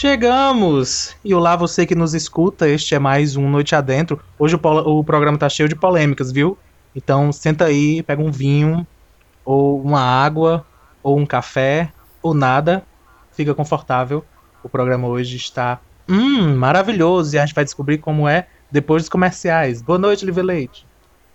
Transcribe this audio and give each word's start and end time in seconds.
Chegamos! 0.00 1.14
E 1.22 1.34
olá, 1.34 1.54
você 1.56 1.84
que 1.84 1.94
nos 1.94 2.14
escuta, 2.14 2.66
este 2.66 2.94
é 2.94 2.98
mais 2.98 3.36
um 3.36 3.50
Noite 3.50 3.74
Adentro. 3.74 4.18
Hoje 4.38 4.56
o, 4.56 4.98
o, 4.98 5.04
programa 5.04 5.36
tá 5.36 5.46
cheio 5.46 5.68
de 5.68 5.76
polêmicas, 5.76 6.32
viu? 6.32 6.56
Então 6.96 7.30
senta 7.30 7.66
aí, 7.66 8.02
pega 8.02 8.22
um 8.22 8.30
vinho, 8.30 8.86
ou 9.44 9.78
uma 9.78 10.00
água, 10.00 10.64
ou 11.02 11.18
um 11.18 11.26
café, 11.26 11.92
ou 12.22 12.32
nada. 12.32 12.82
Fica 13.32 13.54
confortável. 13.54 14.24
O 14.62 14.70
programa 14.70 15.06
hoje 15.06 15.36
está 15.36 15.78
hum, 16.08 16.56
maravilhoso 16.56 17.36
e 17.36 17.38
a 17.38 17.44
gente 17.44 17.54
vai 17.54 17.64
descobrir 17.64 17.98
como 17.98 18.26
é 18.26 18.46
depois 18.70 19.02
dos 19.02 19.10
comerciais. 19.10 19.82
Boa 19.82 19.98
noite, 19.98 20.24
Live 20.24 20.40
Leite. 20.40 20.86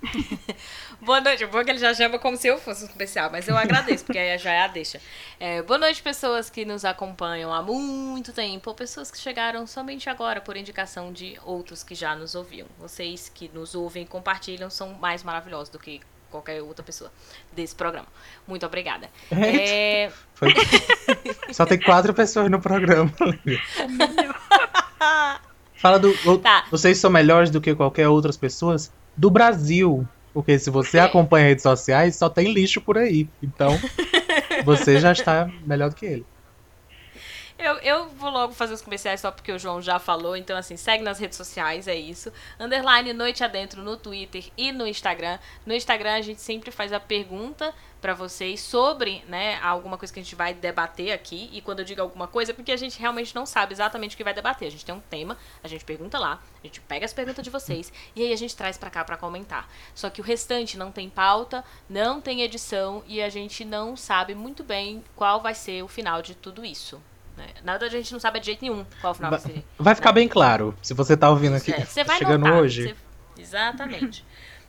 boa 1.06 1.22
noite. 1.22 1.46
Bom 1.46 1.64
que 1.64 1.70
ele 1.70 1.80
já 1.80 1.94
chama 1.94 2.18
como 2.18 2.36
se 2.36 2.48
eu 2.48 2.58
fosse 2.58 2.84
um 2.84 2.88
especial, 2.88 3.30
mas 3.32 3.48
eu 3.48 3.56
agradeço, 3.56 4.04
porque 4.04 4.18
aí 4.18 4.36
já 4.40 4.52
é 4.52 4.62
a 4.62 4.68
deixa. 4.68 5.00
É, 5.40 5.62
boa 5.62 5.78
noite, 5.78 6.02
pessoas 6.02 6.50
que 6.50 6.66
nos 6.66 6.84
acompanham 6.84 7.54
há 7.54 7.62
muito 7.62 8.34
tempo, 8.34 8.72
ou 8.72 8.76
pessoas 8.76 9.12
que 9.12 9.18
chegaram 9.18 9.68
somente 9.68 10.10
agora 10.10 10.42
por 10.42 10.58
indicação 10.58 11.14
de 11.14 11.38
outros 11.46 11.84
que 11.84 11.94
já 11.94 12.16
nos 12.16 12.34
ouviam. 12.34 12.68
Vocês 12.80 13.32
que 13.34 13.50
nos 13.54 13.76
ouvem 13.76 14.04
e 14.04 14.06
compartilham 14.08 14.70
são 14.70 14.96
mais 14.96 15.24
maravilhosos 15.24 15.70
do 15.70 15.78
que 15.78 16.02
qualquer 16.32 16.62
outra 16.62 16.84
pessoa 16.84 17.12
desse 17.54 17.76
programa. 17.76 18.08
Muito 18.48 18.66
obrigada. 18.66 19.10
É... 19.32 20.12
Foi... 20.34 20.54
Só 21.54 21.66
tem 21.66 21.80
quatro 21.80 22.14
pessoas 22.14 22.50
no 22.50 22.60
programa. 22.60 23.14
Fala 25.76 26.00
do. 26.00 26.40
Tá. 26.40 26.66
Vocês 26.72 26.98
são 26.98 27.12
melhores 27.12 27.52
do 27.52 27.62
que 27.62 27.76
qualquer 27.76 28.10
outras 28.10 28.36
pessoas 28.36 28.92
do 29.16 29.30
Brasil. 29.30 30.08
Porque 30.36 30.60
se 30.60 30.70
você 30.70 31.00
acompanha 31.00 31.48
redes 31.48 31.64
sociais, 31.64 32.18
só 32.18 32.30
tem 32.30 32.52
lixo 32.52 32.82
por 32.82 32.98
aí. 32.98 33.26
Então, 33.42 33.70
você 34.66 35.00
já 35.00 35.14
está 35.14 35.50
melhor 35.66 35.90
do 35.90 35.96
que 35.96 36.06
ele. 36.06 36.26
Eu, 37.58 37.78
eu 37.78 38.10
vou 38.10 38.30
logo 38.30 38.54
fazer 38.54 38.74
os 38.74 38.82
comerciais 38.82 39.22
só 39.22 39.32
porque 39.32 39.52
o 39.52 39.58
João 39.58 39.82
já 39.82 39.98
falou. 39.98 40.36
Então, 40.36 40.58
assim, 40.58 40.76
segue 40.76 41.04
nas 41.04 41.20
redes 41.20 41.38
sociais, 41.38 41.88
é 41.88 41.96
isso. 41.96 42.32
Underline 42.60 43.14
Noite 43.14 43.46
Adentro 43.46 43.82
no 43.82 43.96
Twitter 43.96 44.52
e 44.58 44.74
no 44.74 44.86
Instagram. 44.86 45.40
No 45.66 45.74
Instagram 45.74 46.16
a 46.16 46.22
gente 46.22 46.42
sempre 46.42 46.70
faz 46.70 46.92
a 46.92 47.00
pergunta 47.00 47.74
para 48.02 48.14
vocês 48.14 48.60
sobre, 48.60 49.24
né, 49.28 49.58
alguma 49.62 49.98
coisa 49.98 50.14
que 50.14 50.20
a 50.20 50.24
gente 50.24 50.36
vai 50.36 50.54
debater 50.54 51.14
aqui. 51.14 51.50
E 51.54 51.62
quando 51.62 51.80
eu 51.80 51.86
digo 51.86 52.02
alguma 52.02 52.28
coisa, 52.28 52.52
é 52.52 52.54
porque 52.54 52.74
a 52.74 52.78
gente 52.78 53.00
realmente 53.00 53.34
não 53.34 53.46
sabe 53.46 53.74
exatamente 53.74 54.16
o 54.16 54.18
que 54.18 54.24
vai 54.24 54.34
debater. 54.34 54.68
A 54.68 54.72
gente 54.72 54.86
tem 54.86 54.94
um 54.94 55.00
tema, 55.00 55.38
a 55.64 55.68
gente 55.68 55.86
pergunta 55.86 56.20
lá, 56.20 56.44
a 56.62 56.68
gente 56.68 56.82
pega 56.82 57.06
as 57.06 57.14
perguntas 57.14 57.44
de 57.44 57.50
vocês 57.50 57.92
e 58.16 58.22
aí 58.22 58.34
a 58.34 58.38
gente 58.38 58.56
traz 58.56 58.78
para 58.78 58.90
cá 58.90 59.04
para 59.06 59.16
comentar. 59.16 59.68
Só 59.96 60.10
que 60.10 60.20
o 60.20 60.24
restante 60.24 60.78
não 60.78 60.92
tem 60.92 61.10
pauta, 61.10 61.64
não 61.90 62.20
tem 62.20 62.42
edição 62.42 63.02
e 63.08 63.22
a 63.22 63.30
gente 63.30 63.64
não 63.64 63.96
sabe 63.96 64.36
muito 64.36 64.62
bem 64.62 65.02
qual 65.16 65.42
vai 65.42 65.56
ser 65.56 65.82
o 65.84 65.88
final 65.88 66.22
de 66.22 66.36
tudo 66.36 66.66
isso. 66.66 67.02
Né? 67.38 67.48
Nada 67.64 67.86
a 67.86 67.90
gente 67.90 68.12
não 68.12 68.20
sabe 68.20 68.40
de 68.40 68.48
jeito 68.48 68.62
nenhum 68.62 68.86
qual 69.02 69.12
o 69.12 69.14
final 69.16 69.32
vai 69.32 69.40
ser. 69.40 69.66
Vai 69.78 69.96
ficar 69.96 70.10
né? 70.10 70.16
bem 70.16 70.28
claro, 70.28 70.78
se 70.82 70.94
você 70.94 71.18
tá 71.18 71.30
ouvindo 71.30 71.56
aqui. 71.56 71.72
É, 71.72 71.86
você 71.86 72.04
vai 72.04 72.18
chegando 72.18 72.44
notar, 72.44 72.62
hoje. 72.62 72.96
Você... 73.36 73.42
Exatamente. 73.42 74.26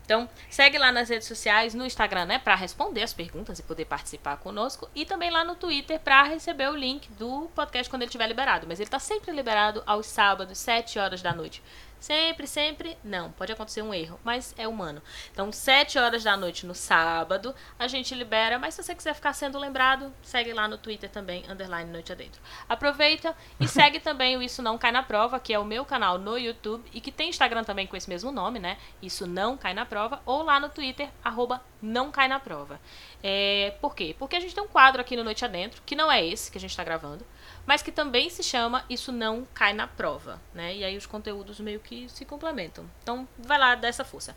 Então, 0.07 0.29
segue 0.49 0.79
lá 0.79 0.93
nas 0.93 1.09
redes 1.09 1.27
sociais, 1.27 1.75
no 1.75 1.85
Instagram, 1.85 2.27
né, 2.27 2.39
para 2.39 2.55
responder 2.55 3.03
as 3.03 3.13
perguntas 3.13 3.59
e 3.59 3.63
poder 3.65 3.87
participar 3.87 4.37
conosco, 4.37 4.89
e 4.95 5.05
também 5.05 5.31
lá 5.31 5.43
no 5.43 5.57
Twitter 5.57 5.99
para 5.99 6.23
receber 6.23 6.71
o 6.71 6.77
link 6.77 7.11
do 7.15 7.51
podcast 7.57 7.91
quando 7.91 8.03
ele 8.03 8.09
estiver 8.09 8.29
liberado. 8.29 8.67
Mas 8.69 8.79
ele 8.79 8.87
está 8.87 9.01
sempre 9.01 9.33
liberado 9.33 9.83
aos 9.85 10.07
sábados, 10.07 10.59
7 10.59 11.01
horas 11.01 11.23
da 11.23 11.35
noite. 11.35 11.61
Sempre, 11.99 12.47
sempre, 12.47 12.97
não. 13.03 13.33
Pode 13.33 13.53
acontecer 13.53 13.83
um 13.83 13.93
erro, 13.93 14.21
mas 14.23 14.55
é 14.57 14.69
humano. 14.69 15.03
Então, 15.33 15.51
7 15.51 15.99
horas 15.99 16.23
da 16.23 16.37
noite 16.37 16.67
no 16.67 16.75
sábado, 16.75 17.55
a 17.79 17.89
gente 17.89 18.15
libera. 18.15 18.59
Mas 18.59 18.75
se 18.75 18.83
você 18.83 18.95
quiser 18.95 19.15
ficar 19.15 19.33
sendo 19.33 19.59
lembrado, 19.59 20.13
segue 20.23 20.53
lá 20.53 20.69
no 20.69 20.79
Twitter 20.79 21.11
também, 21.11 21.45
underline 21.49 21.91
Noite 21.91 22.13
Adentro. 22.13 22.41
Aproveita 22.69 23.35
e 23.59 23.67
segue 23.69 23.99
também 23.99 24.37
o 24.37 24.43
Isso 24.43 24.63
Não 24.63 24.79
Cai 24.79 24.93
na 24.93 25.03
Prova, 25.03 25.41
que 25.41 25.53
é 25.53 25.59
o 25.59 25.65
meu 25.65 25.85
canal 25.85 26.19
no 26.19 26.39
YouTube 26.39 26.89
e 26.93 27.01
que 27.01 27.11
tem 27.11 27.31
Instagram 27.31 27.65
também 27.65 27.87
com 27.87 27.97
esse 27.97 28.09
mesmo 28.09 28.31
nome, 28.31 28.59
né? 28.59 28.77
Isso 29.03 29.27
Não 29.27 29.57
Cai 29.57 29.75
na 29.75 29.87
Prova, 29.87 30.21
ou 30.25 30.43
lá 30.43 30.61
no 30.61 30.69
Twitter, 30.69 31.09
arroba 31.25 31.63
Não 31.81 32.11
Cai 32.11 32.29
na 32.29 32.39
Prova. 32.39 32.81
É, 33.23 33.75
por 33.81 33.95
quê? 33.95 34.15
Porque 34.19 34.37
a 34.37 34.41
gente 34.41 34.55
tem 34.55 34.63
um 34.63 34.69
quadro 34.69 35.01
aqui 35.01 35.17
no 35.17 35.25
Noite 35.25 35.45
Adentro, 35.45 35.83
que 35.85 35.97
não 35.97 36.11
é 36.11 36.25
esse 36.25 36.51
que 36.51 36.59
a 36.59 36.61
gente 36.61 36.71
está 36.71 36.85
gravando, 36.85 37.25
mas 37.67 37.83
que 37.83 37.91
também 37.91 38.31
se 38.31 38.43
chama 38.43 38.85
Isso 38.89 39.11
Não 39.11 39.47
Cai 39.53 39.73
na 39.73 39.87
Prova, 39.87 40.41
né? 40.55 40.75
E 40.75 40.85
aí 40.85 40.97
os 40.97 41.05
conteúdos 41.05 41.59
meio 41.59 41.81
que 41.81 42.09
se 42.09 42.25
complementam. 42.25 42.85
Então, 43.03 43.27
vai 43.39 43.59
lá, 43.59 43.75
dá 43.75 43.89
essa 43.89 44.05
força. 44.05 44.37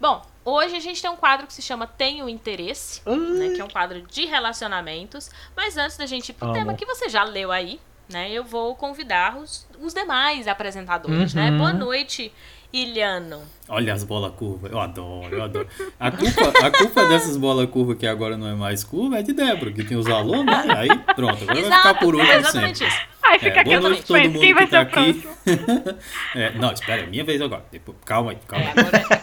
Bom, 0.00 0.24
hoje 0.44 0.76
a 0.76 0.80
gente 0.80 1.02
tem 1.02 1.10
um 1.10 1.16
quadro 1.16 1.46
que 1.46 1.52
se 1.52 1.60
chama 1.60 1.86
Tenho 1.86 2.28
Interesse, 2.28 3.02
né? 3.04 3.54
Que 3.54 3.60
é 3.60 3.64
um 3.64 3.68
quadro 3.68 4.00
de 4.02 4.26
relacionamentos. 4.26 5.28
Mas 5.56 5.76
antes 5.76 5.96
da 5.96 6.06
gente 6.06 6.28
ir 6.28 6.34
pro 6.34 6.46
Amo. 6.46 6.54
tema 6.54 6.74
que 6.74 6.86
você 6.86 7.08
já 7.08 7.24
leu 7.24 7.50
aí, 7.50 7.80
né? 8.08 8.30
Eu 8.30 8.44
vou 8.44 8.76
convidar 8.76 9.36
os, 9.36 9.66
os 9.80 9.92
demais 9.92 10.46
apresentadores, 10.46 11.34
né? 11.34 11.46
uhum. 11.46 11.50
né? 11.50 11.58
Boa 11.58 11.72
noite, 11.72 12.32
Ilhano. 12.72 13.40
Olha 13.66 13.94
as 13.94 14.04
bolas 14.04 14.32
curvas, 14.34 14.70
eu 14.70 14.78
adoro, 14.78 15.34
eu 15.34 15.42
adoro. 15.42 15.68
A 15.98 16.10
culpa, 16.10 16.52
a 16.62 16.70
culpa 16.70 17.06
dessas 17.06 17.36
bolas 17.36 17.68
curvas 17.70 17.96
que 17.96 18.06
agora 18.06 18.36
não 18.36 18.46
é 18.46 18.54
mais 18.54 18.84
curva 18.84 19.18
é 19.18 19.22
de 19.22 19.32
Débora, 19.32 19.72
que 19.72 19.84
tem 19.84 19.96
os 19.96 20.06
alunos, 20.06 20.46
né? 20.46 20.74
Aí 20.76 20.88
pronto, 21.14 21.42
agora 21.42 21.58
Exato, 21.58 21.70
vai 21.70 21.78
ficar 21.78 21.94
por 21.94 22.14
último 22.14 22.32
exatamente 22.32 22.78
sempre. 22.78 22.94
Isso. 22.94 23.06
Ai, 23.22 23.38
fica 23.38 23.60
é, 23.60 23.64
boa 23.64 23.80
noite 23.80 24.02
todo 24.04 24.20
mundo 24.20 24.40
Quem 24.40 24.54
que 24.54 24.66
tá 24.66 24.80
aqui. 24.80 25.28
é, 26.34 26.50
não, 26.52 26.72
espera, 26.72 27.02
é 27.02 27.06
minha 27.06 27.24
vez 27.24 27.40
agora. 27.40 27.64
Depois, 27.70 27.96
calma 28.04 28.30
aí, 28.30 28.38
calma 28.46 28.66
aí. 28.66 28.72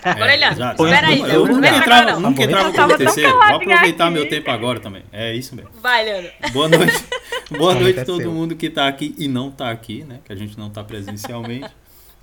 É, 0.04 0.10
agora, 0.10 0.32
é, 0.34 0.50
espera 0.50 1.08
aí, 1.08 1.22
eu 1.22 1.48
nunca 1.48 1.68
entrava, 1.70 2.20
nunca 2.20 2.44
entrava 2.44 2.72
como 2.72 2.98
terceiro. 2.98 3.32
Vou 3.32 3.42
aproveitar 3.42 4.12
meu 4.12 4.28
tempo 4.28 4.50
agora 4.52 4.80
também. 4.80 5.04
É 5.12 5.34
isso 5.34 5.56
mesmo. 5.56 5.72
Vai, 5.82 6.04
Leandro. 6.04 6.32
Boa 6.52 6.68
noite. 6.68 7.06
Boa 7.50 7.76
noite 7.76 8.00
a 8.00 8.06
todo 8.06 8.32
mundo 8.32 8.56
que 8.56 8.70
tá 8.72 8.88
aqui 8.88 9.14
e 9.20 9.28
não 9.28 9.52
tá 9.52 9.70
aqui, 9.70 10.04
né? 10.04 10.20
Que 10.26 10.34
a 10.34 10.36
gente 10.36 10.58
não 10.58 10.70
tá 10.70 10.84
presencialmente. 10.84 11.70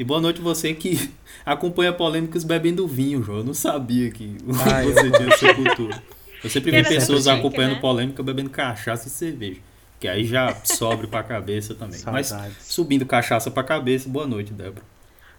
E 0.03 0.05
boa 0.05 0.21
noite 0.21 0.41
você 0.41 0.75
que 0.75 1.15
acompanha 1.47 1.93
polêmicas 1.93 2.43
bebendo 2.43 2.89
vinho, 2.89 3.23
João. 3.23 3.39
Eu 3.39 3.45
não 3.45 3.55
sabia 3.55 4.11
que 4.11 4.37
Ai, 4.75 4.87
você 4.87 5.11
tinha 5.13 5.29
essa 5.29 5.55
cultura. 5.55 6.03
Eu 6.43 6.51
sempre 6.51 6.73
vi 6.73 6.83
pessoas 6.83 7.29
acompanhando 7.29 7.75
né? 7.75 7.81
polêmica 7.81 8.21
bebendo 8.21 8.51
cachaça 8.51 9.07
e 9.07 9.11
cerveja. 9.13 9.61
Que 10.01 10.09
aí 10.09 10.25
já 10.25 10.57
sobe 10.65 11.07
pra 11.07 11.23
cabeça 11.23 11.73
também. 11.77 12.01
Saudades. 12.01 12.33
Mas 12.33 12.57
subindo 12.67 13.07
cachaça 13.07 13.49
pra 13.49 13.63
cabeça, 13.63 14.09
boa 14.09 14.27
noite, 14.27 14.53
Débora. 14.53 14.85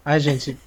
Ai, 0.06 0.22
gente. 0.22 0.58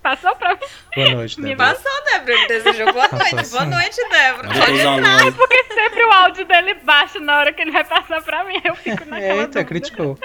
Passou 0.00 0.36
pra 0.36 0.54
mim. 0.54 0.60
Boa 0.94 1.10
noite, 1.10 1.42
Débora. 1.42 1.50
Me 1.50 1.56
passou, 1.56 2.04
Débora. 2.04 2.34
Ele 2.34 2.46
desejou 2.46 2.92
boa 2.92 3.08
noite. 3.08 3.50
Boa 3.50 3.62
assim. 3.62 3.70
noite, 3.70 4.08
Débora. 4.10 4.48
Pode 4.48 4.78
entrar. 4.78 5.32
porque 5.32 5.64
sempre 5.74 6.04
o 6.04 6.12
áudio 6.12 6.46
dele 6.46 6.74
baixa 6.84 7.18
na 7.18 7.36
hora 7.36 7.52
que 7.52 7.62
ele 7.62 7.72
vai 7.72 7.82
passar 7.84 8.22
pra 8.22 8.44
mim. 8.44 8.60
Eu 8.64 8.76
fico 8.76 9.04
naquela 9.06 9.42
Eita, 9.42 9.64
criticou. 9.64 10.16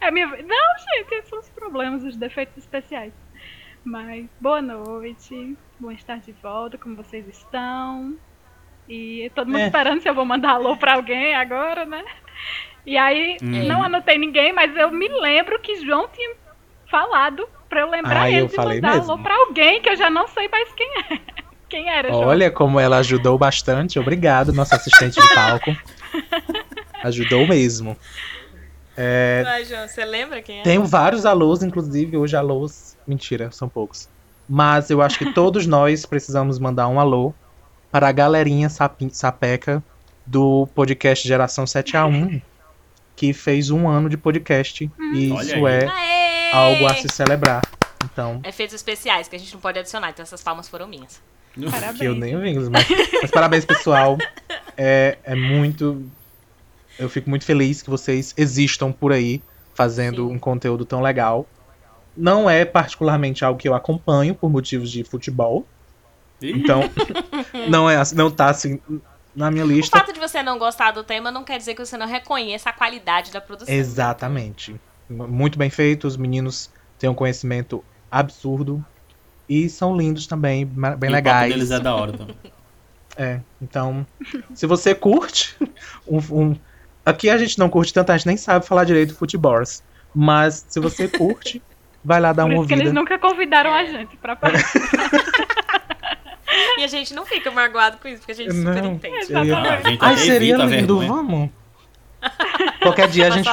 É 0.00 0.10
minha... 0.10 0.26
Não, 0.26 0.36
gente, 0.36 1.14
esses 1.14 1.28
são 1.28 1.38
os 1.38 1.48
problemas, 1.50 2.02
os 2.04 2.16
defeitos 2.16 2.56
especiais. 2.56 3.12
Mas 3.84 4.26
boa 4.40 4.60
noite, 4.60 5.56
bom 5.78 5.90
estar 5.90 6.18
de 6.18 6.32
volta, 6.42 6.76
como 6.76 6.96
vocês 6.96 7.26
estão? 7.28 8.16
E 8.88 9.30
todo 9.34 9.46
mundo 9.46 9.60
é. 9.60 9.66
esperando 9.66 10.02
se 10.02 10.08
eu 10.08 10.14
vou 10.14 10.24
mandar 10.24 10.52
alô 10.52 10.76
pra 10.76 10.94
alguém 10.94 11.34
agora, 11.34 11.86
né? 11.86 12.04
E 12.84 12.96
aí, 12.96 13.36
hum. 13.42 13.66
não 13.66 13.82
anotei 13.82 14.18
ninguém, 14.18 14.52
mas 14.52 14.74
eu 14.76 14.90
me 14.90 15.08
lembro 15.08 15.58
que 15.60 15.84
João 15.84 16.08
tinha 16.08 16.34
falado 16.90 17.48
pra 17.68 17.82
eu 17.82 17.90
lembrar 17.90 18.22
ah, 18.22 18.30
ele 18.30 18.40
eu 18.40 18.46
de 18.48 18.56
mandar 18.56 18.96
mesmo. 18.96 19.12
alô 19.12 19.22
pra 19.22 19.34
alguém 19.34 19.80
que 19.80 19.88
eu 19.88 19.96
já 19.96 20.10
não 20.10 20.26
sei 20.28 20.48
mais 20.48 20.72
quem 20.72 20.88
é. 21.10 21.20
Quem 21.70 21.88
era, 21.88 22.08
João? 22.08 22.26
Olha 22.26 22.50
como 22.50 22.80
ela 22.80 22.96
ajudou 22.98 23.38
bastante. 23.38 23.96
Obrigado, 23.96 24.52
nossa 24.52 24.74
assistente 24.74 25.20
de 25.20 25.34
palco. 25.34 25.70
Ajudou 27.04 27.46
mesmo. 27.46 27.96
É, 28.96 29.42
Vai, 29.44 29.64
João, 29.64 29.86
você 29.86 30.04
lembra 30.04 30.42
quem 30.42 30.60
é? 30.60 30.62
Tenho 30.62 30.84
vários 30.84 31.24
alôs, 31.24 31.62
inclusive 31.62 32.16
hoje 32.16 32.36
alôs. 32.36 32.96
Mentira, 33.06 33.50
são 33.50 33.68
poucos. 33.68 34.08
Mas 34.48 34.90
eu 34.90 35.00
acho 35.00 35.18
que 35.18 35.32
todos 35.34 35.66
nós 35.66 36.04
precisamos 36.04 36.58
mandar 36.58 36.88
um 36.88 36.98
alô 36.98 37.32
para 37.90 38.08
a 38.08 38.12
galerinha 38.12 38.68
sapeca 38.68 39.82
do 40.26 40.68
podcast 40.74 41.26
Geração 41.26 41.66
7 41.66 41.96
a 41.96 42.06
1 42.06 42.40
que 43.16 43.32
fez 43.32 43.70
um 43.70 43.88
ano 43.88 44.08
de 44.08 44.16
podcast. 44.16 44.90
Hum. 44.98 45.12
E 45.14 45.34
isso 45.34 45.66
é 45.66 45.86
Aê! 45.86 46.52
algo 46.52 46.86
a 46.86 46.94
se 46.94 47.08
celebrar. 47.08 47.62
Então. 48.04 48.40
Efeitos 48.44 48.74
especiais 48.74 49.28
que 49.28 49.36
a 49.36 49.38
gente 49.38 49.52
não 49.52 49.60
pode 49.60 49.78
adicionar, 49.78 50.10
então 50.10 50.22
essas 50.22 50.42
palmas 50.42 50.68
foram 50.68 50.88
minhas. 50.88 51.20
Parabéns. 51.70 51.98
Que 51.98 52.04
eu 52.04 52.14
nem 52.14 52.38
vi, 52.38 52.70
mas, 52.70 52.86
mas 53.22 53.30
parabéns, 53.30 53.64
pessoal. 53.64 54.16
É, 54.82 55.18
é 55.24 55.34
muito 55.34 56.10
eu 57.00 57.08
fico 57.08 57.30
muito 57.30 57.44
feliz 57.44 57.80
que 57.80 57.88
vocês 57.88 58.34
existam 58.36 58.92
por 58.92 59.12
aí 59.12 59.42
fazendo 59.74 60.28
Sim. 60.28 60.34
um 60.34 60.38
conteúdo 60.38 60.84
tão 60.84 61.00
legal. 61.00 61.46
Não 62.16 62.48
é 62.50 62.64
particularmente 62.64 63.44
algo 63.44 63.58
que 63.58 63.68
eu 63.68 63.74
acompanho 63.74 64.34
por 64.34 64.50
motivos 64.50 64.90
de 64.90 65.02
futebol. 65.02 65.66
Então, 66.42 66.82
não 67.68 67.88
é 67.88 67.96
não 68.14 68.30
tá 68.30 68.50
assim 68.50 68.78
na 69.34 69.50
minha 69.50 69.64
lista. 69.64 69.96
O 69.96 70.00
fato 70.00 70.12
de 70.12 70.20
você 70.20 70.42
não 70.42 70.58
gostar 70.58 70.90
do 70.90 71.02
tema 71.02 71.30
não 71.30 71.42
quer 71.42 71.58
dizer 71.58 71.74
que 71.74 71.84
você 71.84 71.96
não 71.96 72.06
reconheça 72.06 72.68
a 72.68 72.72
qualidade 72.72 73.32
da 73.32 73.40
produção. 73.40 73.74
Exatamente. 73.74 74.78
Muito 75.08 75.58
bem 75.58 75.70
feito, 75.70 76.06
os 76.06 76.16
meninos 76.16 76.70
têm 76.98 77.08
um 77.08 77.14
conhecimento 77.14 77.82
absurdo 78.10 78.84
e 79.48 79.68
são 79.68 79.96
lindos 79.96 80.26
também, 80.26 80.66
bem 80.66 81.10
e 81.10 81.12
legais. 81.12 81.50
O 81.50 81.54
deles 81.54 81.70
é 81.70 81.80
da 81.80 81.94
hora 81.94 82.12
também. 82.12 82.36
É, 83.16 83.40
então, 83.60 84.06
se 84.54 84.66
você 84.66 84.94
curte 84.94 85.56
um, 86.06 86.18
um 86.30 86.56
Aqui 87.10 87.28
a 87.30 87.36
gente 87.38 87.58
não 87.58 87.68
curte 87.68 87.92
tanto, 87.92 88.10
a 88.10 88.16
gente 88.16 88.26
nem 88.26 88.36
sabe 88.36 88.64
falar 88.66 88.84
direito 88.84 89.10
de 89.10 89.14
futebol. 89.14 89.60
Mas 90.14 90.64
se 90.68 90.80
você 90.80 91.06
curte, 91.08 91.62
vai 92.04 92.20
lá 92.20 92.32
dar 92.32 92.44
Por 92.44 92.52
uma 92.52 92.54
isso 92.58 92.66
que 92.68 92.72
ouvida. 92.74 92.82
eles 92.90 92.92
nunca 92.94 93.18
convidaram 93.18 93.72
a 93.72 93.84
gente 93.84 94.16
pra 94.16 94.34
participar. 94.36 95.10
E 96.78 96.84
a 96.84 96.86
gente 96.88 97.14
não 97.14 97.24
fica 97.26 97.50
magoado 97.50 97.98
com 97.98 98.08
isso, 98.08 98.18
porque 98.18 98.32
a 98.32 98.34
gente 98.34 98.52
super 98.54 98.82
Não. 98.82 98.92
entende. 98.94 99.32
Eu 99.32 99.44
ia- 99.44 99.56
Ah, 99.58 99.74
a 99.84 99.88
gente 99.90 99.98
Ai, 100.04 100.16
seria 100.16 100.54
evita 100.54 100.64
lindo, 100.64 101.06
vamos. 101.06 101.50
Qualquer 102.82 103.08
dia 103.08 103.28
a 103.28 103.30
gente, 103.30 103.48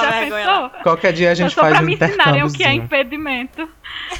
qualquer 0.82 1.12
dia 1.12 1.30
a 1.30 1.34
gente 1.34 1.54
faz 1.54 1.74
pra 1.74 1.82
um 1.82 1.86
me 1.86 1.94
ensinarem 1.94 2.42
o 2.44 2.52
que 2.52 2.64
é 2.64 2.72
intercâmbiozinho. 2.72 2.84
impedimento. 2.84 3.68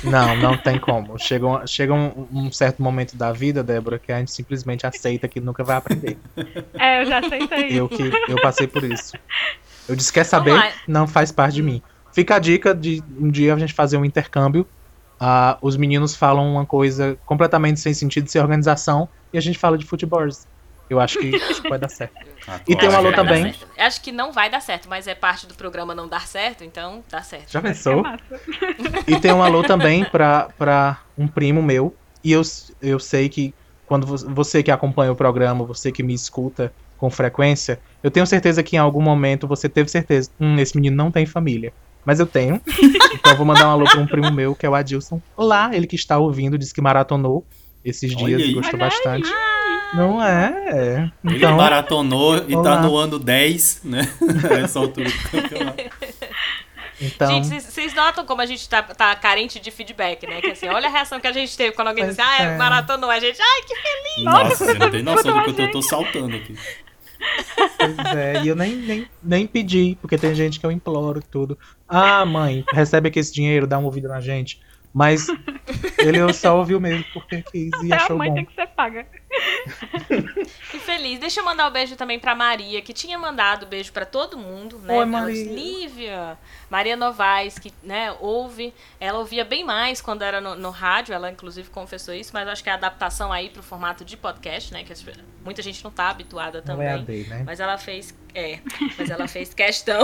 Não, 0.05 0.37
não 0.37 0.57
tem 0.57 0.79
como. 0.79 1.19
Chega, 1.19 1.47
um, 1.47 1.67
chega 1.67 1.95
um, 1.95 2.29
um 2.33 2.53
certo 2.53 2.83
momento 2.83 3.17
da 3.17 3.33
vida, 3.33 3.63
Débora, 3.63 3.99
que 3.99 4.13
a 4.13 4.19
gente 4.19 4.33
simplesmente 4.33 4.87
aceita 4.87 5.27
que 5.27 5.41
nunca 5.41 5.65
vai 5.65 5.77
aprender. 5.77 6.19
É, 6.79 7.03
eu 7.03 7.07
já 7.07 7.19
aceitei. 7.19 7.79
Eu 7.79 7.89
que 7.89 8.11
eu 8.29 8.41
passei 8.41 8.67
por 8.67 8.85
isso. 8.85 9.17
Eu 9.89 9.97
disse, 9.97 10.13
quer 10.13 10.25
saber? 10.25 10.73
Não 10.87 11.07
faz 11.07 11.33
parte 11.33 11.55
de 11.55 11.63
mim. 11.63 11.83
Fica 12.13 12.37
a 12.37 12.39
dica 12.39 12.75
de 12.75 13.03
um 13.19 13.31
dia 13.31 13.55
a 13.55 13.59
gente 13.59 13.73
fazer 13.73 13.97
um 13.97 14.05
intercâmbio. 14.05 14.67
Ah, 15.21 15.59
os 15.61 15.77
meninos 15.77 16.15
falam 16.15 16.53
uma 16.53 16.65
coisa 16.65 17.19
completamente 17.27 17.81
sem 17.81 17.93
sentido, 17.93 18.29
sem 18.29 18.41
organização, 18.41 19.09
e 19.33 19.39
a 19.39 19.41
gente 19.41 19.59
fala 19.59 19.77
de 19.77 19.85
futebol. 19.85 20.27
Eu 20.89 20.99
acho 21.01 21.19
que 21.19 21.31
vai 21.69 21.79
dar 21.79 21.89
certo. 21.89 22.15
Ah, 22.51 22.61
E 22.67 22.75
tem 22.75 22.89
um 22.89 22.93
dar 22.93 23.13
também. 23.13 23.53
certo. 23.53 23.67
Acho 23.79 24.01
que 24.01 24.11
não 24.11 24.33
vai 24.33 24.49
dar 24.49 24.61
certo, 24.61 24.89
mas 24.89 25.07
é 25.07 25.15
parte 25.15 25.47
do 25.47 25.53
programa 25.55 25.95
não 25.95 26.09
dar 26.09 26.27
certo, 26.27 26.65
então 26.65 27.05
dá 27.11 27.21
certo. 27.23 27.53
Já 27.53 27.59
é 27.59 27.63
pensou? 27.63 28.03
massa. 28.03 28.25
E 29.07 29.21
tem 29.21 29.33
um 29.33 29.43
alô 29.43 29.63
também 29.65 30.05
pra, 30.05 30.49
pra 30.57 30.99
um 31.17 31.29
primo 31.29 31.63
meu. 31.63 31.95
E 32.25 32.33
eu, 32.33 32.41
eu 32.81 32.99
sei 32.99 33.29
que 33.29 33.53
quando 33.85 34.07
vo- 34.07 34.35
você 34.35 34.63
que 34.63 34.71
acompanha 34.71 35.13
o 35.13 35.17
programa, 35.17 35.63
você 35.65 35.93
que 35.93 36.03
me 36.03 36.15
escuta 36.15 36.73
com 36.97 37.11
frequência, 37.11 37.79
eu 38.03 38.11
tenho 38.11 38.27
certeza 38.27 38.63
que 38.63 38.77
em 38.77 38.79
algum 38.79 39.03
momento 39.03 39.47
você 39.47 39.69
teve 39.69 39.91
certeza, 39.91 40.31
hum, 40.41 40.57
esse 40.59 40.75
menino 40.75 40.97
não 40.97 41.11
tem 41.11 41.27
família. 41.27 41.73
Mas 42.05 42.19
eu 42.19 42.27
tenho. 42.27 42.63
então 43.15 43.33
eu 43.33 43.37
vou 43.37 43.45
mandar 43.45 43.69
um 43.69 43.73
alô 43.73 43.85
pra 43.85 44.01
um 44.01 44.07
primo 44.07 44.33
meu, 44.33 44.55
que 44.55 44.65
é 44.65 44.71
o 44.71 44.75
Adilson. 44.75 45.21
Olá, 45.37 45.71
ele 45.75 45.87
que 45.87 45.97
está 45.97 46.17
ouvindo, 46.17 46.57
disse 46.57 46.73
que 46.73 46.81
maratonou 46.81 47.47
esses 47.85 48.11
Olha 48.17 48.25
dias 48.27 48.41
e 48.41 48.45
aí. 48.47 48.55
gostou 48.55 48.81
Olha 48.81 48.87
aí. 48.87 49.23
Não 49.95 50.23
é? 50.23 50.55
é. 50.67 51.11
Ele 51.25 51.37
Então, 51.37 51.57
maratonou 51.57 52.37
e 52.37 52.53
tá 52.53 52.59
Olá. 52.59 52.81
no 52.83 52.97
ano 52.97 53.19
10, 53.19 53.83
né? 53.85 54.03
Nessa 54.61 54.79
altura 54.79 55.09
do 55.11 55.19
campeonato. 55.31 55.83
então 57.01 57.29
Gente, 57.29 57.61
vocês- 57.63 57.95
notam 57.95 58.25
como 58.27 58.41
a 58.43 58.47
gente 58.47 58.69
tá, 58.69 58.83
tá 58.83 59.15
carente 59.17 59.59
de 59.59 59.71
feedback, 59.71 60.27
né? 60.27 60.41
Que 60.41 60.51
assim, 60.51 60.69
olha 60.69 60.89
a 60.89 60.91
reação 60.91 61.19
que 61.21 61.27
a 61.27 61.33
gente 61.33 61.57
teve 61.57 61.73
quando 61.75 61.89
alguém 61.89 62.05
Pois 62.05 62.17
disse, 62.17 62.29
ah, 62.29 62.43
é. 62.43 62.57
maratonou. 62.59 63.11
A 63.11 63.19
gente, 63.19 63.41
ai, 63.41 63.63
que 63.63 63.75
feliz. 63.77 64.25
Nossa, 64.25 64.57
você 64.67 64.75
não 64.75 64.91
tem 64.91 65.03
noção 65.03 65.43
do 65.43 65.55
que 65.55 65.63
a 65.63 65.65
eu 65.65 65.71
tô, 65.71 65.81
saltando 65.83 66.37
aqui. 66.37 66.55
Pois 67.79 68.17
é, 68.17 68.43
e 68.45 68.49
eu 68.49 68.55
nem, 68.55 68.77
nem, 68.77 69.07
nem 69.23 69.47
pedi, 69.47 69.99
porque 70.01 70.17
tem 70.17 70.35
gente 70.35 70.61
que 70.61 70.67
eu 70.67 70.71
imploro 70.71 71.21
tudo. 71.21 71.59
Ah, 71.89 72.25
mãe, 72.25 72.65
recebe 72.73 73.09
aqui 73.09 73.19
esse 73.19 73.33
dinheiro, 73.33 73.67
dá 73.67 73.79
uma 73.79 73.87
ouvida 73.87 74.07
na 74.09 74.21
gente. 74.21 74.61
Mas 74.95 75.27
ele 75.99 76.33
só 76.33 76.57
ouviu 76.59 76.81
mesmo 76.81 77.05
porque 77.13 77.43
quis 77.43 77.71
e 77.83 77.93
Até 77.93 77.95
a 77.95 78.05
achou 78.05 78.17
mãe 78.17 78.29
bom. 78.31 78.35
tem 78.37 78.45
que 78.47 78.55
ser 78.55 78.67
paga. 78.69 79.07
Que 80.71 80.79
feliz. 80.81 81.19
Deixa 81.19 81.41
eu 81.41 81.45
mandar 81.45 81.69
um 81.69 81.71
beijo 81.73 81.97
também 81.97 82.19
pra 82.19 82.35
Maria, 82.35 82.81
que 82.81 82.93
tinha 82.93 83.19
mandado 83.19 83.67
beijo 83.67 83.93
pra 83.93 84.07
todo 84.07 84.39
mundo, 84.39 84.79
né? 84.79 84.99
Oi, 84.99 85.05
Maria. 85.05 85.53
Lívia. 85.53 86.39
Maria 86.71 86.97
Novaes, 86.97 87.59
que, 87.59 87.73
né, 87.83 88.15
ouve. 88.21 88.73
Ela 88.99 89.19
ouvia 89.19 89.45
bem 89.45 89.65
mais 89.65 90.01
quando 90.01 90.23
era 90.23 90.41
no, 90.41 90.55
no 90.55 90.71
rádio, 90.71 91.15
ela 91.15 91.31
inclusive 91.31 91.69
confessou 91.71 92.15
isso, 92.15 92.31
mas 92.33 92.49
acho 92.49 92.63
que 92.63 92.69
é 92.69 92.73
a 92.73 92.77
adaptação 92.77 93.33
aí 93.33 93.51
pro 93.51 93.63
formato 93.63 94.05
de 94.05 94.17
podcast, 94.17 94.73
né? 94.73 94.85
Que 94.85 94.93
muita 95.45 95.63
gente 95.63 95.83
não 95.85 95.91
tá 95.91 96.09
habituada 96.11 96.63
Não 96.67 96.81
é 96.83 96.97
também. 96.97 97.23
AD, 97.23 97.29
né? 97.29 97.43
Mas 97.45 97.61
ela 97.61 97.79
fez, 97.79 98.15
é, 98.35 98.59
mas 98.99 99.11
ela 99.11 99.27
fez 99.29 99.55
questão 99.55 100.01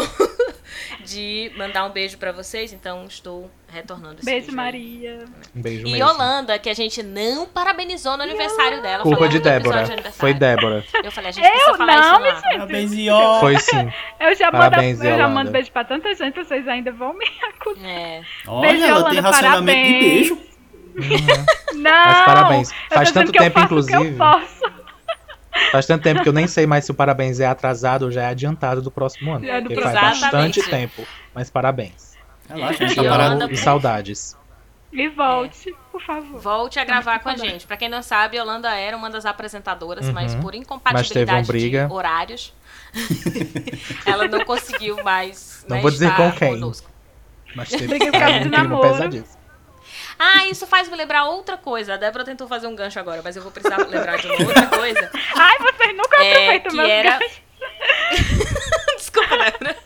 de 1.04 1.52
mandar 1.56 1.84
um 1.84 1.90
beijo 1.90 2.16
pra 2.18 2.32
vocês, 2.32 2.72
então 2.72 3.04
estou 3.06 3.50
retornando 3.68 4.16
esse 4.20 4.24
Beijo, 4.24 4.50
aí. 4.50 4.54
Maria. 4.54 5.24
Um 5.54 5.60
beijo 5.60 5.86
E 5.86 5.92
mesmo. 5.92 5.98
Yolanda, 6.08 6.58
que 6.58 6.70
a 6.70 6.74
gente 6.74 7.02
não 7.02 7.46
parabenizou 7.46 8.16
no 8.16 8.22
aniversário 8.22 8.80
dela. 8.80 9.04
Falei 9.16 9.28
de 9.30 9.38
Débora. 9.40 9.78
aniversário. 9.80 10.12
Foi 10.12 10.34
Débora. 10.34 10.84
Eu 11.02 11.12
falei, 11.12 11.30
a 11.30 11.32
gente 11.32 11.48
precisa 11.48 11.70
Eu? 11.70 11.76
falar 11.76 11.96
Não, 12.00 12.26
isso 12.26 12.40
sente. 12.40 12.52
Parabéns, 12.54 12.92
Ió. 12.92 13.40
Foi 13.40 13.58
sim. 13.58 13.92
Eu 14.20 14.34
já 14.34 14.44
mando, 14.46 14.58
Parabéns, 14.58 15.00
eu 15.02 15.16
já 15.16 15.28
mando 15.28 15.50
beijo 15.50 15.70
pra 15.72 15.84
tanta 15.84 16.14
gente, 16.14 16.34
vocês 16.44 16.66
ainda 16.68 16.92
vão 16.92 17.12
me 17.14 17.26
acusar. 17.54 17.84
É. 17.84 18.22
Olha, 18.46 18.68
Beijo, 18.70 18.84
ela 18.84 19.10
tem 19.10 19.20
racionamento 19.20 19.82
de 19.88 19.92
parabéns. 19.92 20.00
beijo. 20.14 20.38
Uhum. 20.96 21.80
Não! 21.82 21.90
Mas 22.06 22.24
parabéns. 22.24 22.72
Faz 22.92 23.10
tanto 23.12 23.32
tempo, 23.32 23.60
inclusive. 23.60 24.12
posso. 24.16 24.74
Faz 25.70 25.86
tanto 25.86 26.02
tempo 26.02 26.22
que 26.22 26.28
eu 26.28 26.32
nem 26.32 26.46
sei 26.46 26.66
mais 26.66 26.84
se 26.84 26.90
o 26.90 26.94
parabéns 26.94 27.38
é 27.40 27.46
atrasado 27.46 28.04
ou 28.06 28.10
já 28.10 28.22
é 28.22 28.26
adiantado 28.26 28.82
do 28.82 28.90
próximo 28.90 29.32
ano. 29.34 29.44
É 29.48 29.60
do 29.60 29.68
porque 29.68 29.82
faz 29.82 29.98
próximo. 29.98 30.20
bastante 30.22 30.60
Exatamente. 30.60 30.94
tempo. 30.96 31.08
Mas 31.34 31.50
parabéns. 31.50 32.14
Relaxa, 32.48 32.84
a 32.84 32.86
gente 32.88 32.96
tá 32.96 33.04
parado. 33.08 33.52
E 33.52 33.56
saudades. 33.56 34.36
E 34.94 35.08
volte, 35.08 35.74
por 35.90 36.00
favor. 36.00 36.40
Volte 36.40 36.78
a 36.78 36.84
gravar 36.84 37.18
com 37.18 37.28
a 37.28 37.36
gente. 37.36 37.66
Pra 37.66 37.76
quem 37.76 37.88
não 37.88 38.00
sabe, 38.02 38.36
Yolanda 38.38 38.70
era 38.74 38.96
uma 38.96 39.10
das 39.10 39.26
apresentadoras, 39.26 40.06
Uhum. 40.06 40.12
mas 40.12 40.34
por 40.36 40.52
Mas 40.52 40.60
incompatibilidade 40.62 41.46
briga. 41.48 41.86
de 41.88 41.92
horários, 41.92 42.54
ela 44.06 44.28
não 44.28 44.44
conseguiu 44.44 45.02
mais 45.02 45.64
Não 45.68 45.76
né, 45.76 45.82
vou 45.82 45.90
dizer 45.90 46.08
estar 46.10 46.30
com 46.32 46.38
quem. 46.38 46.50
conosco. 46.50 46.88
Mas 47.56 47.68
teve 47.70 47.94
aí 47.94 48.00
um 48.40 48.42
de 48.44 48.50
clima 48.50 48.80
pesadíssimo. 48.80 49.44
Ah, 50.16 50.46
isso 50.46 50.64
faz 50.66 50.88
me 50.88 50.96
lembrar 50.96 51.24
outra 51.24 51.56
coisa. 51.56 51.94
A 51.94 51.96
Débora 51.96 52.24
tentou 52.24 52.46
fazer 52.46 52.68
um 52.68 52.74
gancho 52.76 52.98
agora, 53.00 53.20
mas 53.22 53.34
eu 53.36 53.42
vou 53.42 53.50
precisar 53.50 53.76
lembrar 53.78 54.16
de 54.16 54.26
uma 54.28 54.36
outra 54.46 54.66
coisa. 54.68 55.10
Ai, 55.36 55.58
vocês 55.58 55.96
nunca 55.96 56.22
É, 56.22 56.56
aproveitam 56.56 56.72
meus 56.76 56.88
era- 56.88 57.18
ganchos. 57.18 57.42
Desculpa, 58.96 59.36
Débora. 59.36 59.76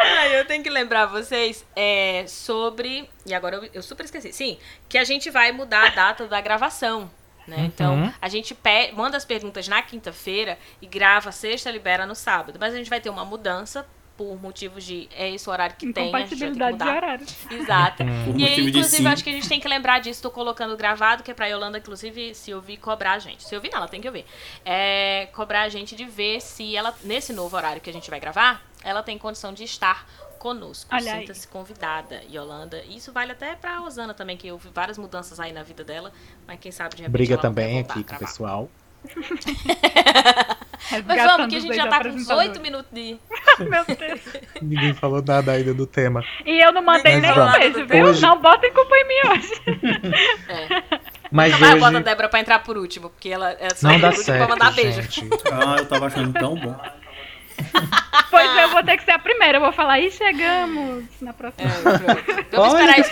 Ai, 0.00 0.38
eu 0.38 0.46
tenho 0.46 0.62
que 0.62 0.70
lembrar 0.70 1.06
vocês 1.06 1.64
é, 1.76 2.24
sobre. 2.26 3.08
E 3.26 3.34
agora 3.34 3.56
eu, 3.56 3.70
eu 3.74 3.82
super 3.82 4.04
esqueci. 4.04 4.32
Sim, 4.32 4.58
que 4.88 4.96
a 4.96 5.04
gente 5.04 5.30
vai 5.30 5.52
mudar 5.52 5.88
a 5.88 5.90
data 5.90 6.26
da 6.26 6.40
gravação. 6.40 7.10
Né? 7.46 7.56
Uhum. 7.56 7.64
Então, 7.64 8.14
a 8.20 8.28
gente 8.28 8.56
manda 8.94 9.16
as 9.16 9.24
perguntas 9.24 9.66
na 9.66 9.82
quinta-feira 9.82 10.58
e 10.80 10.86
grava 10.86 11.32
sexta, 11.32 11.70
libera 11.70 12.06
no 12.06 12.14
sábado. 12.14 12.58
Mas 12.60 12.74
a 12.74 12.76
gente 12.76 12.88
vai 12.88 13.00
ter 13.00 13.10
uma 13.10 13.24
mudança 13.24 13.86
por 14.20 14.40
motivos 14.40 14.84
de. 14.84 15.08
É 15.16 15.30
esse 15.30 15.48
o 15.48 15.52
horário 15.52 15.74
que 15.76 15.90
tem, 15.92 16.14
a 16.14 16.18
gente 16.18 16.28
que 16.28 16.34
Incompatibilidade 16.34 16.76
de 16.76 16.84
mudar. 16.84 16.96
horário. 16.96 17.26
Exato. 17.50 18.04
Por 18.26 18.38
E 18.38 18.44
aí, 18.44 18.60
inclusive, 18.60 19.08
acho 19.08 19.24
que 19.24 19.30
a 19.30 19.32
gente 19.32 19.48
tem 19.48 19.58
que 19.58 19.66
lembrar 19.66 19.98
disso. 19.98 20.20
Tô 20.20 20.30
colocando 20.30 20.76
gravado, 20.76 21.22
que 21.22 21.30
é 21.30 21.34
pra 21.34 21.46
Yolanda, 21.46 21.78
inclusive, 21.78 22.34
se 22.34 22.52
ouvir, 22.52 22.76
cobrar 22.76 23.12
a 23.12 23.18
gente. 23.18 23.42
Se 23.42 23.54
ouvir, 23.54 23.70
não, 23.70 23.78
ela 23.78 23.88
tem 23.88 24.00
que 24.00 24.06
ouvir. 24.06 24.26
É, 24.64 25.28
cobrar 25.32 25.62
a 25.62 25.68
gente 25.70 25.96
de 25.96 26.04
ver 26.04 26.40
se 26.42 26.76
ela, 26.76 26.94
nesse 27.02 27.32
novo 27.32 27.56
horário 27.56 27.80
que 27.80 27.88
a 27.88 27.92
gente 27.92 28.10
vai 28.10 28.20
gravar, 28.20 28.62
ela 28.84 29.02
tem 29.02 29.16
condição 29.18 29.52
de 29.52 29.64
estar 29.64 30.06
conosco. 30.38 30.90
Sinta-se 31.00 31.46
convidada, 31.48 32.22
Yolanda. 32.32 32.82
Isso 32.88 33.12
vale 33.12 33.32
até 33.32 33.54
pra 33.54 33.82
Osana 33.82 34.14
também, 34.14 34.36
que 34.36 34.50
houve 34.50 34.68
várias 34.74 34.96
mudanças 34.96 35.38
aí 35.38 35.52
na 35.52 35.62
vida 35.62 35.84
dela. 35.84 36.12
Mas 36.46 36.58
quem 36.60 36.72
sabe 36.72 36.96
de 36.96 37.02
repente 37.02 37.12
Briga 37.12 37.36
também 37.38 37.82
voltar 37.82 37.92
aqui 37.94 38.00
a 38.00 38.04
com 38.04 38.14
o 38.14 38.18
pessoal. 38.26 38.70
Mas 40.90 41.06
Resgatando 41.06 41.36
vamos, 41.38 41.46
que 41.48 41.56
a 41.56 41.60
gente 41.60 41.76
já 41.76 41.86
tá 41.86 42.00
com 42.02 42.08
uns 42.08 42.14
ex-apresentadores. 42.16 42.48
oito 42.48 42.60
minutos 42.60 42.90
de. 42.92 43.18
Meu 43.60 43.84
Deus. 43.84 44.20
Ninguém 44.60 44.94
falou 44.94 45.22
nada 45.22 45.52
ainda 45.52 45.72
do 45.74 45.86
tema. 45.86 46.24
E 46.44 46.58
eu 46.60 46.72
não 46.72 46.82
mandei 46.82 47.12
Mas 47.14 47.22
nem 47.22 47.30
um 47.30 47.34
vamos. 47.34 47.58
beijo, 47.58 47.86
viu? 47.86 48.04
Hoje- 48.04 48.22
Não 48.22 48.40
botem 48.40 48.72
culpa 48.72 48.94
em 48.96 49.08
mim 49.08 49.30
hoje. 49.30 49.52
Mas 51.30 51.52
Nunca 51.52 51.64
mais 51.66 51.78
bota 51.80 51.86
a 51.86 51.94
hoje 51.96 52.04
Débora 52.04 52.28
pra 52.28 52.40
entrar 52.40 52.58
por 52.64 52.76
último, 52.76 53.08
porque 53.10 53.28
ela 53.28 53.52
é 53.52 53.70
só 53.70 53.88
não 53.88 54.00
dá 54.00 54.08
último 54.08 54.24
pra 54.24 54.34
certo, 54.34 54.50
mandar 54.50 54.72
beijo. 54.72 55.02
gente. 55.02 55.28
Ah, 55.52 55.76
eu 55.78 55.86
tava 55.86 56.06
achando 56.06 56.32
tão 56.32 56.56
bom. 56.56 56.76
Pois 58.30 58.58
eu 58.58 58.68
vou 58.70 58.82
ter 58.84 58.96
que 58.96 59.04
ser 59.04 59.10
a 59.12 59.18
primeira. 59.18 59.58
Eu 59.58 59.62
vou 59.62 59.72
falar, 59.72 59.98
e 59.98 60.10
chegamos 60.10 61.04
na 61.20 61.32
próxima. 61.32 61.68
É. 61.68 62.56
Vamos 62.56 62.74
Olha 62.74 62.80
esperar 62.80 62.94
que 62.94 63.00
isso. 63.00 63.10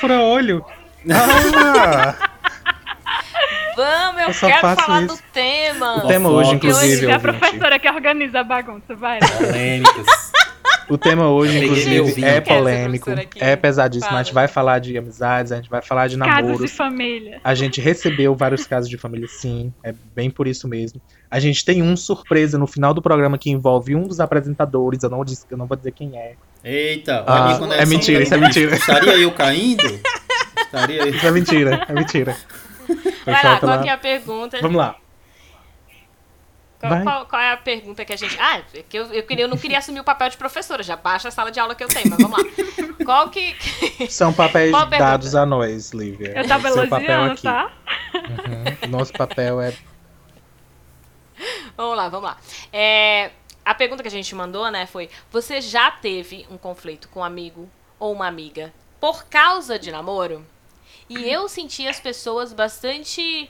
Ah, 1.11 2.15
Vamos, 3.77 4.23
eu, 4.23 4.29
Eu 4.29 4.35
só 4.35 4.47
quero 4.47 4.77
falar 4.77 5.03
isso. 5.03 5.17
do 5.17 5.23
tema. 5.33 6.05
o 6.05 6.07
tema 6.07 6.29
hoje, 6.31 6.51
Fofoca. 6.51 6.67
E 6.67 6.71
hoje 6.71 6.79
inclusive, 6.87 7.07
é 7.07 7.15
a 7.15 7.21
professora 7.21 7.79
que 7.79 7.89
organiza 7.89 8.41
a 8.41 8.45
bagunça, 8.45 8.95
vai. 8.95 9.19
Polêmicas. 9.21 10.33
O 10.89 10.99
tema 10.99 11.29
hoje, 11.29 11.65
inclusive, 11.65 12.25
é 12.25 12.41
polêmico, 12.41 13.11
é 13.37 13.57
pesadíssimo. 13.57 14.07
A 14.07 14.11
Fala. 14.11 14.25
gente 14.25 14.35
vai 14.35 14.49
falar 14.49 14.79
de 14.79 14.97
amizades, 14.97 15.53
a 15.53 15.57
gente 15.57 15.69
vai 15.71 15.83
falar 15.83 16.09
de 16.09 16.17
Casos 16.19 16.37
de 16.37 16.43
namoros. 16.43 16.71
família. 16.73 17.41
A 17.45 17.55
gente 17.55 17.81
recebeu 17.81 18.35
vários 18.35 18.67
casos 18.67 18.89
de 18.89 18.97
família, 18.97 19.27
sim. 19.29 19.73
É 19.83 19.95
bem 20.15 20.31
por 20.31 20.47
isso 20.47 20.67
mesmo. 20.69 21.01
A 21.31 21.39
gente 21.39 21.65
tem 21.65 21.83
um 21.83 21.97
surpresa 21.97 22.57
no 22.59 22.67
final 22.67 22.95
do 22.95 23.03
programa 23.03 23.37
que 23.37 23.51
envolve 23.51 23.95
um 23.95 24.05
dos 24.05 24.19
apresentadores. 24.21 25.03
Eu 25.03 25.11
não, 25.11 25.25
disse, 25.25 25.45
eu 25.51 25.59
não 25.59 25.67
vou 25.67 25.77
dizer 25.77 25.93
quem 25.93 26.17
é. 26.19 26.35
Eita, 26.65 27.23
Ah, 27.27 27.57
a 27.57 27.77
é 27.77 27.87
mentira, 27.87 28.23
isso 28.23 28.35
é 28.35 28.39
mentira. 28.39 28.75
Estaria 28.75 29.19
eu 29.19 29.31
caindo? 29.31 29.83
Estaria 30.59 31.03
eu. 31.03 31.09
Isso 31.09 31.27
é 31.27 31.31
mentira, 31.31 31.87
é 31.89 31.93
mentira. 31.93 32.37
Vai 33.25 33.45
lá, 33.45 33.61
qual 33.61 33.83
que 33.83 33.89
é 33.89 33.93
a 33.93 33.99
pergunta? 33.99 34.59
Vamos 34.61 34.77
lá. 34.79 34.97
Qual, 36.81 37.03
qual- 37.03 37.27
qual 37.27 37.43
é 37.43 37.53
a 37.53 37.57
pergunta 37.57 38.05
que 38.05 38.13
a 38.13 38.17
gente. 38.17 38.39
Ah, 38.41 38.59
é 38.73 38.83
que 38.89 38.97
eu, 38.97 39.07
eu, 39.13 39.23
queria, 39.25 39.45
eu 39.45 39.49
não 39.49 39.57
queria 39.57 39.79
assumir 39.79 39.99
o 40.01 40.05
papel 40.05 40.29
de 40.29 40.37
professora, 40.37 40.83
já 40.83 40.95
baixa 40.97 41.27
a 41.27 41.31
sala 41.31 41.51
de 41.51 41.59
aula 41.59 41.75
que 41.75 41.83
eu 41.83 41.89
tenho, 41.89 42.09
mas 42.09 42.19
vamos 42.21 42.39
lá. 42.39 42.45
Qual 43.05 43.29
que. 43.31 43.57
São 44.09 44.33
papéis 44.33 44.71
dados 44.91 45.35
a 45.35 45.45
nós, 45.45 45.91
Lívia. 45.93 46.35
Eu 46.37 46.47
tava 46.47 46.69
elogiando, 46.69 47.33
aqui. 47.33 47.43
tá? 47.43 47.73
Uhum. 48.15 48.91
Nosso 48.91 49.13
papel 49.13 49.61
é. 49.61 49.75
Vamos 51.77 51.97
lá, 51.97 52.09
vamos 52.09 52.29
lá. 52.31 52.37
É, 52.73 53.31
a 53.65 53.75
pergunta 53.75 54.03
que 54.03 54.09
a 54.09 54.13
gente 54.13 54.35
mandou, 54.35 54.71
né, 54.71 54.87
foi: 54.87 55.09
você 55.31 55.61
já 55.61 55.91
teve 55.91 56.47
um 56.51 56.57
conflito 56.59 57.09
com 57.09 57.21
um 57.21 57.25
amigo 57.25 57.69
ou 57.99 58.13
uma 58.13 58.27
amiga 58.27 58.73
por 59.01 59.25
causa 59.27 59.79
de 59.79 59.91
namoro? 59.91 60.45
E 61.09 61.29
eu 61.29 61.49
senti 61.49 61.89
as 61.89 61.99
pessoas 61.99 62.53
bastante 62.53 63.49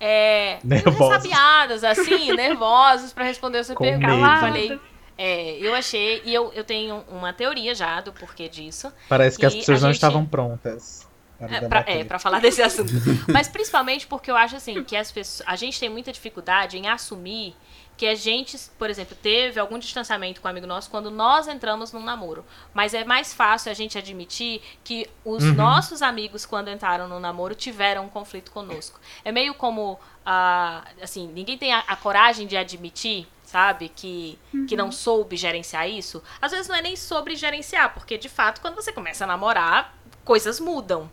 é, 0.00 0.58
ressabiadas, 0.62 1.84
assim, 1.84 2.32
nervosas 2.36 3.12
para 3.12 3.24
responder 3.24 3.58
essa 3.58 3.74
pergunta. 3.74 4.12
Eu 4.12 4.40
falei, 4.40 4.80
é, 5.16 5.58
eu 5.58 5.74
achei, 5.74 6.22
e 6.24 6.32
eu, 6.32 6.52
eu 6.54 6.64
tenho 6.64 7.04
uma 7.08 7.32
teoria 7.32 7.74
já 7.74 8.00
do 8.00 8.12
porquê 8.12 8.48
disso. 8.48 8.92
Parece 9.08 9.38
que 9.38 9.44
as 9.44 9.54
pessoas 9.54 9.82
não 9.82 9.90
estavam 9.90 10.24
prontas. 10.24 11.08
É 11.40 11.68
pra, 11.68 11.84
é, 11.86 12.04
pra 12.04 12.18
falar 12.18 12.40
desse 12.40 12.60
assunto. 12.60 12.92
Mas 13.32 13.46
principalmente 13.46 14.06
porque 14.06 14.30
eu 14.30 14.36
acho 14.36 14.56
assim 14.56 14.82
que 14.82 14.96
as 14.96 15.12
pessoas, 15.12 15.48
a 15.48 15.54
gente 15.54 15.78
tem 15.78 15.88
muita 15.88 16.12
dificuldade 16.12 16.76
em 16.76 16.88
assumir 16.88 17.54
que 17.98 18.06
a 18.06 18.14
gente, 18.14 18.56
por 18.78 18.88
exemplo, 18.88 19.16
teve 19.20 19.58
algum 19.58 19.76
distanciamento 19.76 20.40
com 20.40 20.46
um 20.46 20.50
amigo 20.52 20.68
nosso 20.68 20.88
quando 20.88 21.10
nós 21.10 21.48
entramos 21.48 21.92
num 21.92 22.02
namoro. 22.02 22.44
Mas 22.72 22.94
é 22.94 23.02
mais 23.02 23.34
fácil 23.34 23.72
a 23.72 23.74
gente 23.74 23.98
admitir 23.98 24.62
que 24.84 25.10
os 25.24 25.42
uhum. 25.42 25.54
nossos 25.54 26.00
amigos, 26.00 26.46
quando 26.46 26.70
entraram 26.70 27.08
no 27.08 27.18
namoro, 27.18 27.56
tiveram 27.56 28.04
um 28.04 28.08
conflito 28.08 28.52
conosco. 28.52 29.00
É 29.24 29.32
meio 29.32 29.52
como, 29.52 29.94
uh, 29.94 31.02
assim, 31.02 31.26
ninguém 31.26 31.58
tem 31.58 31.72
a, 31.72 31.80
a, 31.80 31.96
coragem 31.96 32.46
de 32.46 32.56
admitir, 32.56 33.26
sabe, 33.42 33.88
que, 33.88 34.38
uhum. 34.54 34.66
que 34.66 34.76
não 34.76 34.86
uhum. 34.86 34.92
soube 34.92 35.36
gerenciar 35.36 35.90
isso. 35.90 36.22
Às 36.40 36.52
vezes 36.52 36.68
não 36.68 36.76
é 36.76 36.82
nem 36.82 36.94
sobre 36.94 37.34
gerenciar, 37.34 37.92
porque 37.94 38.16
de 38.16 38.28
fato, 38.28 38.60
quando 38.60 38.76
você 38.76 38.92
começa 38.92 39.24
a 39.24 39.26
namorar, 39.26 39.92
coisas 40.24 40.60
mudam. 40.60 41.10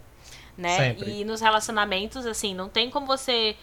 Né? 0.55 0.77
Sempre. 0.77 1.21
E 1.21 1.25
nos 1.25 1.41
relacionamentos, 1.41 2.27
assim, 2.27 2.53
não 2.53 2.69
tem 2.69 2.91
como 2.91 3.07
você 3.07 3.57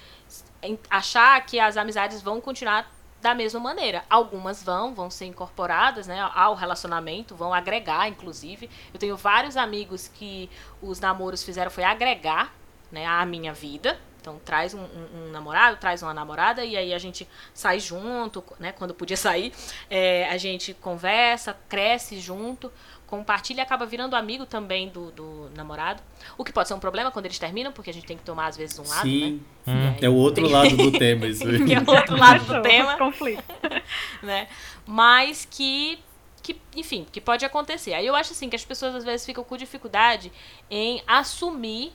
achar 0.91 1.41
que 1.47 1.61
as 1.61 1.77
amizades 1.77 2.21
vão 2.21 2.41
continuar 2.41 2.91
da 3.23 3.35
mesma 3.35 3.61
maneira. 3.61 4.05
Algumas 4.11 4.63
vão, 4.63 4.93
vão 4.93 5.09
ser 5.09 5.27
incorporadas 5.27 6.09
né, 6.09 6.21
ao 6.35 6.55
relacionamento, 6.57 7.37
vão 7.37 7.55
agregar, 7.55 8.09
inclusive. 8.09 8.69
Eu 8.93 8.99
tenho 8.99 9.17
vários 9.17 9.57
amigos 9.57 10.09
que 10.09 10.51
os 10.83 10.99
namoros 10.99 11.43
fizeram 11.43 11.71
foi 11.71 11.85
agregar 11.85 12.53
né, 12.91 13.07
à 13.07 13.25
minha 13.25 13.55
vida. 13.55 13.99
Então 14.23 14.41
traz 14.45 14.73
um, 14.73 14.79
um, 14.79 15.27
um, 15.27 15.31
namorado, 15.33 15.77
traz 15.77 16.01
uma 16.01 16.15
namorada 16.15 16.65
e 16.65 16.77
aí 16.77 16.95
a 16.95 16.99
gente 16.99 17.29
sai 17.53 17.81
junto, 17.81 18.43
né? 18.59 18.71
Quando 18.71 18.95
podia 18.95 19.17
sair, 19.17 19.53
é, 19.91 20.29
a 20.31 20.37
gente 20.39 20.73
conversa, 20.75 21.57
cresce 21.69 22.21
junto 22.21 22.71
compartilha 23.13 23.61
e 23.61 23.61
acaba 23.61 23.85
virando 23.85 24.17
amigo 24.17 24.47
também 24.47 24.89
do, 24.89 25.11
do 25.11 25.51
namorado. 25.55 26.03
O 26.39 26.43
que 26.43 26.51
pode 26.51 26.67
ser 26.67 26.73
um 26.73 26.79
problema 26.79 27.11
quando 27.11 27.27
eles 27.27 27.39
terminam, 27.39 27.71
porque 27.71 27.91
a 27.91 27.93
gente 27.93 28.07
tem 28.07 28.17
que 28.17 28.23
tomar, 28.23 28.47
às 28.47 28.57
vezes, 28.57 28.79
um 28.79 28.89
lado, 28.89 29.03
Sim. 29.03 29.43
né? 29.67 29.75
Hum, 29.75 29.97
é 30.01 30.09
o 30.09 30.15
outro 30.15 30.45
tem... 30.45 30.51
lado 30.51 30.75
do 30.75 30.93
tema, 30.99 31.27
isso 31.27 31.47
aí. 31.47 31.75
é 31.75 31.79
o 31.79 31.91
outro 31.95 32.17
lado 32.17 32.43
do 32.43 32.63
tema. 32.63 32.97
Conflito. 32.97 33.45
né? 34.23 34.49
Mas 34.87 35.47
que 35.51 35.99
que, 36.43 36.57
enfim, 36.75 37.07
que 37.11 37.21
pode 37.21 37.45
acontecer. 37.45 37.95
Aí 37.95 38.07
eu 38.07 38.17
acho 38.17 38.33
assim 38.33 38.49
que 38.49 38.57
as 38.57 38.65
pessoas 38.65 38.95
às 38.95 39.05
vezes 39.05 39.25
ficam 39.25 39.45
com 39.45 39.57
dificuldade 39.57 40.33
em 40.69 41.03
assumir 41.07 41.93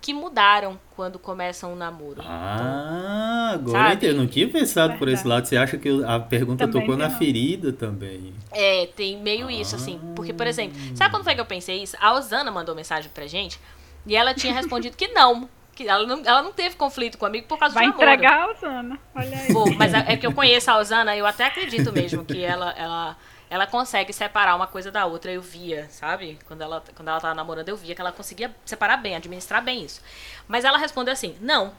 que 0.00 0.14
mudaram 0.14 0.78
quando 0.94 1.18
começam 1.18 1.72
um 1.72 1.76
namoro. 1.76 2.22
Ah, 2.24 3.50
agora 3.54 3.98
eu 4.02 4.14
não 4.14 4.26
tinha 4.26 4.48
pensado 4.48 4.90
Verdade. 4.90 4.98
por 4.98 5.08
esse 5.08 5.26
lado. 5.26 5.46
Você 5.46 5.56
acha 5.56 5.76
que 5.76 5.88
a 6.04 6.20
pergunta 6.20 6.66
também 6.66 6.80
tocou 6.80 6.96
na 6.96 7.10
ferida 7.10 7.72
também? 7.72 8.32
É, 8.50 8.86
tem 8.86 9.16
meio 9.18 9.48
ah. 9.48 9.52
isso, 9.52 9.76
assim. 9.76 10.00
Porque, 10.14 10.32
por 10.32 10.46
exemplo, 10.46 10.78
sabe 10.94 11.10
quando 11.10 11.24
foi 11.24 11.34
que 11.34 11.40
eu 11.40 11.46
pensei 11.46 11.82
isso? 11.82 11.96
A 12.00 12.12
Osana 12.14 12.50
mandou 12.50 12.74
mensagem 12.74 13.10
pra 13.12 13.26
gente 13.26 13.58
e 14.06 14.16
ela 14.16 14.34
tinha 14.34 14.52
respondido 14.52 14.96
que 14.96 15.08
não. 15.08 15.48
Que 15.74 15.86
ela 15.86 16.04
não, 16.06 16.22
ela 16.24 16.42
não 16.42 16.52
teve 16.52 16.74
conflito 16.74 17.18
comigo 17.18 17.46
por 17.46 17.58
causa 17.58 17.74
Vai 17.74 17.84
do 17.84 17.90
namoro. 17.90 18.06
Vai 18.06 18.16
entregar 18.16 18.42
a 18.42 18.50
Osana. 18.50 18.98
Olha 19.14 19.38
aí. 19.38 19.52
Vou, 19.52 19.72
mas 19.74 19.94
é, 19.94 20.04
é 20.08 20.16
que 20.16 20.26
eu 20.26 20.32
conheço 20.32 20.70
a 20.70 20.78
Osana 20.78 21.14
e 21.14 21.18
eu 21.18 21.26
até 21.26 21.44
acredito 21.44 21.92
mesmo 21.92 22.24
que 22.24 22.42
ela, 22.42 22.72
ela 22.76 23.16
ela 23.50 23.66
consegue 23.66 24.12
separar 24.12 24.54
uma 24.54 24.66
coisa 24.66 24.90
da 24.90 25.06
outra. 25.06 25.32
Eu 25.32 25.40
via, 25.40 25.88
sabe? 25.90 26.38
Quando 26.46 26.62
ela, 26.62 26.82
quando 26.94 27.08
ela 27.08 27.20
tava 27.20 27.34
namorando, 27.34 27.68
eu 27.68 27.76
via 27.76 27.94
que 27.94 28.00
ela 28.00 28.12
conseguia 28.12 28.54
separar 28.64 28.98
bem, 28.98 29.16
administrar 29.16 29.62
bem 29.62 29.84
isso. 29.84 30.00
Mas 30.46 30.64
ela 30.64 30.78
respondeu 30.78 31.12
assim: 31.12 31.36
não. 31.40 31.72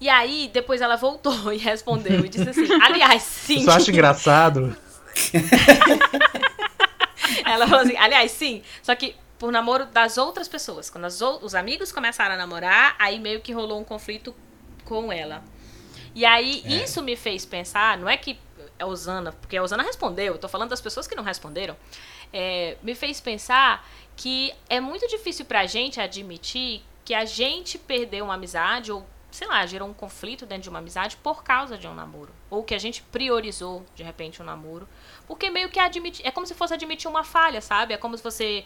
E 0.00 0.08
aí, 0.08 0.50
depois 0.52 0.80
ela 0.80 0.96
voltou 0.96 1.50
e 1.52 1.56
respondeu 1.56 2.24
e 2.24 2.28
disse 2.28 2.48
assim: 2.48 2.68
aliás, 2.82 3.22
sim. 3.22 3.64
Você 3.64 3.70
acha 3.70 3.90
engraçado? 3.90 4.76
ela 7.44 7.66
falou 7.66 7.84
assim: 7.84 7.96
aliás, 7.96 8.30
sim. 8.32 8.62
Só 8.82 8.94
que 8.94 9.14
por 9.38 9.52
namoro 9.52 9.86
das 9.86 10.18
outras 10.18 10.48
pessoas. 10.48 10.90
Quando 10.90 11.04
as, 11.04 11.20
os 11.20 11.54
amigos 11.54 11.92
começaram 11.92 12.34
a 12.34 12.38
namorar, 12.38 12.96
aí 12.98 13.18
meio 13.18 13.40
que 13.40 13.52
rolou 13.52 13.80
um 13.80 13.84
conflito 13.84 14.34
com 14.84 15.12
ela. 15.12 15.42
E 16.14 16.24
aí, 16.24 16.62
é. 16.64 16.82
isso 16.82 17.02
me 17.02 17.14
fez 17.14 17.44
pensar, 17.44 17.98
não 17.98 18.08
é 18.08 18.16
que 18.16 18.38
a 18.78 18.86
Osana, 18.86 19.32
porque 19.32 19.56
a 19.56 19.62
Osana 19.62 19.82
respondeu, 19.82 20.34
eu 20.34 20.38
tô 20.38 20.48
falando 20.48 20.70
das 20.70 20.80
pessoas 20.80 21.06
que 21.06 21.14
não 21.14 21.24
responderam, 21.24 21.76
é, 22.32 22.76
me 22.82 22.94
fez 22.94 23.20
pensar 23.20 23.86
que 24.16 24.52
é 24.68 24.80
muito 24.80 25.06
difícil 25.08 25.44
pra 25.44 25.66
gente 25.66 26.00
admitir 26.00 26.82
que 27.06 27.14
a 27.14 27.24
gente 27.24 27.78
perdeu 27.78 28.24
uma 28.24 28.34
amizade 28.34 28.90
ou, 28.90 29.06
sei 29.30 29.46
lá, 29.46 29.64
gerou 29.64 29.88
um 29.88 29.94
conflito 29.94 30.44
dentro 30.44 30.64
de 30.64 30.68
uma 30.68 30.80
amizade 30.80 31.16
por 31.18 31.44
causa 31.44 31.78
de 31.78 31.86
um 31.86 31.94
namoro. 31.94 32.32
Ou 32.50 32.64
que 32.64 32.74
a 32.74 32.78
gente 32.78 33.00
priorizou, 33.00 33.86
de 33.94 34.02
repente, 34.02 34.42
um 34.42 34.44
namoro. 34.44 34.88
Porque 35.26 35.48
meio 35.48 35.68
que 35.68 35.78
admitir. 35.78 36.26
É 36.26 36.32
como 36.32 36.46
se 36.46 36.54
fosse 36.54 36.74
admitir 36.74 37.08
uma 37.08 37.22
falha, 37.22 37.60
sabe? 37.60 37.94
É 37.94 37.96
como 37.96 38.16
se 38.16 38.24
você. 38.24 38.64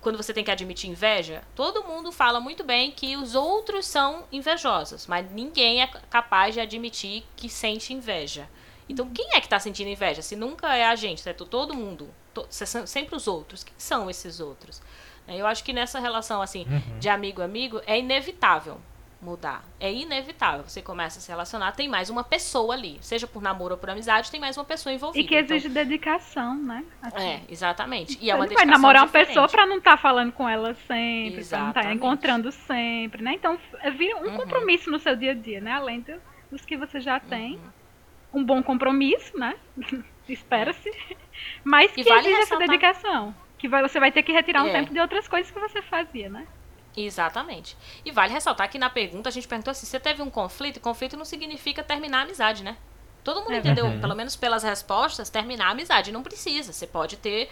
Quando 0.00 0.16
você 0.16 0.32
tem 0.32 0.44
que 0.44 0.50
admitir 0.50 0.88
inveja, 0.88 1.42
todo 1.54 1.84
mundo 1.84 2.10
fala 2.12 2.40
muito 2.40 2.62
bem 2.64 2.90
que 2.90 3.16
os 3.16 3.34
outros 3.34 3.84
são 3.84 4.24
invejosos, 4.30 5.08
mas 5.08 5.28
ninguém 5.32 5.82
é 5.82 5.88
capaz 6.08 6.54
de 6.54 6.60
admitir 6.60 7.24
que 7.34 7.48
sente 7.48 7.92
inveja. 7.92 8.48
Então, 8.88 9.08
quem 9.10 9.28
é 9.32 9.40
que 9.40 9.46
está 9.46 9.58
sentindo 9.58 9.88
inveja? 9.88 10.22
Se 10.22 10.34
nunca 10.34 10.74
é 10.74 10.86
a 10.86 10.94
gente, 10.94 11.20
certo? 11.20 11.44
Todo 11.44 11.74
mundo. 11.74 12.08
To, 12.32 12.46
sempre 12.50 13.14
os 13.14 13.28
outros. 13.28 13.62
Quem 13.62 13.74
são 13.76 14.08
esses 14.08 14.40
outros? 14.40 14.80
Eu 15.26 15.46
acho 15.46 15.62
que 15.62 15.72
nessa 15.72 16.00
relação, 16.00 16.40
assim, 16.40 16.64
uhum. 16.64 16.98
de 16.98 17.08
amigo 17.08 17.42
a 17.42 17.44
amigo, 17.44 17.82
é 17.86 17.98
inevitável 17.98 18.80
mudar. 19.20 19.64
É 19.80 19.92
inevitável. 19.92 20.64
Você 20.66 20.80
começa 20.80 21.18
a 21.18 21.20
se 21.22 21.28
relacionar, 21.28 21.72
tem 21.72 21.88
mais 21.88 22.08
uma 22.08 22.22
pessoa 22.22 22.74
ali. 22.74 22.98
Seja 23.00 23.26
por 23.26 23.42
namoro 23.42 23.74
ou 23.74 23.78
por 23.78 23.90
amizade, 23.90 24.30
tem 24.30 24.40
mais 24.40 24.56
uma 24.56 24.64
pessoa 24.64 24.92
envolvida. 24.92 25.24
E 25.24 25.28
que 25.28 25.34
exige 25.34 25.68
então... 25.68 25.82
dedicação, 25.82 26.54
né? 26.56 26.84
Assim. 27.02 27.26
É, 27.26 27.42
exatamente. 27.48 28.18
E 28.20 28.30
é 28.30 28.34
uma 28.34 28.46
não 28.46 28.54
vai 28.54 28.64
namorar 28.64 29.04
diferente. 29.06 29.28
uma 29.28 29.34
pessoa 29.34 29.48
pra 29.48 29.66
não 29.66 29.78
estar 29.78 29.92
tá 29.92 29.96
falando 29.96 30.32
com 30.32 30.48
ela 30.48 30.74
sempre, 30.74 31.40
exatamente. 31.40 31.48
pra 31.48 31.58
não 31.58 31.68
estar 31.68 31.82
tá 31.82 31.92
encontrando 31.92 32.52
sempre, 32.52 33.22
né? 33.22 33.34
Então, 33.34 33.58
vira 33.96 34.16
um 34.16 34.30
uhum. 34.30 34.36
compromisso 34.36 34.90
no 34.90 34.98
seu 34.98 35.16
dia 35.16 35.32
a 35.32 35.34
dia, 35.34 35.60
né? 35.60 35.72
Além 35.72 36.04
dos 36.50 36.64
que 36.64 36.76
você 36.76 37.00
já 37.00 37.18
tem. 37.18 37.56
Uhum 37.56 37.77
um 38.32 38.44
bom 38.44 38.62
compromisso, 38.62 39.36
né? 39.38 39.56
Espera-se. 40.28 40.90
Mas 41.64 41.92
que 41.92 42.02
vale 42.02 42.28
exige 42.28 42.42
essa 42.42 42.56
dedicação. 42.56 43.34
Que 43.56 43.68
vai, 43.68 43.82
você 43.82 43.98
vai 43.98 44.12
ter 44.12 44.22
que 44.22 44.32
retirar 44.32 44.62
um 44.62 44.68
é. 44.68 44.72
tempo 44.72 44.92
de 44.92 45.00
outras 45.00 45.26
coisas 45.26 45.50
que 45.50 45.58
você 45.58 45.82
fazia, 45.82 46.28
né? 46.28 46.46
Exatamente. 46.96 47.76
E 48.04 48.10
vale 48.10 48.32
ressaltar 48.32 48.68
que 48.68 48.78
na 48.78 48.90
pergunta 48.90 49.28
a 49.28 49.32
gente 49.32 49.46
perguntou 49.46 49.70
assim: 49.70 49.86
você 49.86 50.00
teve 50.00 50.22
um 50.22 50.30
conflito? 50.30 50.76
E 50.76 50.80
conflito 50.80 51.16
não 51.16 51.24
significa 51.24 51.82
terminar 51.82 52.20
a 52.20 52.22
amizade, 52.22 52.62
né? 52.62 52.76
Todo 53.22 53.40
mundo 53.40 53.52
é 53.52 53.58
entendeu, 53.58 53.86
uhum. 53.86 54.00
pelo 54.00 54.14
menos 54.14 54.36
pelas 54.36 54.62
respostas, 54.62 55.28
terminar 55.28 55.68
a 55.68 55.70
amizade. 55.70 56.12
Não 56.12 56.22
precisa. 56.22 56.72
Você 56.72 56.86
pode 56.86 57.16
ter 57.16 57.50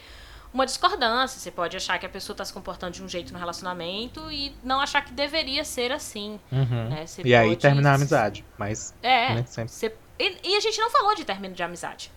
uma 0.52 0.64
discordância, 0.64 1.38
você 1.38 1.50
pode 1.50 1.76
achar 1.76 1.98
que 1.98 2.06
a 2.06 2.08
pessoa 2.08 2.34
está 2.34 2.44
se 2.44 2.52
comportando 2.52 2.92
de 2.92 3.02
um 3.02 3.08
jeito 3.08 3.32
no 3.32 3.38
relacionamento 3.38 4.30
e 4.30 4.54
não 4.64 4.80
achar 4.80 5.04
que 5.04 5.12
deveria 5.12 5.64
ser 5.64 5.92
assim. 5.92 6.40
Uhum. 6.50 6.88
Né? 6.88 7.04
e 7.24 7.34
aí 7.34 7.56
terminar 7.56 7.92
a 7.92 7.94
amizade. 7.96 8.44
Mas. 8.56 8.94
É. 9.02 9.34
Né, 9.34 9.44
sempre... 9.44 9.72
Você 9.72 9.94
e, 10.18 10.50
e, 10.50 10.56
a 10.56 10.60
gente 10.60 10.78
não 10.80 10.90
falou 10.90 11.14
de 11.14 11.24
término 11.24 11.54
de 11.54 11.62
amizade. 11.62 12.10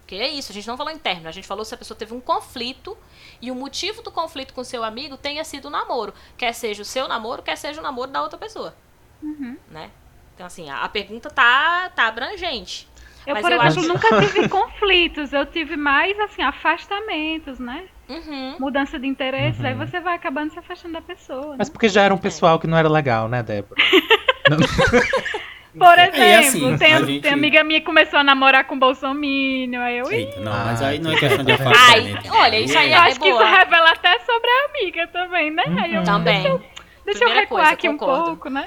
Porque 0.00 0.14
é 0.14 0.28
isso, 0.28 0.52
a 0.52 0.54
gente 0.54 0.68
não 0.68 0.76
falou 0.76 0.92
em 0.92 0.98
término. 0.98 1.28
A 1.28 1.32
gente 1.32 1.48
falou 1.48 1.64
se 1.64 1.74
a 1.74 1.76
pessoa 1.76 1.98
teve 1.98 2.14
um 2.14 2.20
conflito 2.20 2.96
e 3.42 3.50
o 3.50 3.54
motivo 3.56 4.02
do 4.02 4.12
conflito 4.12 4.54
com 4.54 4.62
seu 4.62 4.84
amigo 4.84 5.16
tenha 5.16 5.42
sido 5.42 5.66
o 5.66 5.70
namoro. 5.70 6.14
Quer 6.38 6.52
seja 6.52 6.82
o 6.82 6.84
seu 6.84 7.08
namoro, 7.08 7.42
quer 7.42 7.56
seja 7.56 7.80
o 7.80 7.82
namoro 7.82 8.10
da 8.10 8.22
outra 8.22 8.38
pessoa. 8.38 8.74
Uhum. 9.20 9.56
Né? 9.68 9.90
Então, 10.34 10.46
assim, 10.46 10.70
a, 10.70 10.82
a, 10.82 10.88
pergunta 10.88 11.28
tá, 11.28 11.90
tá 11.90 12.06
abrangente. 12.06 12.88
Eu, 13.26 13.34
Mas 13.34 13.42
por 13.42 13.50
eu 13.50 13.60
exemplo, 13.60 13.80
acho... 13.80 13.88
nunca 13.88 14.20
tive 14.32 14.48
conflitos. 14.48 15.32
Eu 15.32 15.44
tive 15.44 15.76
mais, 15.76 16.16
assim, 16.20 16.42
afastamentos, 16.42 17.58
né? 17.58 17.88
Uhum. 18.08 18.56
Mudança 18.60 19.00
de 19.00 19.08
interesses. 19.08 19.58
Uhum. 19.60 19.66
Aí 19.66 19.74
você 19.74 19.98
vai 19.98 20.14
acabando 20.14 20.52
se 20.52 20.58
afastando 20.58 20.94
da 20.94 21.02
pessoa. 21.02 21.56
Mas 21.58 21.68
né? 21.68 21.72
porque 21.72 21.88
já 21.88 22.02
era 22.02 22.14
um 22.14 22.18
pessoal 22.18 22.60
que 22.60 22.68
não 22.68 22.78
era 22.78 22.88
legal, 22.88 23.28
né, 23.28 23.42
Débora? 23.42 23.82
Por 25.78 25.98
exemplo, 25.98 26.20
é 26.20 26.36
assim, 26.38 26.76
tem, 26.78 27.06
gente... 27.06 27.20
tem 27.20 27.32
amiga 27.32 27.62
minha 27.62 27.80
que 27.80 27.86
começou 27.86 28.18
a 28.18 28.24
namorar 28.24 28.64
com 28.64 28.78
Bolsonaro, 28.78 29.20
aí 29.20 29.98
eu. 29.98 30.10
Eita, 30.10 30.40
não, 30.40 30.52
mas 30.52 30.82
aí 30.82 30.98
não 30.98 31.12
é 31.12 31.18
questão 31.18 31.44
de 31.44 31.52
afastamento. 31.52 32.32
olha, 32.32 32.60
isso 32.60 32.78
aí 32.78 32.92
é, 32.92 32.96
Eu 32.96 33.00
acho 33.00 33.20
que 33.20 33.28
isso 33.28 33.44
revela 33.44 33.90
até 33.90 34.18
sobre 34.20 34.48
a 34.48 34.64
amiga 34.70 35.06
também, 35.08 35.50
né? 35.50 35.64
Uhum. 35.66 35.86
Eu, 35.86 36.04
também. 36.04 36.42
Deixa 36.42 36.48
eu, 36.48 36.62
deixa 37.04 37.24
eu 37.24 37.28
recuar 37.28 37.46
coisa, 37.46 37.72
aqui 37.74 37.88
concordo. 37.88 38.22
um 38.22 38.24
pouco, 38.26 38.48
né? 38.48 38.66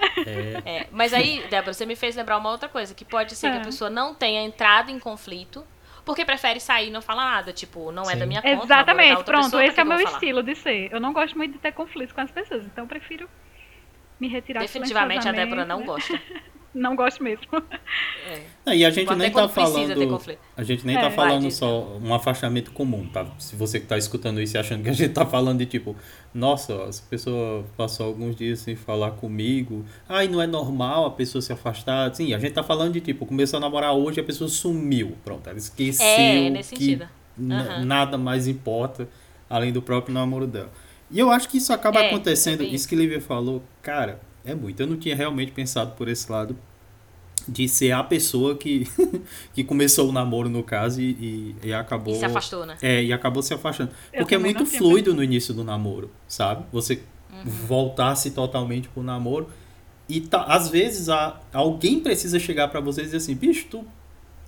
É. 0.66 0.78
É, 0.78 0.88
mas 0.92 1.14
aí, 1.14 1.44
Débora, 1.50 1.74
você 1.74 1.86
me 1.86 1.96
fez 1.96 2.16
lembrar 2.16 2.38
uma 2.38 2.52
outra 2.52 2.70
coisa, 2.70 2.94
que 2.94 3.04
pode 3.04 3.36
ser 3.36 3.50
que 3.50 3.58
a 3.58 3.62
é. 3.62 3.64
pessoa 3.64 3.90
não 3.90 4.14
tenha 4.14 4.44
entrado 4.44 4.92
em 4.92 5.00
conflito, 5.00 5.66
porque 6.06 6.24
prefere 6.24 6.60
sair 6.60 6.90
e 6.90 6.92
não 6.92 7.02
falar 7.02 7.26
nada. 7.32 7.52
Tipo, 7.52 7.92
não 7.92 8.06
Sim. 8.06 8.14
é 8.14 8.16
da 8.18 8.26
minha 8.28 8.42
conta. 8.42 8.64
Exatamente, 8.66 9.24
pronto, 9.24 9.46
pessoa, 9.46 9.66
esse 9.66 9.80
é 9.80 9.84
o 9.84 9.88
meu 9.88 10.00
estilo 10.00 10.44
de 10.44 10.56
ser. 10.56 10.92
Eu 10.92 11.00
não 11.00 11.12
gosto 11.12 11.36
muito 11.36 11.54
de 11.54 11.60
ter 11.60 11.72
conflito 11.72 12.14
com 12.14 12.22
as 12.22 12.30
pessoas, 12.30 12.66
então 12.66 12.84
eu 12.84 12.88
prefiro 12.88 13.28
me 14.20 14.28
retirar 14.28 14.60
Definitivamente 14.60 15.28
a 15.28 15.32
Débora 15.32 15.66
não 15.66 15.84
gosta. 15.84 16.20
não 16.74 16.96
gosto 16.96 17.24
mesmo. 17.24 17.46
É. 18.66 18.76
e 18.76 18.86
a 18.86 18.90
gente 18.92 19.14
nem 19.16 19.32
tá 19.32 19.50
falando. 19.50 20.22
A 20.56 20.64
gente 20.64 20.86
nem 20.86 20.96
tá 20.96 21.02
é. 21.02 21.10
tá 21.10 21.12
falando 21.12 21.42
Vai, 21.42 21.52
só 21.52 21.98
um 21.98 22.14
afastamento 22.14 22.72
comum, 22.72 23.08
tá? 23.08 23.26
Se 23.40 23.56
você 23.56 23.80
que 23.80 23.88
tá 23.88 23.98
escutando 23.98 24.40
isso 24.40 24.56
e 24.56 24.60
achando 24.60 24.84
que 24.84 24.90
a 24.90 24.94
gente 24.94 25.12
tá 25.12 25.26
falando 25.26 25.60
de 25.60 25.66
tipo, 25.66 25.96
nossa, 26.34 26.74
essa 26.88 27.04
pessoa 27.10 27.66
passou 27.76 28.06
alguns 28.08 28.36
dias 28.36 28.60
sem 28.60 28.76
falar 28.76 29.12
comigo. 29.12 29.84
Ai, 30.08 30.28
não 30.28 30.42
é 30.42 30.46
normal 30.46 31.06
a 31.06 31.12
pessoa 31.12 31.42
se 31.42 31.52
afastar. 31.52 32.14
Sim, 32.14 32.34
a 32.34 32.40
gente 32.40 32.54
tá 32.54 32.64
falando 32.64 32.94
de 32.94 33.02
tipo, 33.02 33.26
começou 33.26 33.58
a 33.58 33.60
namorar 33.60 33.94
hoje 33.94 34.20
e 34.20 34.22
a 34.22 34.24
pessoa 34.24 34.48
sumiu. 34.48 35.18
Pronto, 35.24 35.50
ela 35.50 35.58
esqueceu. 35.58 36.06
É, 36.06 36.50
nesse 36.50 36.76
que 36.76 36.84
sentido. 36.84 37.10
Uhum. 37.38 37.86
Nada 37.86 38.18
mais 38.18 38.48
importa 38.48 39.08
além 39.50 39.72
do 39.72 39.82
próprio 39.82 40.14
namoro 40.14 40.46
dela. 40.46 40.72
E 41.10 41.18
eu 41.18 41.32
acho 41.32 41.50
que 41.50 41.58
isso 41.58 41.74
acaba 41.74 42.00
é, 42.00 42.08
acontecendo. 42.08 42.62
É 42.62 42.66
isso 42.66 42.88
que 42.88 42.96
Lívia 42.96 43.20
falou, 43.20 43.64
cara, 43.82 44.20
é 44.46 44.56
muito. 44.56 44.80
Eu 44.80 44.88
não 44.88 44.98
tinha 44.98 45.16
realmente 45.16 45.52
pensado 45.52 45.92
por 45.96 46.08
esse 46.08 46.32
lado 46.32 46.58
de 47.48 47.68
ser 47.68 47.92
a 47.92 48.04
pessoa 48.04 48.56
que, 48.56 48.88
que 49.54 49.64
começou 49.64 50.10
o 50.10 50.12
namoro, 50.12 50.50
no 50.50 50.64
caso, 50.64 51.02
e, 51.02 51.56
e, 51.64 51.74
acabou. 51.74 52.14
E 52.14 52.20
se 52.20 52.26
afastou, 52.26 52.66
né? 52.66 52.78
É, 52.82 53.04
e 53.04 53.14
acabou 53.14 53.42
se 53.42 53.54
afastando. 53.54 53.92
Eu 54.14 54.20
Porque 54.20 54.36
é 54.36 54.38
muito 54.38 54.66
fluido 54.66 55.14
no 55.14 55.24
início 55.24 55.54
do 55.54 55.64
namoro, 55.64 56.12
sabe? 56.28 56.66
Você 56.72 57.02
uhum. 57.32 57.44
voltar-se 57.46 58.32
totalmente 58.32 58.88
pro 58.90 59.02
namoro. 59.02 59.50
E 60.08 60.22
tá, 60.22 60.44
às 60.44 60.70
vezes 60.70 61.08
a, 61.10 61.40
alguém 61.54 62.00
precisa 62.00 62.40
chegar 62.40 62.68
para 62.68 62.80
você 62.80 63.02
e 63.02 63.06
dizer 63.06 63.18
assim, 63.18 63.36
bicho, 63.36 63.68
tu 63.70 63.86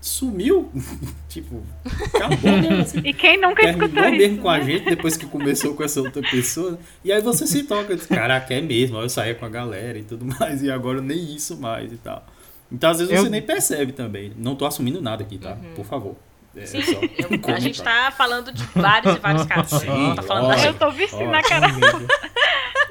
sumiu. 0.01 0.71
tipo, 1.29 1.63
acabou, 1.85 2.51
né? 2.57 2.81
Assim, 2.81 2.99
e 3.05 3.13
quem 3.13 3.39
nunca 3.39 3.63
escutou 3.69 4.03
isso? 4.03 4.17
mesmo 4.17 4.35
né? 4.37 4.41
com 4.41 4.49
a 4.49 4.59
gente 4.59 4.85
depois 4.85 5.15
que 5.15 5.25
começou 5.27 5.75
com 5.75 5.83
essa 5.83 6.01
outra 6.01 6.21
pessoa. 6.23 6.79
E 7.05 7.11
aí 7.13 7.21
você 7.21 7.45
se 7.45 7.63
toca, 7.63 7.95
diz, 7.95 8.07
caraca, 8.07 8.53
é 8.53 8.59
mesmo. 8.59 8.97
Aí 8.97 9.05
eu 9.05 9.09
saía 9.09 9.35
com 9.35 9.45
a 9.45 9.49
galera 9.49 9.99
e 9.99 10.03
tudo 10.03 10.25
mais. 10.39 10.63
E 10.63 10.71
agora 10.71 10.99
nem 10.99 11.35
isso 11.35 11.55
mais 11.55 11.93
e 11.93 11.97
tal. 11.97 12.25
Então 12.71 12.89
às 12.89 12.97
vezes 12.97 13.13
eu... 13.13 13.21
você 13.21 13.29
nem 13.29 13.41
percebe 13.41 13.91
também. 13.91 14.33
Não 14.35 14.55
tô 14.55 14.65
assumindo 14.65 15.01
nada 15.01 15.23
aqui, 15.23 15.37
tá? 15.37 15.51
Uhum. 15.51 15.73
Por 15.75 15.85
favor. 15.85 16.15
É, 16.55 16.65
Sim, 16.65 16.79
eu, 17.17 17.55
a 17.55 17.59
gente 17.61 17.81
tá 17.81 18.11
falando 18.11 18.51
de 18.51 18.63
vários 18.75 19.15
e 19.15 19.19
vários 19.19 19.45
casos. 19.45 19.79
Sim, 19.79 20.13
tá 20.15 20.21
falando 20.21 20.49
da 20.49 20.65
eu 20.65 20.73
tô 20.73 20.91
vestindo 20.91 21.29
na 21.29 21.41
cara. 21.41 21.67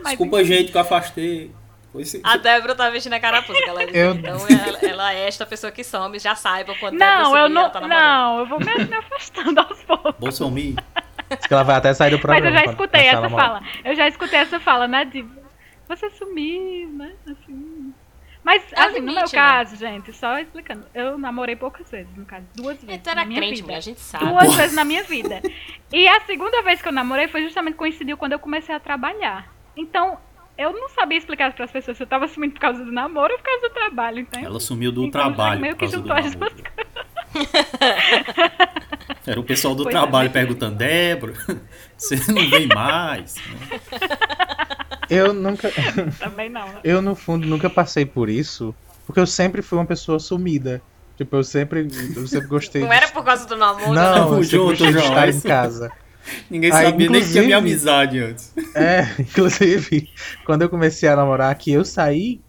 Desculpa, 0.03 0.43
gente, 0.45 0.73
que 0.73 0.77
eu 0.79 0.81
afastei. 0.81 1.51
A 2.23 2.37
Débora 2.37 2.75
tá 2.75 2.89
vestindo 2.89 3.15
a 3.15 3.21
carapuça, 3.21 3.61
galera. 3.67 3.91
Eu... 3.91 4.15
Então 4.15 4.39
ela, 4.49 4.79
ela, 4.83 5.15
é 5.15 5.27
esta 5.27 5.45
pessoa 5.45 5.73
que 5.73 5.83
some, 5.83 6.19
já 6.19 6.35
saiba 6.35 6.75
quando 6.77 6.95
não, 6.95 7.37
eu 7.37 7.49
não, 7.49 7.69
tá 7.69 7.81
Não, 7.81 8.39
eu 8.41 8.47
vou 8.47 8.61
me, 8.61 8.85
me 8.85 8.95
afastando 8.95 9.61
aos 9.61 9.83
poucos. 9.83 10.15
Bolsonaro. 10.19 10.77
Acho 11.31 11.49
que 11.49 11.55
ela 11.55 11.63
vai 11.63 11.77
até 11.77 11.93
sair 11.95 12.11
do 12.11 12.19
programa. 12.19 12.51
Mas 12.51 12.55
eu 12.55 12.65
já 12.65 12.71
escutei 12.73 13.07
essa 13.07 13.31
fala. 13.31 13.63
Eu 13.85 13.97
já 13.97 14.09
escutei 14.09 14.39
essa 14.39 14.61
fala, 14.61 14.89
né? 14.89 15.05
De 15.05 15.25
você 15.89 16.09
sumiu, 16.11 16.89
né? 16.91 17.13
Assim. 17.27 17.93
Mas, 18.43 18.63
é 18.73 18.81
assim, 18.81 18.95
limite, 18.95 19.07
no 19.07 19.13
meu 19.13 19.23
né? 19.25 19.29
caso, 19.31 19.77
gente, 19.77 20.13
só 20.13 20.39
explicando, 20.39 20.87
eu 20.95 21.19
namorei 21.19 21.57
poucas 21.57 21.91
vezes, 21.91 22.17
no 22.17 22.25
caso, 22.25 22.47
duas 22.55 22.77
vezes. 22.77 22.97
Então 22.97 23.11
era 23.13 23.21
na 23.21 23.27
minha 23.27 23.41
crente, 23.41 23.61
vida. 23.61 23.77
a 23.77 23.81
gente 23.81 24.01
sabe. 24.01 24.25
Duas 24.25 24.55
vezes 24.55 24.75
na 24.75 24.85
minha 24.85 25.03
vida. 25.03 25.43
E 25.93 26.09
a 26.09 26.21
segunda 26.21 26.63
vez 26.63 26.81
que 26.81 26.89
eu 26.89 26.93
namorei 26.93 27.29
foi 27.29 27.43
justamente 27.43 27.75
coincidiu 27.75 28.17
quando 28.17 28.33
eu 28.33 28.39
comecei 28.39 28.75
a 28.75 28.81
trabalhar. 28.81 29.53
Então, 29.77 30.19
eu 30.61 30.73
não 30.75 30.91
sabia 30.91 31.17
explicar 31.17 31.53
para 31.55 31.65
as 31.65 31.71
pessoas 31.71 31.97
se 31.97 32.03
eu 32.03 32.07
tava 32.07 32.29
sumindo 32.29 32.53
por 32.53 32.61
causa 32.61 32.85
do 32.85 32.93
namoro 32.93 33.33
ou 33.33 33.39
por 33.39 33.45
causa 33.45 33.69
do 33.69 33.73
trabalho, 33.73 34.19
então. 34.21 34.45
Ela 34.45 34.61
sumiu 34.61 34.93
do 34.93 35.05
então, 35.05 35.23
trabalho. 35.23 35.59
Meio 35.59 35.75
que 35.75 35.87
juntou 35.87 36.13
as 36.13 36.35
duas 36.35 36.53
Era 39.27 39.41
o 39.41 39.45
pessoal 39.45 39.75
do 39.75 39.85
pois 39.85 39.95
é. 39.95 39.99
trabalho 39.99 40.27
é. 40.27 40.33
perguntando, 40.33 40.77
Débora, 40.77 41.33
você 41.97 42.17
não 42.31 42.51
vem 42.51 42.67
mais? 42.67 43.37
Eu 45.09 45.33
nunca. 45.33 45.73
Também 46.19 46.51
não. 46.51 46.67
Né? 46.69 46.81
Eu, 46.85 47.01
no 47.01 47.17
fundo, 47.17 47.47
nunca 47.47 47.69
passei 47.71 48.05
por 48.05 48.29
isso, 48.29 48.73
porque 49.05 49.19
eu 49.19 49.27
sempre 49.27 49.61
fui 49.61 49.77
uma 49.77 49.85
pessoa 49.85 50.21
sumida. 50.21 50.81
Tipo, 51.17 51.35
eu 51.35 51.43
sempre, 51.43 51.89
eu 52.15 52.29
sempre 52.29 52.47
gostei. 52.47 52.81
Não 52.81 52.89
de... 52.89 52.95
era 52.95 53.09
por 53.09 53.25
causa 53.25 53.45
do 53.45 53.57
namoro, 53.57 53.93
não. 53.93 54.31
Não, 54.31 54.39
eu 54.39 54.45
sempre 54.45 54.59
gostei 54.59 54.93
de 54.93 54.99
estar 54.99 55.29
em 55.29 55.41
casa. 55.41 55.91
Ninguém 56.51 56.73
Aí, 56.73 56.87
sabia 56.87 57.11
nem 57.11 57.23
que 57.23 57.31
tinha 57.31 57.43
minha 57.43 57.59
amizade 57.59 58.19
antes. 58.19 58.53
É, 58.75 59.03
inclusive, 59.19 60.09
quando 60.45 60.63
eu 60.63 60.69
comecei 60.69 61.09
a 61.09 61.17
namorar 61.17 61.51
aqui, 61.51 61.73
eu 61.73 61.85
saí 61.85 62.41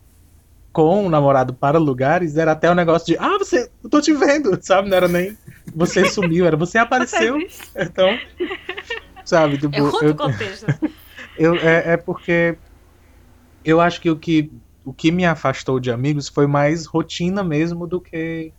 com 0.72 1.06
o 1.06 1.10
namorado 1.10 1.54
para 1.54 1.78
lugares, 1.78 2.38
era 2.38 2.52
até 2.52 2.70
o 2.70 2.74
um 2.74 2.76
negócio 2.76 3.08
de, 3.08 3.18
ah, 3.18 3.38
você, 3.38 3.70
eu 3.84 3.90
tô 3.90 4.00
te 4.00 4.14
vendo, 4.14 4.58
sabe? 4.62 4.90
Não 4.90 4.98
era 4.98 5.08
nem 5.08 5.38
você 5.74 6.10
sumiu, 6.10 6.46
era 6.46 6.56
você 6.56 6.78
apareceu. 6.78 7.38
Então, 7.76 8.18
sabe? 9.26 9.58
Tipo, 9.58 9.76
é 9.76 9.82
outro 9.82 10.08
eu, 10.08 10.16
contexto. 10.16 10.66
Eu, 11.38 11.56
é, 11.56 11.94
é 11.94 11.98
porque 11.98 12.58
eu 13.66 13.82
acho 13.82 14.00
que 14.00 14.10
o, 14.10 14.16
que 14.16 14.52
o 14.84 14.94
que 14.94 15.12
me 15.12 15.26
afastou 15.26 15.80
de 15.80 15.92
amigos 15.92 16.28
foi 16.28 16.48
mais 16.48 16.86
rotina 16.86 17.44
mesmo 17.44 17.88
do 17.88 18.00
que 18.00 18.54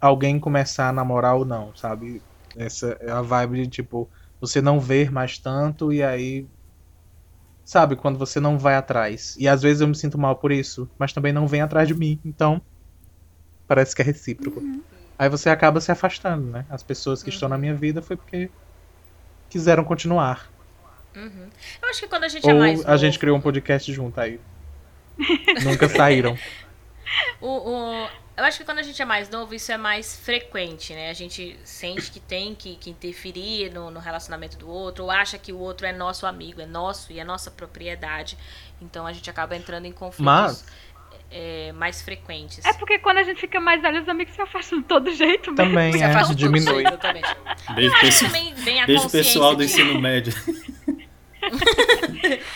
alguém 0.00 0.38
começar 0.38 0.88
a 0.88 0.92
namorar 0.92 1.36
ou 1.36 1.44
não, 1.44 1.74
sabe? 1.76 2.22
Essa 2.56 2.96
é 3.00 3.10
a 3.10 3.22
vibe 3.22 3.62
de 3.62 3.68
tipo, 3.68 4.08
você 4.40 4.60
não 4.60 4.80
ver 4.80 5.10
mais 5.10 5.38
tanto 5.38 5.92
e 5.92 6.02
aí. 6.02 6.46
Sabe, 7.64 7.94
quando 7.94 8.18
você 8.18 8.40
não 8.40 8.58
vai 8.58 8.74
atrás. 8.74 9.36
E 9.38 9.46
às 9.46 9.62
vezes 9.62 9.80
eu 9.80 9.88
me 9.88 9.94
sinto 9.94 10.18
mal 10.18 10.36
por 10.36 10.50
isso, 10.50 10.90
mas 10.98 11.12
também 11.12 11.32
não 11.32 11.46
vem 11.46 11.60
atrás 11.60 11.86
de 11.86 11.94
mim. 11.94 12.18
Então, 12.24 12.60
parece 13.68 13.94
que 13.94 14.02
é 14.02 14.04
recíproco. 14.04 14.60
Uhum. 14.60 14.82
Aí 15.18 15.28
você 15.28 15.48
acaba 15.48 15.80
se 15.80 15.92
afastando, 15.92 16.50
né? 16.50 16.66
As 16.68 16.82
pessoas 16.82 17.22
que 17.22 17.30
uhum. 17.30 17.34
estão 17.34 17.48
na 17.48 17.56
minha 17.56 17.74
vida 17.74 18.02
foi 18.02 18.16
porque 18.16 18.50
quiseram 19.48 19.84
continuar. 19.84 20.50
Uhum. 21.14 21.48
Eu 21.80 21.88
acho 21.88 22.00
que 22.00 22.08
quando 22.08 22.24
a 22.24 22.28
gente 22.28 22.48
é 22.48 22.52
Ou 22.52 22.56
é 22.56 22.60
mais. 22.60 22.84
A 22.84 22.96
gente 22.96 23.18
criou 23.18 23.36
um 23.36 23.40
podcast 23.40 23.92
junto 23.92 24.20
aí. 24.20 24.40
Nunca 25.62 25.88
saíram. 25.88 26.36
o, 27.40 27.46
o, 27.46 28.08
eu 28.36 28.44
acho 28.44 28.58
que 28.58 28.64
quando 28.64 28.78
a 28.78 28.82
gente 28.82 29.00
é 29.00 29.04
mais 29.04 29.28
novo, 29.28 29.54
isso 29.54 29.70
é 29.70 29.76
mais 29.76 30.16
frequente, 30.16 30.94
né? 30.94 31.10
A 31.10 31.12
gente 31.12 31.58
sente 31.64 32.10
que 32.10 32.18
tem 32.18 32.54
que, 32.54 32.76
que 32.76 32.88
interferir 32.88 33.70
no, 33.72 33.90
no, 33.90 34.00
relacionamento 34.00 34.56
do 34.56 34.68
outro, 34.68 35.04
ou 35.04 35.10
acha 35.10 35.38
que 35.38 35.52
o 35.52 35.58
outro 35.58 35.86
é 35.86 35.92
nosso 35.92 36.26
amigo, 36.26 36.60
é 36.60 36.66
nosso 36.66 37.12
e 37.12 37.20
é 37.20 37.24
nossa 37.24 37.50
propriedade. 37.50 38.38
Então 38.80 39.06
a 39.06 39.12
gente 39.12 39.28
acaba 39.28 39.54
entrando 39.54 39.84
em 39.84 39.92
conflitos 39.92 40.24
Mas... 40.24 40.66
é, 41.30 41.72
mais 41.72 42.00
frequentes. 42.00 42.64
É 42.64 42.72
porque 42.72 42.98
quando 42.98 43.18
a 43.18 43.22
gente 43.22 43.38
fica 43.38 43.60
mais 43.60 43.82
velho, 43.82 44.00
os 44.00 44.08
amigos 44.08 44.34
se 44.34 44.40
afastam 44.40 44.80
de 44.80 44.86
todo 44.86 45.12
jeito 45.12 45.52
mesmo. 45.52 45.70
Também, 45.70 45.92
se 45.92 46.02
é, 46.02 46.34
diminui. 46.34 46.84
Beijo, 47.74 48.86
Beijo 48.86 49.10
pessoal 49.10 49.54
do 49.54 49.62
ensino 49.62 49.96
médio. 50.00 50.32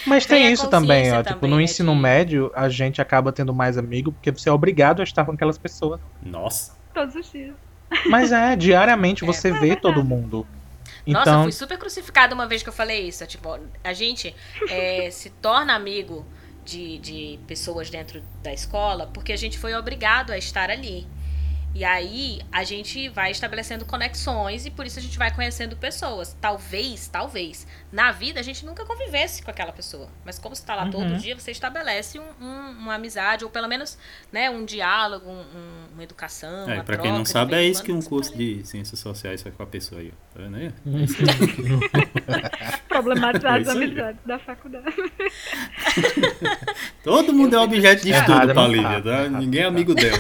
Mas 0.07 0.27
tem, 0.27 0.45
tem 0.45 0.53
isso 0.53 0.69
também, 0.69 1.13
ó. 1.13 1.23
Também, 1.23 1.33
tipo, 1.35 1.47
no 1.47 1.61
é 1.61 1.65
ensino 1.65 1.95
de... 1.95 2.01
médio, 2.01 2.53
a 2.55 2.69
gente 2.69 3.01
acaba 3.01 3.33
tendo 3.33 3.53
mais 3.53 3.77
amigo 3.77 4.13
porque 4.13 4.31
você 4.31 4.49
é 4.49 4.53
obrigado 4.53 5.01
a 5.01 5.05
estar 5.05 5.25
com 5.25 5.33
aquelas 5.33 5.59
pessoas. 5.59 6.01
Nossa. 6.23 6.77
Todos 6.95 7.15
os 7.15 7.31
dias. 7.31 7.55
Mas 8.07 8.33
é, 8.33 8.57
diariamente 8.57 9.23
é, 9.25 9.27
você 9.27 9.49
é 9.49 9.53
vê 9.53 9.77
todo 9.77 10.05
mundo. 10.05 10.47
Então... 11.07 11.25
Nossa, 11.25 11.31
eu 11.31 11.43
fui 11.43 11.53
super 11.53 11.79
crucificada 11.79 12.35
uma 12.35 12.47
vez 12.47 12.63
que 12.63 12.69
eu 12.69 12.73
falei 12.73 13.09
isso. 13.09 13.27
Tipo, 13.27 13.59
a 13.83 13.93
gente 13.93 14.35
é, 14.69 15.09
se 15.13 15.31
torna 15.31 15.75
amigo 15.75 16.27
de, 16.65 16.99
de 16.99 17.39
pessoas 17.47 17.91
dentro 17.91 18.23
da 18.43 18.53
escola 18.53 19.09
porque 19.13 19.33
a 19.33 19.37
gente 19.37 19.59
foi 19.59 19.75
obrigado 19.75 20.33
a 20.33 20.39
estar 20.39 20.71
ali. 20.71 21.07
E 21.77 21.85
aí 21.85 22.41
a 22.51 22.65
gente 22.65 23.07
vai 23.11 23.31
estabelecendo 23.31 23.85
conexões 23.85 24.65
e 24.65 24.71
por 24.71 24.87
isso 24.87 24.99
a 24.99 25.03
gente 25.03 25.19
vai 25.19 25.31
conhecendo 25.31 25.77
pessoas. 25.77 26.35
Talvez, 26.41 27.07
talvez, 27.07 27.67
na 27.93 28.13
vida 28.13 28.41
a 28.41 28.43
gente 28.43 28.65
nunca 28.65 28.83
convivesse 28.87 29.43
com 29.43 29.51
aquela 29.51 29.73
pessoa. 29.73 30.09
Mas 30.25 30.39
como 30.39 30.57
você 30.57 30.63
está 30.63 30.75
lá 30.75 30.85
uhum. 30.85 30.91
todo 30.91 31.19
dia, 31.19 31.39
você 31.39 31.51
estabelece 31.51 32.19
um, 32.19 32.25
um, 32.41 32.71
uma 32.71 32.95
amizade, 32.95 33.45
ou 33.45 33.51
pelo 33.51 33.69
menos 33.69 33.99
né, 34.33 34.49
um 34.49 34.65
diálogo, 34.65 35.29
um, 35.29 35.45
uma 35.93 36.03
educação. 36.03 36.71
É, 36.71 36.83
para 36.83 36.97
quem 36.97 37.13
não 37.13 37.27
sabe, 37.27 37.55
é 37.55 37.63
isso 37.63 37.83
que 37.83 37.93
um 37.93 38.01
curso 38.01 38.35
de 38.35 38.65
ciências 38.65 38.99
sociais 38.99 39.43
faz 39.43 39.55
com 39.55 39.63
a 39.63 39.67
pessoa 39.67 40.01
aí. 40.01 40.15
Tá 40.33 40.43
vendo 40.43 40.57
aí? 40.57 40.73
Problematizar 42.89 43.61
as 43.61 43.69
é 43.69 43.73
amizades 43.73 44.21
da 44.25 44.39
faculdade. 44.39 44.97
Todo 47.05 47.35
mundo 47.35 47.55
é 47.55 47.59
objeto 47.59 48.03
de 48.03 48.13
estudo, 48.13 48.55
Palívia, 48.55 49.03
tá? 49.03 49.29
Ninguém 49.29 49.61
é 49.61 49.67
amigo 49.67 49.95
dela. 49.95 50.17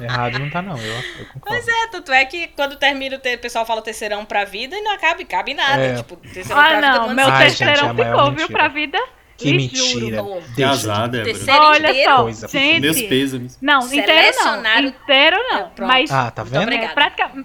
Errado 0.00 0.38
não 0.38 0.50
tá, 0.50 0.62
não. 0.62 0.76
Eu, 0.76 0.94
eu 0.94 1.26
concordo. 1.32 1.40
Pois 1.46 1.68
é, 1.68 1.86
tanto 1.88 2.12
é 2.12 2.24
que 2.24 2.48
quando 2.48 2.76
termina, 2.76 3.16
o 3.16 3.38
pessoal 3.38 3.64
fala 3.64 3.82
terceirão 3.82 4.24
pra 4.24 4.44
vida 4.44 4.76
e 4.76 4.82
não 4.82 4.92
acaba, 4.92 5.24
cabe 5.24 5.54
nada. 5.54 5.82
É. 5.82 5.94
Tipo, 5.96 6.16
terceirão 6.16 6.60
ah, 6.60 6.68
pra 6.68 6.80
não, 6.80 7.02
vida. 7.02 7.14
Meu 7.14 7.28
Ai, 7.28 7.46
terceirão 7.46 7.88
gente, 7.88 8.00
é 8.00 8.04
ficou, 8.04 8.32
viu, 8.32 8.48
pra 8.48 8.68
vida. 8.68 8.98
Que 9.36 9.52
mentira. 9.52 10.24
Que 10.54 10.64
azar, 10.64 11.08
Débora. 11.08 11.60
Olha 11.60 12.04
só, 12.04 12.22
Coisa, 12.22 12.48
gente. 12.48 12.80
Meus 12.80 13.02
pêsames. 13.02 13.58
Não, 13.60 13.80
inteiro 13.92 14.36
não. 14.38 14.82
Inteiro 14.82 15.36
não. 15.50 15.60
É, 15.60 15.70
mas 15.78 16.10
ah, 16.10 16.30
tá 16.30 16.42
vendo? 16.42 16.72
É, 16.72 16.88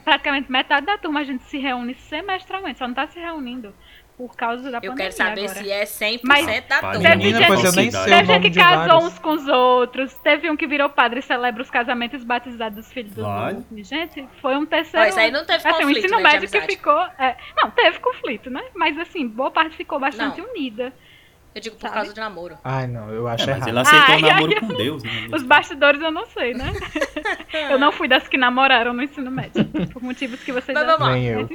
praticamente 0.04 0.50
metade 0.50 0.86
da 0.86 0.98
turma 0.98 1.20
a 1.20 1.24
gente 1.24 1.44
se 1.44 1.58
reúne 1.58 1.96
semestralmente, 2.10 2.80
só 2.80 2.88
não 2.88 2.96
tá 2.96 3.08
se 3.08 3.20
reunindo 3.20 3.74
por 4.18 4.36
causa 4.36 4.70
da 4.70 4.78
eu 4.78 4.92
pandemia. 4.92 4.92
Eu 4.92 4.96
quero 4.96 5.12
saber 5.14 5.46
agora. 5.46 5.64
se 5.64 5.72
é 5.72 5.84
100% 5.84 6.20
Mas 6.24 6.46
da 6.46 6.80
turma. 6.80 7.00
Teve 7.02 7.32
gente, 7.32 7.48
pois 7.48 7.64
eu 7.64 7.72
nem 7.72 7.92
sei 7.92 8.04
teve 8.04 8.34
gente 8.34 8.50
que 8.52 8.60
casou 8.60 8.88
vários. 8.88 9.04
uns 9.06 9.20
com 9.20 9.30
os 9.32 9.48
outros. 9.48 10.14
Teve 10.16 10.50
um 10.50 10.58
que 10.58 10.68
virou 10.68 10.90
padre 10.90 11.20
e 11.20 11.24
celebra 11.24 11.62
os 11.62 11.70
casamentos 11.70 12.24
batizados 12.24 12.78
dos 12.78 12.92
filhos 12.92 13.14
dos 13.14 13.24
vale. 13.24 13.58
outros. 13.58 13.88
Gente, 13.88 14.28
foi 14.42 14.56
um 14.56 14.66
terceiro. 14.66 15.06
Mas 15.06 15.18
aí 15.18 15.32
não 15.32 15.46
teve 15.46 15.68
assim, 15.68 15.82
conflito, 15.82 15.96
o 15.96 16.00
ensino 16.06 16.20
médio 16.22 16.50
que 16.50 16.62
ficou. 16.62 17.02
É, 17.18 17.38
não, 17.56 17.72
teve 17.72 18.00
conflito, 18.00 18.50
né? 18.50 18.64
Mas 18.76 18.98
assim, 19.00 19.28
boa 19.28 19.52
parte 19.52 19.76
ficou 19.76 20.00
bastante 20.00 20.42
não. 20.42 20.50
unida. 20.50 20.94
Eu 21.54 21.62
digo 21.62 21.76
por 21.76 21.82
Sabe? 21.82 21.96
causa 21.96 22.14
de 22.14 22.20
namoro. 22.20 22.58
Ai, 22.64 22.88
não, 22.88 23.10
eu 23.10 23.28
acho 23.28 23.50
é, 23.50 23.54
errado. 23.54 23.60
Mas 23.60 23.68
ele 23.68 23.80
aceitou 23.80 24.16
o 24.16 24.22
namoro 24.22 24.54
ai, 24.54 24.60
com 24.62 24.68
Deus, 24.68 25.04
né? 25.04 25.28
Os 25.34 25.44
bastidores 25.44 26.02
eu 26.02 26.12
não 26.12 26.26
sei, 26.28 26.54
né? 26.54 26.72
eu 27.70 27.78
não 27.78 27.92
fui 27.92 28.08
das 28.08 28.28
que 28.28 28.38
namoraram 28.38 28.94
no 28.94 29.04
ensino 29.04 29.30
médio. 29.30 29.66
Por 29.92 30.02
motivos 30.02 30.42
que 30.42 30.52
vocês 30.54 30.74
mas, 30.74 30.88
já 30.88 30.96
vamos 30.96 31.14
Nem 31.14 31.26
eu. 31.26 31.50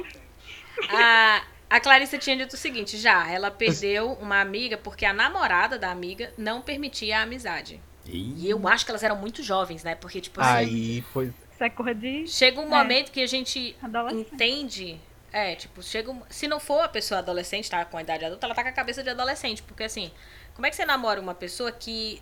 A, 0.91 1.41
a 1.69 1.79
Clarissa 1.79 2.17
tinha 2.17 2.35
dito 2.35 2.53
o 2.53 2.57
seguinte, 2.57 2.97
já, 2.97 3.29
ela 3.29 3.51
perdeu 3.51 4.13
uma 4.13 4.39
amiga 4.39 4.77
porque 4.77 5.05
a 5.05 5.13
namorada 5.13 5.77
da 5.77 5.91
amiga 5.91 6.33
não 6.37 6.61
permitia 6.61 7.19
a 7.19 7.21
amizade. 7.23 7.81
E 8.05 8.49
eu 8.49 8.65
acho 8.67 8.85
que 8.85 8.91
elas 8.91 9.03
eram 9.03 9.17
muito 9.17 9.43
jovens, 9.43 9.83
né? 9.83 9.95
Porque, 9.95 10.21
tipo 10.21 10.39
assim. 10.39 10.53
Aí 10.53 11.01
foi. 11.13 11.33
Isso 11.51 11.63
é 11.63 11.93
de. 11.93 12.27
Chega 12.27 12.61
um 12.61 12.65
é. 12.65 12.69
momento 12.69 13.11
que 13.11 13.21
a 13.21 13.27
gente 13.27 13.75
entende. 14.11 14.99
É, 15.31 15.55
tipo, 15.55 15.83
chega 15.83 16.09
um... 16.09 16.21
Se 16.29 16.47
não 16.47 16.59
for 16.59 16.81
a 16.81 16.87
pessoa 16.87 17.19
adolescente, 17.19 17.69
tá 17.69 17.83
com 17.83 17.97
a 17.97 18.01
idade 18.01 18.23
adulta, 18.23 18.47
ela 18.47 18.55
tá 18.55 18.63
com 18.63 18.69
a 18.69 18.71
cabeça 18.71 19.03
de 19.03 19.09
adolescente. 19.09 19.61
Porque 19.61 19.83
assim, 19.83 20.09
como 20.55 20.65
é 20.65 20.69
que 20.69 20.75
você 20.75 20.85
namora 20.85 21.19
uma 21.19 21.35
pessoa 21.35 21.71
que 21.71 22.21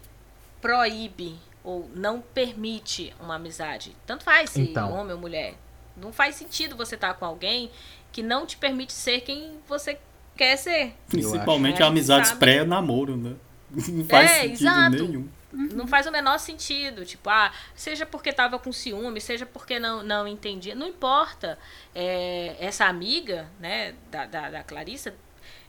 proíbe 0.60 1.38
ou 1.64 1.90
não 1.94 2.20
permite 2.20 3.14
uma 3.20 3.36
amizade? 3.36 3.96
Tanto 4.08 4.24
faz 4.24 4.50
se 4.50 4.62
então. 4.62 4.92
homem 4.92 5.14
ou 5.14 5.20
mulher. 5.20 5.54
Não 5.96 6.12
faz 6.12 6.36
sentido 6.36 6.76
você 6.76 6.96
estar 6.96 7.10
tá 7.10 7.14
com 7.14 7.26
alguém 7.26 7.72
que 8.16 8.24
não 8.24 8.46
te 8.46 8.56
permite 8.56 8.94
ser 8.94 9.20
quem 9.20 9.60
você 9.68 9.98
quer 10.38 10.56
ser. 10.56 10.96
Principalmente 11.10 11.84
a 11.84 11.88
amizades 11.88 12.32
pré-namoro, 12.32 13.18
né? 13.18 13.36
Não 13.90 14.06
faz 14.06 14.32
é, 14.32 14.42
sentido 14.44 14.70
exato. 14.70 15.04
nenhum. 15.04 15.28
Não 15.52 15.86
faz 15.86 16.08
o 16.08 16.12
menor 16.12 16.38
sentido. 16.40 17.04
Tipo, 17.04 17.30
ah, 17.30 17.52
seja 17.76 18.06
porque 18.06 18.32
tava 18.32 18.58
com 18.58 18.72
ciúme, 18.72 19.20
seja 19.20 19.46
porque 19.46 19.80
não, 19.80 20.02
não 20.02 20.26
entendia. 20.26 20.74
Não 20.74 20.88
importa. 20.88 21.60
É, 21.94 22.56
essa 22.58 22.86
amiga, 22.86 23.50
né, 23.60 23.96
da, 24.10 24.26
da, 24.26 24.50
da 24.50 24.64
Clarissa, 24.64 25.14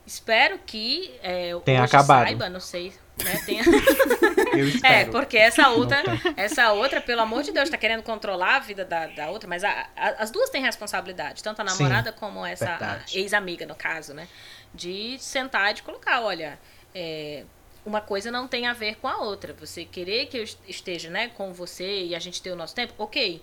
espero 0.07 0.61
que 0.65 1.13
é, 1.25 1.53
tenha 1.65 1.83
acabado. 1.83 2.27
saiba, 2.27 2.49
não 2.49 2.61
sei. 2.61 2.93
Né, 3.25 3.43
tenha... 3.45 3.65
é, 4.83 5.05
porque 5.07 5.37
essa 5.37 5.69
outra, 5.71 6.03
essa 6.37 6.73
outra, 6.73 7.01
pelo 7.01 7.21
amor 7.21 7.43
de 7.43 7.53
Deus, 7.53 7.69
tá 7.69 7.77
querendo 7.77 8.03
controlar 8.03 8.57
a 8.57 8.59
vida 8.61 8.85
da, 8.85 9.07
da 9.07 9.29
outra, 9.31 9.49
mas 9.49 9.65
a, 9.65 9.89
a, 9.97 10.09
as 10.23 10.31
duas 10.31 10.51
têm 10.51 10.63
responsabilidade, 10.63 11.43
tanto 11.43 11.61
a 11.61 11.65
namorada 11.65 12.13
Sim, 12.13 12.19
como 12.19 12.45
essa 12.45 13.05
ex-amiga, 13.13 13.67
no 13.67 13.75
caso, 13.75 14.15
né? 14.15 14.29
De 14.75 15.17
sentar 15.19 15.71
e 15.71 15.75
de 15.75 15.83
colocar, 15.83 16.21
olha, 16.21 16.59
é, 16.95 17.45
uma 17.85 18.01
coisa 18.01 18.31
não 18.31 18.49
tem 18.49 18.67
a 18.67 18.73
ver 18.73 18.97
com 18.97 19.07
a 19.07 19.19
outra. 19.19 19.55
Você 19.61 19.85
querer 19.85 20.27
que 20.27 20.37
eu 20.37 20.45
esteja, 20.67 21.09
né, 21.09 21.29
com 21.29 21.53
você 21.53 22.05
e 22.05 22.15
a 22.15 22.19
gente 22.19 22.43
ter 22.43 22.51
o 22.51 22.57
nosso 22.57 22.75
tempo, 22.75 22.93
ok. 22.99 23.41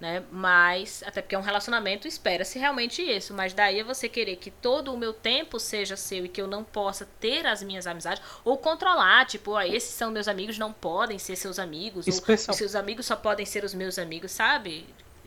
Né? 0.00 0.22
Mas, 0.30 1.02
até 1.06 1.22
porque 1.22 1.34
é 1.34 1.38
um 1.38 1.42
relacionamento, 1.42 2.06
espera-se 2.06 2.58
realmente 2.58 3.00
isso. 3.00 3.32
Mas 3.32 3.54
daí 3.54 3.80
é 3.80 3.84
você 3.84 4.08
querer 4.08 4.36
que 4.36 4.50
todo 4.50 4.92
o 4.92 4.98
meu 4.98 5.12
tempo 5.12 5.58
seja 5.58 5.96
seu 5.96 6.24
e 6.26 6.28
que 6.28 6.42
eu 6.42 6.46
não 6.46 6.64
possa 6.64 7.08
ter 7.20 7.46
as 7.46 7.62
minhas 7.62 7.86
amizades, 7.86 8.22
ou 8.44 8.58
controlar, 8.58 9.24
tipo, 9.24 9.54
ah, 9.56 9.66
esses 9.66 9.90
são 9.90 10.10
meus 10.10 10.28
amigos, 10.28 10.58
não 10.58 10.72
podem 10.72 11.18
ser 11.18 11.36
seus 11.36 11.58
amigos, 11.58 12.06
Especial... 12.06 12.52
ou 12.52 12.58
seus 12.58 12.74
amigos 12.74 13.06
só 13.06 13.16
podem 13.16 13.46
ser 13.46 13.64
os 13.64 13.72
meus 13.72 13.98
amigos, 13.98 14.32
sabe? 14.32 14.84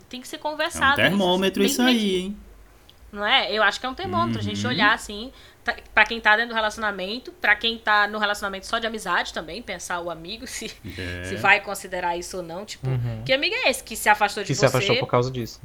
Tem 0.09 0.21
que 0.21 0.27
ser 0.27 0.37
conversado. 0.37 1.01
É 1.01 1.05
um 1.05 1.09
termômetro 1.09 1.63
isso, 1.63 1.73
isso 1.73 1.81
aí, 1.81 2.15
hein? 2.15 2.37
Não 3.11 3.25
é? 3.25 3.51
Eu 3.51 3.63
acho 3.63 3.79
que 3.79 3.85
é 3.85 3.89
um 3.89 3.93
termômetro. 3.93 4.41
Uhum. 4.41 4.47
A 4.47 4.53
gente 4.53 4.63
uhum. 4.63 4.71
olhar 4.71 4.93
assim, 4.93 5.31
para 5.93 6.05
quem 6.05 6.19
tá 6.19 6.35
dentro 6.35 6.49
do 6.49 6.55
relacionamento, 6.55 7.31
para 7.33 7.55
quem 7.55 7.77
tá 7.77 8.07
no 8.07 8.17
relacionamento 8.17 8.65
só 8.65 8.79
de 8.79 8.87
amizade 8.87 9.33
também, 9.33 9.61
pensar 9.61 9.99
o 9.99 10.09
amigo, 10.09 10.45
se, 10.47 10.71
é. 10.97 11.23
se 11.25 11.35
vai 11.35 11.61
considerar 11.61 12.17
isso 12.17 12.37
ou 12.37 12.43
não. 12.43 12.65
Tipo, 12.65 12.87
uhum. 12.87 13.23
que 13.25 13.33
amigo 13.33 13.55
é 13.55 13.69
esse 13.69 13.83
que 13.83 13.95
se 13.95 14.09
afastou 14.09 14.43
de 14.43 14.47
que 14.47 14.55
você? 14.55 14.65
Que 14.65 14.71
se 14.71 14.77
afastou 14.77 14.97
por 14.97 15.07
causa 15.07 15.31
disso. 15.31 15.61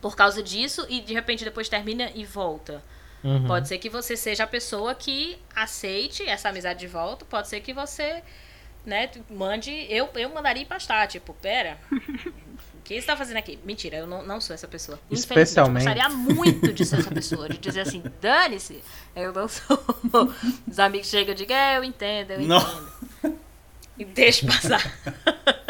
Por 0.00 0.16
causa 0.16 0.42
disso 0.42 0.86
e 0.88 1.00
de 1.00 1.12
repente 1.12 1.44
depois 1.44 1.68
termina 1.68 2.10
e 2.14 2.24
volta. 2.24 2.82
Uhum. 3.22 3.46
Pode 3.46 3.68
ser 3.68 3.78
que 3.78 3.88
você 3.88 4.16
seja 4.16 4.44
a 4.44 4.46
pessoa 4.46 4.94
que 4.94 5.38
aceite 5.54 6.26
essa 6.28 6.48
amizade 6.48 6.80
de 6.80 6.88
volta. 6.88 7.24
Pode 7.24 7.48
ser 7.48 7.60
que 7.60 7.72
você, 7.72 8.22
né, 8.84 9.10
mande. 9.30 9.70
Eu, 9.88 10.08
eu 10.14 10.28
mandaria 10.30 10.66
pastar, 10.66 11.06
tipo, 11.06 11.32
pera. 11.34 11.78
Que 12.94 13.00
você 13.00 13.06
tá 13.06 13.16
fazendo 13.16 13.36
aqui? 13.36 13.58
Mentira, 13.64 13.96
eu 13.96 14.06
não, 14.06 14.22
não 14.24 14.40
sou 14.40 14.54
essa 14.54 14.68
pessoa. 14.68 14.98
Especialmente. 15.10 15.86
Eu 15.86 15.94
gostaria 15.94 16.16
muito 16.16 16.72
de 16.72 16.84
ser 16.84 16.98
essa 16.98 17.10
pessoa, 17.10 17.48
de 17.48 17.58
dizer 17.58 17.80
assim, 17.80 18.02
dane-se, 18.20 18.82
eu 19.16 19.32
não 19.32 19.48
sou. 19.48 19.82
Os 20.66 20.78
amigos 20.78 21.08
chegam 21.08 21.32
e 21.32 21.36
digam, 21.36 21.56
é, 21.56 21.78
eu 21.78 21.84
entendo, 21.84 22.32
eu 22.32 22.40
não. 22.40 22.58
entendo. 22.58 23.38
E 23.98 24.04
deixa 24.04 24.46
passar. 24.46 24.82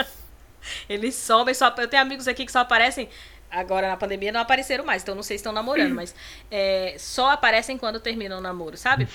Eles 0.88 1.14
somem 1.14 1.54
só. 1.54 1.74
Eu 1.76 1.88
tenho 1.88 2.02
amigos 2.02 2.28
aqui 2.28 2.44
que 2.44 2.52
só 2.52 2.60
aparecem 2.60 3.08
agora 3.52 3.86
na 3.86 3.96
pandemia 3.96 4.32
não 4.32 4.40
apareceram 4.40 4.84
mais, 4.84 5.02
então 5.02 5.14
não 5.14 5.22
sei 5.22 5.36
se 5.36 5.42
estão 5.42 5.52
namorando, 5.52 5.94
mas 5.94 6.14
é, 6.50 6.96
só 6.98 7.30
aparecem 7.30 7.76
quando 7.76 8.00
terminam 8.00 8.38
o 8.38 8.40
namoro, 8.40 8.76
sabe? 8.76 9.06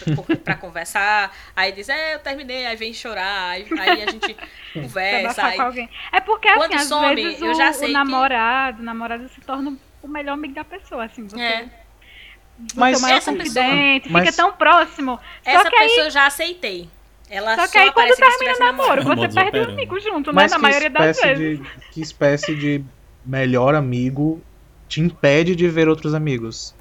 Pra, 0.44 0.56
conversar, 0.56 1.36
aí 1.56 1.72
diz, 1.72 1.90
é, 1.90 2.14
eu 2.14 2.20
terminei, 2.20 2.66
aí 2.68 2.76
vem 2.76 2.94
chorar, 2.94 3.50
aí, 3.50 3.68
aí 3.80 4.04
a 4.04 4.12
gente 4.12 4.38
conversa. 4.74 5.44
Aí... 5.44 5.90
É 6.12 6.22
porque 6.22 6.48
assim, 6.48 6.76
às 6.76 6.84
some, 6.84 7.16
vezes 7.16 7.42
eu 7.42 7.56
já 7.56 7.74
sei 7.74 7.90
o 7.90 7.94
namorado, 7.94 8.78
que... 8.78 8.84
o 8.84 8.86
namorado 8.86 9.28
se 9.30 9.42
torna 9.42 9.76
o 10.04 10.08
melhor 10.08 10.34
amigo 10.34 10.54
da 10.54 10.64
pessoa, 10.64 11.06
assim, 11.06 11.28
você... 11.28 11.42
É. 11.42 11.70
Mas 12.74 13.04
é 13.04 13.12
essa 13.14 13.32
confidente, 13.32 14.06
pessoa, 14.08 14.22
fica 14.22 14.36
tão 14.36 14.52
próximo. 14.54 15.20
Essa 15.46 15.70
pessoa 15.70 15.82
aí... 15.82 15.98
eu 16.00 16.10
já 16.10 16.26
aceitei. 16.26 16.90
Ela 17.30 17.56
só, 17.56 17.66
só 17.66 17.72
que 17.72 17.78
aí 17.78 17.92
quando 17.92 18.16
termina 18.16 18.56
o 18.56 18.60
namoro, 18.60 19.04
você 19.04 19.28
perde 19.28 19.60
o 19.60 19.64
amigo 19.66 20.00
junto, 20.00 20.34
né? 20.34 20.48
Na 20.48 20.58
maioria 20.58 20.90
das 20.90 21.20
vezes. 21.20 21.60
De, 21.60 21.70
que 21.92 22.02
espécie 22.02 22.56
de 22.56 22.84
melhor 23.28 23.76
amigo 23.76 24.42
te 24.88 25.02
impede 25.02 25.56
de 25.56 25.68
ver 25.68 25.90
outros 25.90 26.14
amigos. 26.14 26.74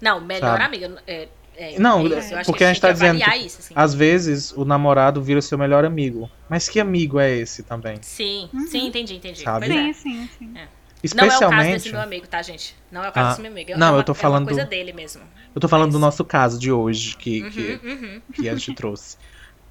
Não, 0.00 0.20
melhor 0.20 0.58
sabe? 0.58 0.84
amigo. 0.84 0.98
É, 1.06 1.28
é, 1.56 1.78
não, 1.78 2.06
é 2.06 2.44
porque 2.44 2.64
a 2.64 2.68
gente 2.68 2.80
tá 2.80 2.92
dizendo. 2.92 3.20
Que, 3.20 3.36
isso, 3.36 3.58
assim. 3.60 3.74
Às 3.76 3.94
vezes 3.94 4.52
o 4.52 4.64
namorado 4.64 5.20
vira 5.22 5.42
seu 5.42 5.58
melhor 5.58 5.84
amigo. 5.84 6.30
Mas 6.48 6.68
que 6.68 6.78
amigo 6.78 7.18
é 7.18 7.30
esse 7.30 7.62
também? 7.62 7.98
Sim, 8.00 8.48
uhum. 8.52 8.66
sim, 8.66 8.86
entendi, 8.86 9.16
entendi. 9.16 9.42
Sabe? 9.42 9.66
Sim, 9.66 9.92
sim, 9.92 10.28
sim. 10.38 10.52
É. 10.56 10.68
Especialmente... 11.02 11.40
Não 11.40 11.46
é 11.46 11.46
o 11.46 11.50
caso 11.50 11.70
desse 11.72 11.92
meu 11.92 12.00
amigo, 12.00 12.26
tá, 12.26 12.42
gente? 12.42 12.76
Não 12.90 13.04
é 13.04 13.08
o 13.08 13.12
caso 13.12 13.26
ah, 13.26 13.30
desse 13.30 13.42
meu 13.42 13.50
amigo. 13.50 13.72
É 13.72 13.76
não, 13.76 13.92
uma, 13.92 13.98
eu 13.98 14.04
tô 14.04 14.14
falando. 14.14 14.48
É 14.48 14.52
uma 14.52 14.56
coisa 14.56 14.64
dele 14.64 14.92
mesmo. 14.92 15.22
Eu 15.54 15.60
tô 15.60 15.68
falando 15.68 15.88
Mas... 15.88 15.94
do 15.94 15.98
nosso 15.98 16.24
caso 16.24 16.58
de 16.58 16.70
hoje, 16.70 17.16
que, 17.16 17.42
uhum, 17.42 17.50
que, 17.50 17.80
uhum. 17.86 18.20
que 18.32 18.48
a 18.48 18.54
gente 18.54 18.74
trouxe. 18.74 19.16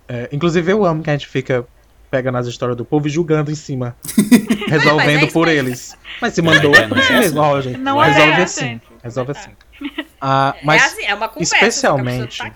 É, 0.07 0.29
inclusive, 0.31 0.71
eu 0.71 0.85
amo 0.85 1.03
que 1.03 1.09
a 1.09 1.13
gente 1.13 1.27
fica 1.27 1.65
pega 2.09 2.31
nas 2.31 2.47
histórias 2.47 2.77
do 2.77 2.85
povo 2.85 3.07
e 3.07 3.09
julgando 3.09 3.51
em 3.51 3.55
cima. 3.55 3.95
resolvendo 4.67 5.25
é 5.25 5.31
por 5.31 5.47
eles. 5.47 5.97
Mas 6.21 6.33
se 6.33 6.41
mandou, 6.41 6.73
é, 6.75 6.85
assim 6.85 7.13
mesmo, 7.13 7.41
ó, 7.41 7.61
gente. 7.61 7.77
Não 7.77 7.99
resolve 7.99 8.31
é, 8.31 8.43
assim. 8.43 8.65
Gente. 8.65 8.87
Resolve 9.03 9.31
assim. 9.31 9.51
Ah, 10.19 10.55
mas 10.63 10.81
é 10.81 10.85
assim, 10.85 11.03
é 11.03 11.13
uma 11.13 11.29
conversa, 11.29 11.55
especialmente. 11.57 12.39
Tá 12.39 12.51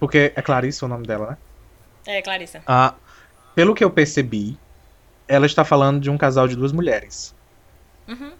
porque 0.00 0.32
é 0.34 0.40
Clarissa 0.40 0.86
o 0.86 0.88
nome 0.88 1.06
dela, 1.06 1.32
né? 1.32 1.36
É, 2.06 2.22
Clarissa. 2.22 2.62
Ah, 2.66 2.94
pelo 3.54 3.74
que 3.74 3.84
eu 3.84 3.90
percebi, 3.90 4.58
ela 5.28 5.44
está 5.44 5.62
falando 5.62 6.00
de 6.00 6.08
um 6.08 6.16
casal 6.16 6.48
de 6.48 6.56
duas 6.56 6.72
mulheres. 6.72 7.34
Uhum. 8.08 8.32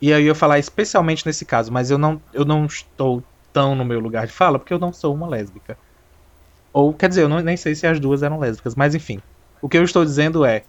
E 0.00 0.12
aí 0.12 0.22
eu 0.22 0.26
ia 0.26 0.34
falar 0.34 0.58
especialmente 0.58 1.24
nesse 1.24 1.44
caso, 1.44 1.72
mas 1.72 1.90
eu 1.90 1.98
não, 1.98 2.20
eu 2.34 2.44
não 2.44 2.66
estou 2.66 3.22
tão 3.52 3.74
no 3.74 3.84
meu 3.84 4.00
lugar 4.00 4.26
de 4.26 4.32
fala, 4.32 4.58
porque 4.58 4.74
eu 4.74 4.78
não 4.78 4.92
sou 4.92 5.14
uma 5.14 5.26
lésbica. 5.26 5.78
Ou, 6.72 6.92
quer 6.92 7.08
dizer, 7.08 7.22
eu 7.22 7.28
não, 7.28 7.40
nem 7.40 7.56
sei 7.56 7.74
se 7.74 7.86
as 7.86 7.98
duas 7.98 8.22
eram 8.22 8.38
lésbicas, 8.38 8.74
mas 8.74 8.94
enfim. 8.94 9.22
O 9.60 9.68
que 9.68 9.78
eu 9.78 9.84
estou 9.84 10.04
dizendo 10.04 10.44
é, 10.44 10.62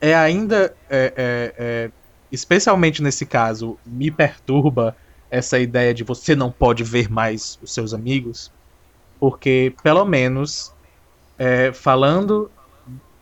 é 0.00 0.14
ainda, 0.14 0.74
é, 0.88 1.12
é, 1.16 1.54
é, 1.56 1.90
especialmente 2.30 3.02
nesse 3.02 3.26
caso, 3.26 3.78
me 3.86 4.10
perturba 4.10 4.96
essa 5.30 5.58
ideia 5.58 5.92
de 5.92 6.04
você 6.04 6.34
não 6.36 6.50
pode 6.50 6.84
ver 6.84 7.10
mais 7.10 7.58
os 7.62 7.72
seus 7.72 7.92
amigos, 7.92 8.52
porque 9.18 9.74
pelo 9.82 10.04
menos 10.04 10.72
é, 11.38 11.72
falando 11.72 12.50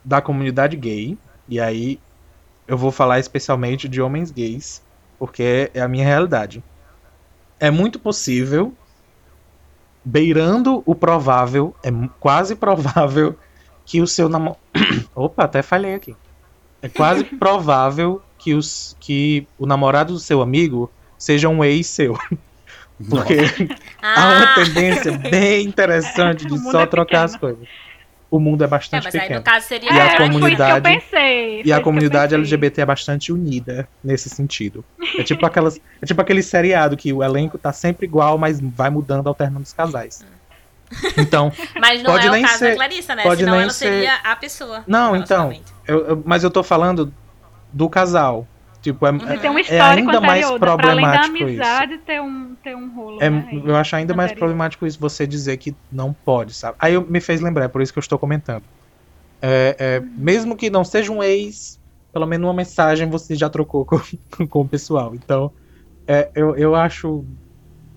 da 0.05 0.21
comunidade 0.21 0.77
gay, 0.77 1.17
e 1.49 1.61
aí 1.61 1.99
eu 2.67 2.77
vou 2.77 2.91
falar 2.91 3.19
especialmente 3.19 3.89
de 3.89 4.01
homens 4.01 4.31
gays, 4.31 4.83
porque 5.19 5.71
é 5.73 5.81
a 5.81 5.89
minha 5.89 6.05
realidade. 6.05 6.63
É 7.59 7.71
muito 7.71 7.99
possível, 7.99 8.75
beirando 10.05 10.83
o 10.85 10.95
provável, 10.95 11.75
é 11.83 11.91
quase 12.19 12.57
provável 12.57 13.37
que 13.85 14.01
o 14.01 14.07
seu 14.07 14.29
namorado. 14.29 14.61
Opa, 15.15 15.45
até 15.45 15.63
falei 15.63 15.95
aqui. 15.95 16.17
É 16.81 16.89
quase 16.89 17.25
provável 17.39 18.23
que, 18.39 18.55
os, 18.55 18.97
que 19.01 19.47
o 19.59 19.67
namorado 19.67 20.13
do 20.13 20.19
seu 20.19 20.43
amigo 20.43 20.91
seja 21.17 21.49
um 21.49 21.65
ex 21.65 21.87
seu. 21.87 22.19
Porque 23.09 23.39
ah. 24.03 24.15
há 24.23 24.37
uma 24.37 24.55
tendência 24.55 25.13
bem 25.13 25.65
interessante 25.65 26.45
de 26.47 26.59
só 26.59 26.81
é 26.81 26.87
trocar 26.87 27.25
as 27.25 27.37
coisas. 27.37 27.67
O 28.31 28.41
mundo 28.41 28.65
é 28.65 28.67
bastante 28.67 29.03
é, 29.03 29.05
mas 29.05 29.13
pequeno. 29.13 29.35
Aí, 29.35 29.39
no 29.39 29.45
caso, 29.45 29.67
seria 29.67 29.93
e 29.93 30.01
a 30.01 30.17
comunidade 30.17 30.83
pensei, 30.83 31.63
e 31.63 31.71
a 31.71 31.81
comunidade 31.83 32.35
LGBT 32.35 32.81
é 32.81 32.87
bastante 32.87 33.31
unida 33.31 33.87
nesse 34.03 34.31
sentido. 34.31 34.83
É 35.19 35.23
tipo 35.23 35.45
aquelas, 35.45 35.79
é 36.01 36.07
tipo 36.07 36.19
aquele 36.19 36.43
seriado 36.43 36.97
que 36.97 37.13
o 37.13 37.23
elenco 37.23 37.59
tá 37.59 37.75
sempre 37.75 38.07
igual, 38.07 38.39
mas 38.39 38.59
vai 38.59 38.89
mudando 38.89 39.27
alternando 39.27 39.65
os 39.65 39.75
casais. 39.75 40.25
Então, 41.17 41.53
mas 41.81 42.03
não 42.03 42.13
pode 42.13 42.27
é 42.27 42.31
nem 42.31 42.45
o 42.45 42.47
caso 42.47 42.59
ser, 42.59 42.71
da 42.71 42.75
Clarissa, 42.77 43.15
né? 43.15 43.23
Pode 43.23 43.41
Senão 43.41 43.53
nem 43.53 43.63
ela 43.63 43.73
ser... 43.73 43.85
seria 43.87 44.15
a 44.17 44.37
pessoa. 44.37 44.85
Não, 44.87 45.17
então. 45.17 45.53
Eu, 45.87 46.07
eu, 46.07 46.23
mas 46.25 46.45
eu 46.45 46.51
tô 46.51 46.63
falando 46.63 47.13
do 47.73 47.89
casal. 47.89 48.47
Tipo, 48.83 49.07
é, 49.07 49.13
Você 49.13 49.39
tem 49.39 49.49
um 49.49 49.59
é 49.59 49.81
ainda 49.81 50.21
mais 50.21 50.45
problemático 50.51 50.89
além 50.89 51.05
da 51.05 51.23
amizade, 51.23 51.95
isso. 51.95 52.03
Ter 52.03 52.21
um, 52.21 52.57
ter 52.57 52.77
um 52.77 52.93
rolo. 52.93 53.23
É, 53.23 53.31
né? 53.31 53.63
Eu 53.65 53.77
acho 53.77 53.95
ainda 53.95 54.13
mais 54.13 54.33
problemático 54.33 54.85
isso, 54.85 54.99
você 54.99 55.25
dizer 55.25 55.57
que 55.59 55.75
não 55.91 56.13
pode, 56.13 56.53
sabe? 56.53 56.77
Aí 56.81 56.95
eu, 56.95 57.07
me 57.07 57.21
fez 57.21 57.41
lembrar, 57.41 57.67
é 57.67 57.69
por 57.69 57.81
isso 57.81 57.93
que 57.93 58.01
eu 58.01 58.03
estou 58.03 58.19
comentando. 58.19 58.65
É, 59.41 59.77
é, 59.79 59.99
uhum. 60.01 60.13
Mesmo 60.17 60.57
que 60.57 60.69
não 60.69 60.83
seja 60.83 61.13
um 61.13 61.23
ex, 61.23 61.79
pelo 62.13 62.27
menos 62.27 62.45
uma 62.45 62.55
mensagem 62.55 63.09
você 63.09 63.37
já 63.37 63.49
trocou 63.49 63.85
com, 63.85 64.01
com 64.51 64.61
o 64.61 64.69
pessoal. 64.69 65.15
Então, 65.15 65.53
é, 66.05 66.31
eu, 66.35 66.57
eu 66.57 66.75
acho 66.75 67.25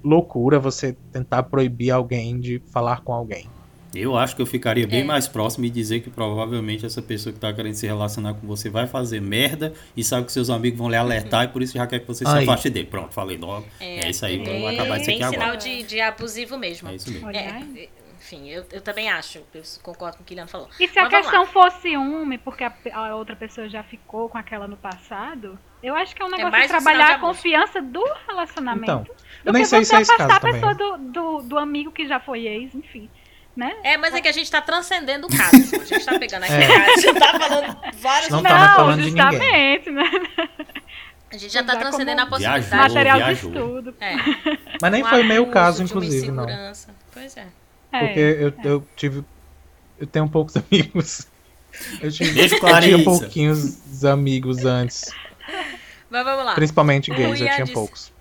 loucura 0.06 0.60
você 0.60 0.96
tentar 1.12 1.44
proibir 1.44 1.92
alguém 1.92 2.40
de 2.40 2.62
falar 2.72 3.02
com 3.02 3.12
alguém. 3.12 3.48
Eu 3.94 4.18
acho 4.18 4.36
que 4.36 4.42
eu 4.42 4.46
ficaria 4.46 4.86
bem 4.86 5.02
é. 5.02 5.04
mais 5.04 5.26
próximo 5.26 5.66
e 5.66 5.70
dizer 5.70 6.02
que 6.02 6.10
provavelmente 6.10 6.86
essa 6.86 7.02
pessoa 7.02 7.32
que 7.32 7.38
está 7.38 7.54
querendo 7.54 7.76
se 7.76 7.88
relacionar 7.88 8.34
com 8.34 8.46
você 8.46 8.70
vai 8.70 8.86
fazer 8.88 9.22
merda 9.22 9.74
e 9.96 10.04
sabe 10.04 10.26
que 10.26 10.34
seus 10.34 10.50
amigos 10.50 10.78
vão 10.78 10.90
lhe 10.90 10.98
alertar 10.98 11.46
e 11.46 11.48
por 11.48 11.62
isso 11.62 11.74
já 11.76 11.88
quer 11.88 12.00
que 12.00 12.08
você 12.08 12.28
Aí. 12.28 12.44
se 12.44 12.44
afaste 12.44 12.70
dele. 12.70 12.88
Pronto, 12.88 13.14
falei 13.14 13.38
logo. 13.38 13.66
É, 13.80 14.06
é 14.06 14.10
isso 14.10 14.26
aí, 14.26 14.38
vamos 14.44 14.68
acabar 14.68 15.00
isso 15.00 15.10
aqui 15.10 15.24
agora. 15.24 15.42
sinal 15.42 15.56
de, 15.56 15.84
de 15.84 16.02
abusivo 16.02 16.58
mesmo. 16.58 16.90
É 16.90 16.96
isso 16.96 17.10
mesmo. 17.10 17.30
É, 17.30 17.88
enfim, 18.26 18.50
eu, 18.50 18.66
eu 18.72 18.82
também 18.82 19.08
acho, 19.08 19.38
eu 19.54 19.62
concordo 19.84 20.18
com 20.18 20.24
o 20.24 20.26
que 20.26 20.34
o 20.34 20.36
Kilian 20.36 20.48
falou. 20.48 20.68
E 20.80 20.88
se 20.88 20.96
Mas 20.96 21.14
a 21.14 21.18
questão 21.18 21.46
fosse 21.46 21.82
ciúme, 21.82 22.40
porque 22.40 22.64
a, 22.64 22.74
a, 22.92 23.16
outra 23.16 23.36
pessoa 23.36 23.70
já 23.70 23.84
ficou 23.84 24.28
com 24.28 24.38
aquela 24.38 24.68
no 24.68 24.76
passado, 24.76 25.60
eu 25.86 25.96
acho 25.96 26.16
que 26.16 26.22
é 26.22 26.26
um 26.26 26.30
é 26.30 26.38
negócio 26.38 26.58
é 26.58 26.62
de 26.62 26.68
trabalhar 26.68 27.16
a 27.16 27.20
confiança 27.20 27.82
do 27.82 28.04
relacionamento. 28.28 28.84
Então, 28.84 29.06
eu 29.46 29.54
nem 29.54 29.66
sei 29.66 29.86
se 29.86 29.96
é 29.96 30.02
esse 30.02 30.18
caso 30.18 30.34
a 30.34 30.40
pessoa 30.40 30.74
do, 30.74 30.98
do, 30.98 31.42
do 31.44 31.58
amigo 31.58 31.92
que 31.92 32.08
já 32.08 32.20
foi 32.20 32.48
ex, 32.48 32.74
enfim. 32.74 33.10
Né? 33.56 33.74
É, 33.84 33.96
mas 33.96 34.14
é 34.14 34.20
que 34.20 34.28
a 34.28 34.34
gente 34.34 34.52
tá 34.52 34.62
transcendendo 34.62 35.28
o 35.28 35.30
caso. 35.30 35.56
Assim, 35.56 35.78
a 35.78 35.86
gente 35.86 36.06
tá 36.06 36.20
pegando 36.20 36.44
aqui 36.44 36.54
é. 36.54 36.94
a 36.94 36.98
gente 36.98 37.20
tá 37.20 37.40
falando 37.40 37.78
vários 38.02 38.30
Não, 38.30 38.42
não 38.42 38.50
falando 38.50 39.02
justamente, 39.02 39.84
de 39.86 39.92
ninguém. 39.92 39.94
né? 39.94 40.28
A 41.32 41.38
gente 41.38 41.54
já 41.54 41.64
tá 41.64 41.76
transcendendo 41.76 42.22
a 42.22 42.26
possibilidade. 42.26 42.66
Viajou, 42.66 42.88
Material 42.88 43.18
viajou. 43.18 43.52
de 43.52 43.58
estudo. 43.58 43.96
É. 44.00 44.16
Mas 44.82 44.92
nem 44.92 45.04
um 45.04 45.08
foi 45.08 45.24
meio 45.24 45.48
caso, 45.48 45.84
inclusive, 45.84 46.32
não. 46.32 46.46
Pois 47.14 47.38
é. 47.38 47.48
é. 47.92 48.00
Porque 48.00 48.20
eu, 48.20 48.54
eu 48.64 48.88
tive. 48.96 49.24
Eu 50.00 50.08
tenho 50.08 50.28
poucos 50.30 50.56
amigos. 50.58 51.28
Eu, 52.02 52.12
tive, 52.12 52.40
eu 52.42 52.50
tinha 52.82 53.04
pouquinhos 53.04 54.06
amigos 54.06 54.64
antes. 54.66 55.14
Mas 56.16 56.24
vamos 56.24 56.46
lá. 56.46 56.56
Principalmente 56.56 57.12
gays, 57.12 57.42
eu 57.42 57.48
tinha 57.48 57.64
disse, 57.64 57.74
poucos 57.74 58.16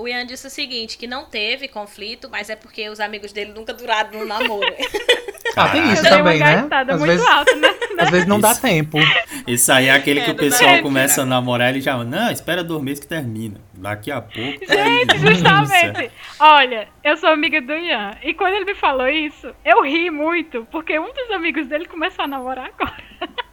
o 0.00 0.08
Ian 0.08 0.26
disse 0.26 0.46
o 0.46 0.50
seguinte, 0.50 0.96
que 0.96 1.06
não 1.06 1.26
teve 1.26 1.68
conflito, 1.68 2.28
mas 2.30 2.48
é 2.48 2.56
porque 2.56 2.88
os 2.88 2.98
amigos 3.00 3.32
dele 3.32 3.52
nunca 3.52 3.74
duraram 3.74 4.18
no 4.18 4.24
namoro. 4.24 4.74
ah, 5.54 5.68
tem 5.68 5.92
isso 5.92 6.02
também, 6.02 6.38
né? 6.38 6.66
Às 6.70 7.02
vezes, 7.02 7.26
alto, 7.26 7.56
né? 7.56 7.74
às 7.98 8.10
vezes 8.10 8.26
não 8.26 8.38
isso. 8.38 8.48
dá 8.48 8.54
tempo. 8.54 8.98
Isso 9.46 9.70
aí 9.70 9.88
é 9.88 9.92
aquele 9.92 10.20
é, 10.20 10.24
que 10.24 10.30
o 10.30 10.34
pessoal 10.34 10.80
começa 10.80 11.22
a 11.22 11.26
namorar 11.26 11.68
e 11.68 11.72
ele 11.74 11.80
já, 11.82 12.02
não, 12.02 12.30
espera 12.30 12.64
dois 12.64 12.82
meses 12.82 13.00
que 13.00 13.06
termina. 13.06 13.60
Daqui 13.74 14.10
a 14.10 14.20
pouco. 14.20 14.66
Tá 14.66 14.74
Gente, 14.74 15.18
justamente. 15.20 16.10
Olha, 16.38 16.88
eu 17.04 17.16
sou 17.16 17.28
amiga 17.30 17.60
do 17.60 17.72
Ian. 17.72 18.16
E 18.22 18.34
quando 18.34 18.54
ele 18.54 18.64
me 18.64 18.74
falou 18.74 19.08
isso, 19.08 19.54
eu 19.64 19.82
ri 19.82 20.10
muito, 20.10 20.66
porque 20.70 20.98
um 20.98 21.12
dos 21.12 21.30
amigos 21.30 21.66
dele 21.66 21.86
começou 21.86 22.24
a 22.24 22.28
namorar 22.28 22.70
agora. 22.78 23.02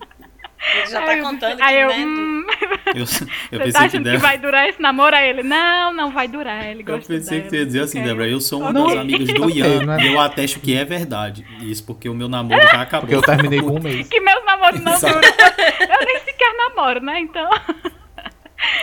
Ele 0.60 0.86
já 0.88 1.02
tá 1.02 1.12
aí 1.12 1.22
contando 1.22 1.62
aí 1.62 1.76
que, 1.76 1.82
eu, 1.82 1.88
né, 1.88 2.06
hum, 2.06 2.46
eu, 2.88 3.06
eu 3.52 3.66
Você 3.66 3.72
tá 3.72 3.86
achando 3.86 4.04
que, 4.04 4.12
que, 4.12 4.18
vai 4.18 4.38
durar 4.38 4.68
esse 4.68 4.82
namoro? 4.82 5.16
Aí 5.16 5.30
ele, 5.30 5.44
não, 5.44 5.94
não 5.94 6.12
vai 6.12 6.28
durar. 6.28 6.68
Ele 6.68 6.84
gosta 6.84 7.14
eu 7.14 7.20
pensei 7.20 7.42
que 7.42 7.50
você 7.50 7.58
ia 7.58 7.66
dizer 7.66 7.82
assim, 7.82 8.02
Débora, 8.02 8.28
eu 8.28 8.42
sou 8.42 8.62
uma 8.62 8.74
das 8.74 8.98
amigas 8.98 9.28
do 9.28 9.50
Ian 9.50 9.86
né? 9.86 9.98
e 10.02 10.14
eu 10.14 10.20
atesto 10.20 10.60
que 10.60 10.76
é 10.76 10.84
verdade. 10.84 11.46
Isso 11.62 11.86
porque 11.86 12.10
o 12.10 12.14
meu 12.14 12.28
namoro 12.28 12.62
já 12.62 12.82
acabou. 12.82 13.08
Porque 13.08 13.16
eu 13.16 13.22
terminei 13.22 13.62
com 13.62 13.76
um 13.76 13.80
mês. 13.82 14.08
Que 14.08 14.20
meus 14.20 14.44
namoros 14.46 14.82
não 14.82 15.00
duram. 15.00 15.16
Eu 15.16 16.06
nem 16.06 16.20
sequer 16.22 16.54
namoro, 16.56 17.02
né? 17.02 17.20
Então... 17.20 17.50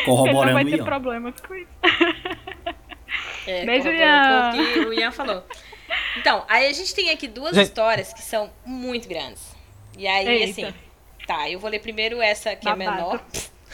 Corroborando 0.05 0.39
ele 0.43 0.47
não 0.47 0.55
vai 0.55 0.65
ter 0.65 0.77
Ian. 0.79 0.85
problemas 0.85 1.35
com 1.41 1.55
isso. 1.55 1.69
É, 3.47 3.67
Beijo, 3.67 3.89
Ian. 3.89 4.53
O 4.55 4.73
que 4.73 4.79
o 4.79 4.93
Ian 4.93 5.11
falou. 5.11 5.45
Então, 6.17 6.45
aí 6.49 6.67
a 6.67 6.73
gente 6.73 6.95
tem 6.95 7.11
aqui 7.11 7.27
duas 7.27 7.55
gente... 7.55 7.67
histórias 7.67 8.13
que 8.13 8.23
são 8.23 8.51
muito 8.65 9.09
grandes. 9.09 9.55
E 9.99 10.07
aí, 10.07 10.27
Eita. 10.27 10.51
assim 10.63 10.75
Tá, 11.27 11.49
eu 11.49 11.59
vou 11.59 11.71
ler 11.71 11.81
primeiro 11.81 12.21
essa 12.21 12.55
que 12.55 12.65
Babado. 12.65 12.83
é 12.83 12.95
menor. 12.95 13.25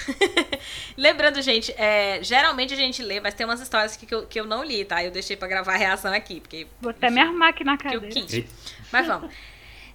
Lembrando, 0.97 1.43
gente, 1.43 1.73
é, 1.77 2.23
geralmente 2.23 2.73
a 2.73 2.77
gente 2.77 3.03
lê, 3.03 3.21
mas 3.21 3.35
tem 3.35 3.45
umas 3.45 3.61
histórias 3.61 3.97
que, 3.97 4.07
que, 4.07 4.15
eu, 4.15 4.27
que 4.27 4.41
eu 4.41 4.47
não 4.47 4.65
li, 4.65 4.85
tá? 4.85 5.03
Eu 5.05 5.11
deixei 5.11 5.37
pra 5.37 5.49
gravar 5.49 5.75
a 5.75 5.77
reação 5.77 6.13
aqui, 6.13 6.41
porque... 6.41 6.67
Vou 6.81 6.91
até 6.91 7.11
me 7.11 7.21
arrumar 7.21 7.49
aqui 7.49 7.65
na 7.65 7.77
cadeira. 7.77 8.07
Eu 8.07 8.11
quis. 8.11 8.45
Mas 8.93 9.07
vamos. 9.07 9.33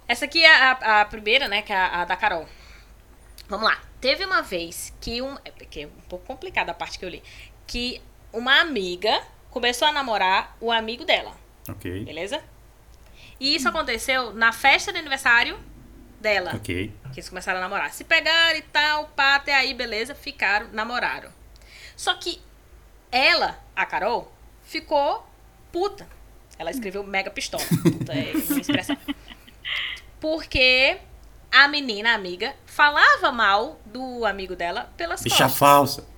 Essa 0.06 0.26
aqui 0.26 0.44
é 0.44 0.54
a, 0.54 1.00
a 1.00 1.04
primeira, 1.04 1.48
né, 1.48 1.62
que 1.62 1.72
é 1.72 1.76
a, 1.76 2.02
a, 2.02 2.04
da 2.04 2.16
Carol. 2.16 2.46
Vamos 3.48 3.66
lá. 3.66 3.80
Teve 4.00 4.24
uma 4.24 4.42
vez 4.42 4.94
que 5.00 5.20
um... 5.22 5.36
É 5.44 5.50
porque 5.50 5.80
é 5.80 5.86
um 5.86 6.08
pouco 6.08 6.26
complicada 6.26 6.70
a 6.70 6.74
parte 6.74 6.98
que 6.98 7.04
eu 7.04 7.08
li. 7.08 7.22
Que 7.66 8.00
uma 8.32 8.60
amiga 8.60 9.20
começou 9.50 9.88
a 9.88 9.92
namorar 9.92 10.56
o 10.60 10.70
amigo 10.70 11.04
dela. 11.04 11.32
Ok. 11.68 12.04
Beleza? 12.04 12.42
E 13.40 13.54
isso 13.54 13.68
aconteceu 13.68 14.32
na 14.32 14.52
festa 14.52 14.92
de 14.92 14.98
aniversário 14.98 15.58
dela. 16.26 16.56
Ok. 16.56 16.92
Que 17.12 17.20
eles 17.20 17.28
começaram 17.28 17.58
a 17.58 17.62
namorar. 17.62 17.92
Se 17.92 18.02
pegaram 18.02 18.58
e 18.58 18.62
tal, 18.62 19.06
pá, 19.14 19.36
até 19.36 19.54
aí, 19.54 19.72
beleza, 19.72 20.12
ficaram, 20.12 20.68
namoraram. 20.72 21.30
Só 21.96 22.14
que 22.14 22.42
ela, 23.12 23.62
a 23.76 23.86
Carol, 23.86 24.32
ficou 24.64 25.24
puta. 25.70 26.08
Ela 26.58 26.72
escreveu 26.72 27.04
mega 27.04 27.30
pistola. 27.30 27.62
Puta 27.82 28.12
é 28.14 28.32
uma 28.32 28.60
expressão. 28.60 28.96
Porque 30.18 30.98
a 31.52 31.68
menina, 31.68 32.12
a 32.12 32.14
amiga, 32.14 32.54
falava 32.64 33.30
mal 33.30 33.78
do 33.84 34.24
amigo 34.24 34.56
dela 34.56 34.90
pelas 34.96 35.22
Bicha 35.22 35.44
costas. 35.44 35.58
falsa. 35.58 36.08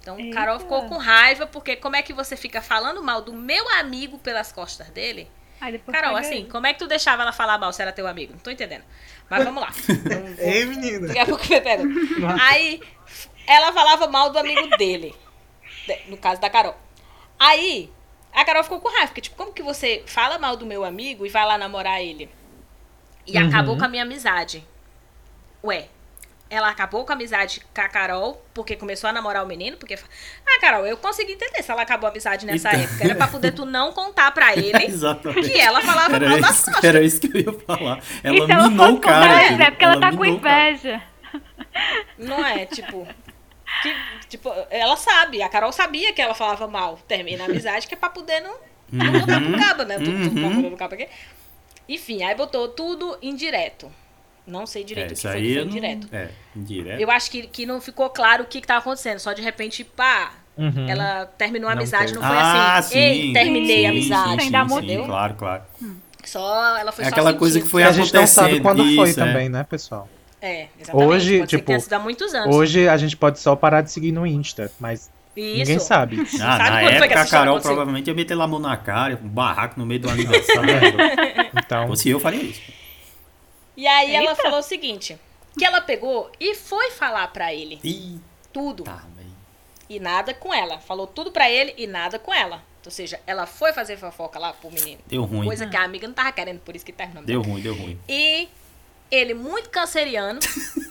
Então, 0.00 0.18
Eita. 0.18 0.34
Carol 0.34 0.60
ficou 0.60 0.86
com 0.86 0.98
raiva, 0.98 1.46
porque 1.46 1.76
como 1.76 1.96
é 1.96 2.02
que 2.02 2.12
você 2.12 2.36
fica 2.36 2.60
falando 2.60 3.02
mal 3.02 3.22
do 3.22 3.32
meu 3.32 3.66
amigo 3.70 4.18
pelas 4.18 4.52
costas 4.52 4.88
dele? 4.90 5.30
Carol, 5.92 6.16
assim, 6.16 6.46
como 6.46 6.66
é 6.66 6.72
que 6.72 6.78
tu 6.78 6.86
deixava 6.86 7.22
ela 7.22 7.32
falar 7.32 7.58
mal 7.58 7.72
se 7.72 7.80
era 7.80 7.92
teu 7.92 8.06
amigo? 8.06 8.32
Não 8.32 8.40
tô 8.40 8.50
entendendo. 8.50 8.84
Mas 9.30 9.44
vamos 9.44 9.62
lá. 9.62 9.70
Ei, 10.38 10.64
menina. 10.66 11.06
Daqui 11.06 11.18
a 11.18 11.26
pouco 11.26 11.52
eu 11.52 11.62
pego. 11.62 11.84
Aí, 12.40 12.80
ela 13.46 13.72
falava 13.72 14.06
mal 14.08 14.30
do 14.30 14.38
amigo 14.38 14.76
dele. 14.76 15.14
No 16.08 16.16
caso 16.16 16.40
da 16.40 16.50
Carol. 16.50 16.76
Aí, 17.38 17.90
a 18.32 18.44
Carol 18.44 18.64
ficou 18.64 18.80
com 18.80 18.88
raiva. 18.88 19.06
Porque, 19.08 19.20
tipo, 19.20 19.36
como 19.36 19.52
que 19.52 19.62
você 19.62 20.02
fala 20.06 20.38
mal 20.38 20.56
do 20.56 20.66
meu 20.66 20.84
amigo 20.84 21.24
e 21.24 21.28
vai 21.28 21.46
lá 21.46 21.56
namorar 21.56 22.02
ele? 22.02 22.28
E 23.26 23.38
uhum. 23.38 23.48
acabou 23.48 23.76
com 23.78 23.84
a 23.84 23.88
minha 23.88 24.02
amizade. 24.02 24.66
Ué, 25.62 25.88
ela 26.52 26.68
acabou 26.68 27.02
com 27.06 27.12
a 27.12 27.14
amizade 27.14 27.62
com 27.74 27.80
a 27.80 27.88
Carol, 27.88 28.44
porque 28.52 28.76
começou 28.76 29.08
a 29.08 29.12
namorar 29.12 29.42
o 29.42 29.46
menino, 29.46 29.78
porque. 29.78 29.94
Ah, 30.46 30.60
Carol, 30.60 30.86
eu 30.86 30.98
consegui 30.98 31.32
entender 31.32 31.62
se 31.62 31.70
ela 31.70 31.80
acabou 31.80 32.06
a 32.06 32.10
amizade 32.10 32.44
nessa 32.44 32.68
então... 32.68 32.80
época. 32.82 33.04
Era 33.04 33.14
pra 33.14 33.26
poder 33.26 33.52
tu 33.52 33.64
não 33.64 33.90
contar 33.90 34.30
pra 34.32 34.52
ele 34.54 34.86
que 35.40 35.58
ela 35.58 35.80
falava 35.80 36.16
era 36.16 36.28
mal 36.28 36.40
das 36.42 36.56
isso, 36.56 36.64
costas. 36.66 36.84
Era 36.84 37.02
isso 37.02 37.20
que 37.20 37.34
eu 37.34 37.40
ia 37.40 37.60
falar. 37.60 38.02
Ela 38.22 38.36
então, 38.36 38.70
minou 38.70 38.92
o 38.92 39.00
cara. 39.00 39.42
É, 39.42 39.46
é 39.46 39.70
porque 39.70 39.84
ela, 39.84 39.94
ela 39.94 40.00
tá 40.02 40.14
com 40.14 40.24
inveja. 40.26 41.02
Não 42.18 42.44
é, 42.44 42.66
tipo. 42.66 43.08
Que, 43.80 43.96
tipo, 44.28 44.52
ela 44.68 44.96
sabe, 44.96 45.42
a 45.42 45.48
Carol 45.48 45.72
sabia 45.72 46.12
que 46.12 46.20
ela 46.20 46.34
falava 46.34 46.68
mal. 46.68 46.98
Termina 47.08 47.44
a 47.44 47.46
amizade, 47.46 47.88
que 47.88 47.94
é 47.94 47.96
pra 47.96 48.10
poder 48.10 48.40
não, 48.40 48.56
não 48.92 49.06
uhum. 49.06 49.12
voltar 49.12 49.40
pro 49.40 49.58
cabo, 49.58 49.82
né? 49.84 49.98
Tudo, 49.98 50.28
tudo 50.28 50.40
uhum. 50.42 50.62
pro 50.68 50.76
cabo 50.76 50.94
aqui. 50.94 51.08
Enfim, 51.88 52.22
aí 52.22 52.34
botou 52.34 52.68
tudo 52.68 53.16
indireto. 53.22 53.90
Não 54.46 54.66
sei 54.66 54.82
direito 54.82 55.10
é, 55.10 55.12
o 55.12 55.16
que 55.16 55.22
foi, 55.22 55.32
que 55.32 55.54
foi 55.54 55.62
indireto. 55.62 56.08
É, 56.12 56.28
indireto. 56.56 57.00
Eu 57.00 57.10
acho 57.10 57.30
que, 57.30 57.46
que 57.46 57.64
não 57.64 57.80
ficou 57.80 58.10
claro 58.10 58.44
o 58.44 58.46
que, 58.46 58.58
estava 58.58 58.80
acontecendo. 58.80 59.18
Só 59.18 59.32
de 59.32 59.42
repente, 59.42 59.84
pá, 59.84 60.32
uhum. 60.56 60.88
ela 60.88 61.26
terminou 61.26 61.68
a 61.68 61.74
amizade, 61.74 62.12
não, 62.12 62.20
não 62.20 62.28
foi 62.28 62.36
ah, 62.36 62.76
assim. 62.76 62.94
Sim, 62.94 62.98
Ei, 62.98 63.32
terminei 63.32 63.80
sim, 63.80 63.86
a 63.86 63.90
amizade. 63.90 64.42
Sim, 64.42 64.50
sim, 64.50 64.88
sim, 64.88 65.04
claro, 65.04 65.34
claro. 65.34 65.62
Hum. 65.80 65.96
Só, 66.24 66.76
ela 66.76 66.92
foi 66.92 67.04
é 67.04 67.08
aquela 67.08 67.34
coisa 67.34 67.60
que 67.60 67.68
foi 67.68 67.82
a 67.82 67.92
gente 67.92 68.12
não 68.14 68.26
sabe 68.26 68.60
quando 68.60 68.84
isso, 68.84 68.96
foi 68.96 69.10
é. 69.10 69.14
também, 69.14 69.48
né, 69.48 69.64
pessoal? 69.64 70.08
É, 70.40 70.66
exatamente. 70.80 71.08
Hoje, 71.08 71.38
pode 71.38 71.56
tipo, 71.56 71.94
há 71.94 71.98
muitos 71.98 72.34
anos. 72.34 72.54
Hoje 72.54 72.88
a 72.88 72.96
gente 72.96 73.16
pode 73.16 73.38
só 73.38 73.54
parar 73.54 73.80
de 73.80 73.92
seguir 73.92 74.12
no 74.12 74.26
Insta, 74.26 74.70
mas 74.78 75.10
isso. 75.36 75.58
Ninguém 75.58 75.78
sabe. 75.78 76.16
Ah, 76.42 76.56
sabe 76.56 76.70
na 76.70 76.82
época 76.82 77.20
a 77.20 77.26
Carol 77.26 77.60
provavelmente 77.60 78.08
ia 78.08 78.14
meter 78.14 78.34
lá 78.34 78.44
a 78.44 78.48
mão 78.48 78.58
na 78.58 78.76
cara, 78.76 79.18
um 79.22 79.28
barraco 79.28 79.78
no 79.78 79.86
meio 79.86 80.00
do 80.00 80.10
aniversário. 80.10 80.70
então, 81.56 81.94
se 81.94 82.10
eu 82.10 82.20
faria 82.20 82.42
isso. 82.42 82.60
E 83.76 83.86
aí 83.86 84.14
Eita. 84.14 84.24
ela 84.24 84.34
falou 84.34 84.58
o 84.58 84.62
seguinte: 84.62 85.18
que 85.58 85.64
ela 85.64 85.80
pegou 85.80 86.30
e 86.38 86.54
foi 86.54 86.90
falar 86.90 87.28
para 87.28 87.52
ele. 87.52 87.80
Ih, 87.82 88.18
tudo. 88.52 88.84
Tá, 88.84 89.04
e 89.88 90.00
nada 90.00 90.32
com 90.32 90.52
ela. 90.54 90.78
Falou 90.78 91.06
tudo 91.06 91.30
para 91.30 91.50
ele 91.50 91.74
e 91.76 91.86
nada 91.86 92.18
com 92.18 92.32
ela. 92.32 92.62
Ou 92.84 92.90
seja, 92.90 93.20
ela 93.26 93.46
foi 93.46 93.72
fazer 93.72 93.96
fofoca 93.96 94.38
lá 94.38 94.52
pro 94.52 94.70
menino. 94.70 95.00
Deu 95.06 95.24
ruim. 95.24 95.44
Coisa 95.46 95.66
que 95.66 95.76
a 95.76 95.84
amiga 95.84 96.06
não 96.06 96.14
tava 96.14 96.32
querendo, 96.32 96.60
por 96.60 96.74
isso 96.74 96.84
que 96.84 96.92
terminou. 96.92 97.22
Deu 97.24 97.42
ruim, 97.42 97.60
deu 97.60 97.74
ruim. 97.74 97.98
E 98.08 98.48
ele 99.10 99.34
muito 99.34 99.68
canceriano, 99.68 100.40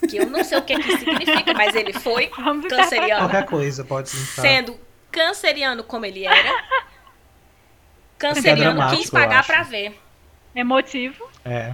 que 0.09 0.17
eu 0.17 0.27
não 0.27 0.43
sei 0.43 0.57
o 0.57 0.61
que, 0.61 0.75
que 0.75 0.97
significa, 0.97 1.53
mas 1.53 1.75
ele 1.75 1.91
foi 1.91 2.27
canceriano. 2.69 3.27
Qualquer 3.27 3.45
coisa 3.45 3.83
pode 3.83 4.09
ser. 4.09 4.41
Sendo 4.41 4.79
canceriano 5.11 5.83
como 5.83 6.05
ele 6.05 6.25
era. 6.25 6.63
Canceriano 8.17 8.81
é 8.83 8.95
quis 8.95 9.09
pagar 9.09 9.45
para 9.45 9.63
ver. 9.63 9.99
Emotivo. 10.55 11.27
É. 11.43 11.73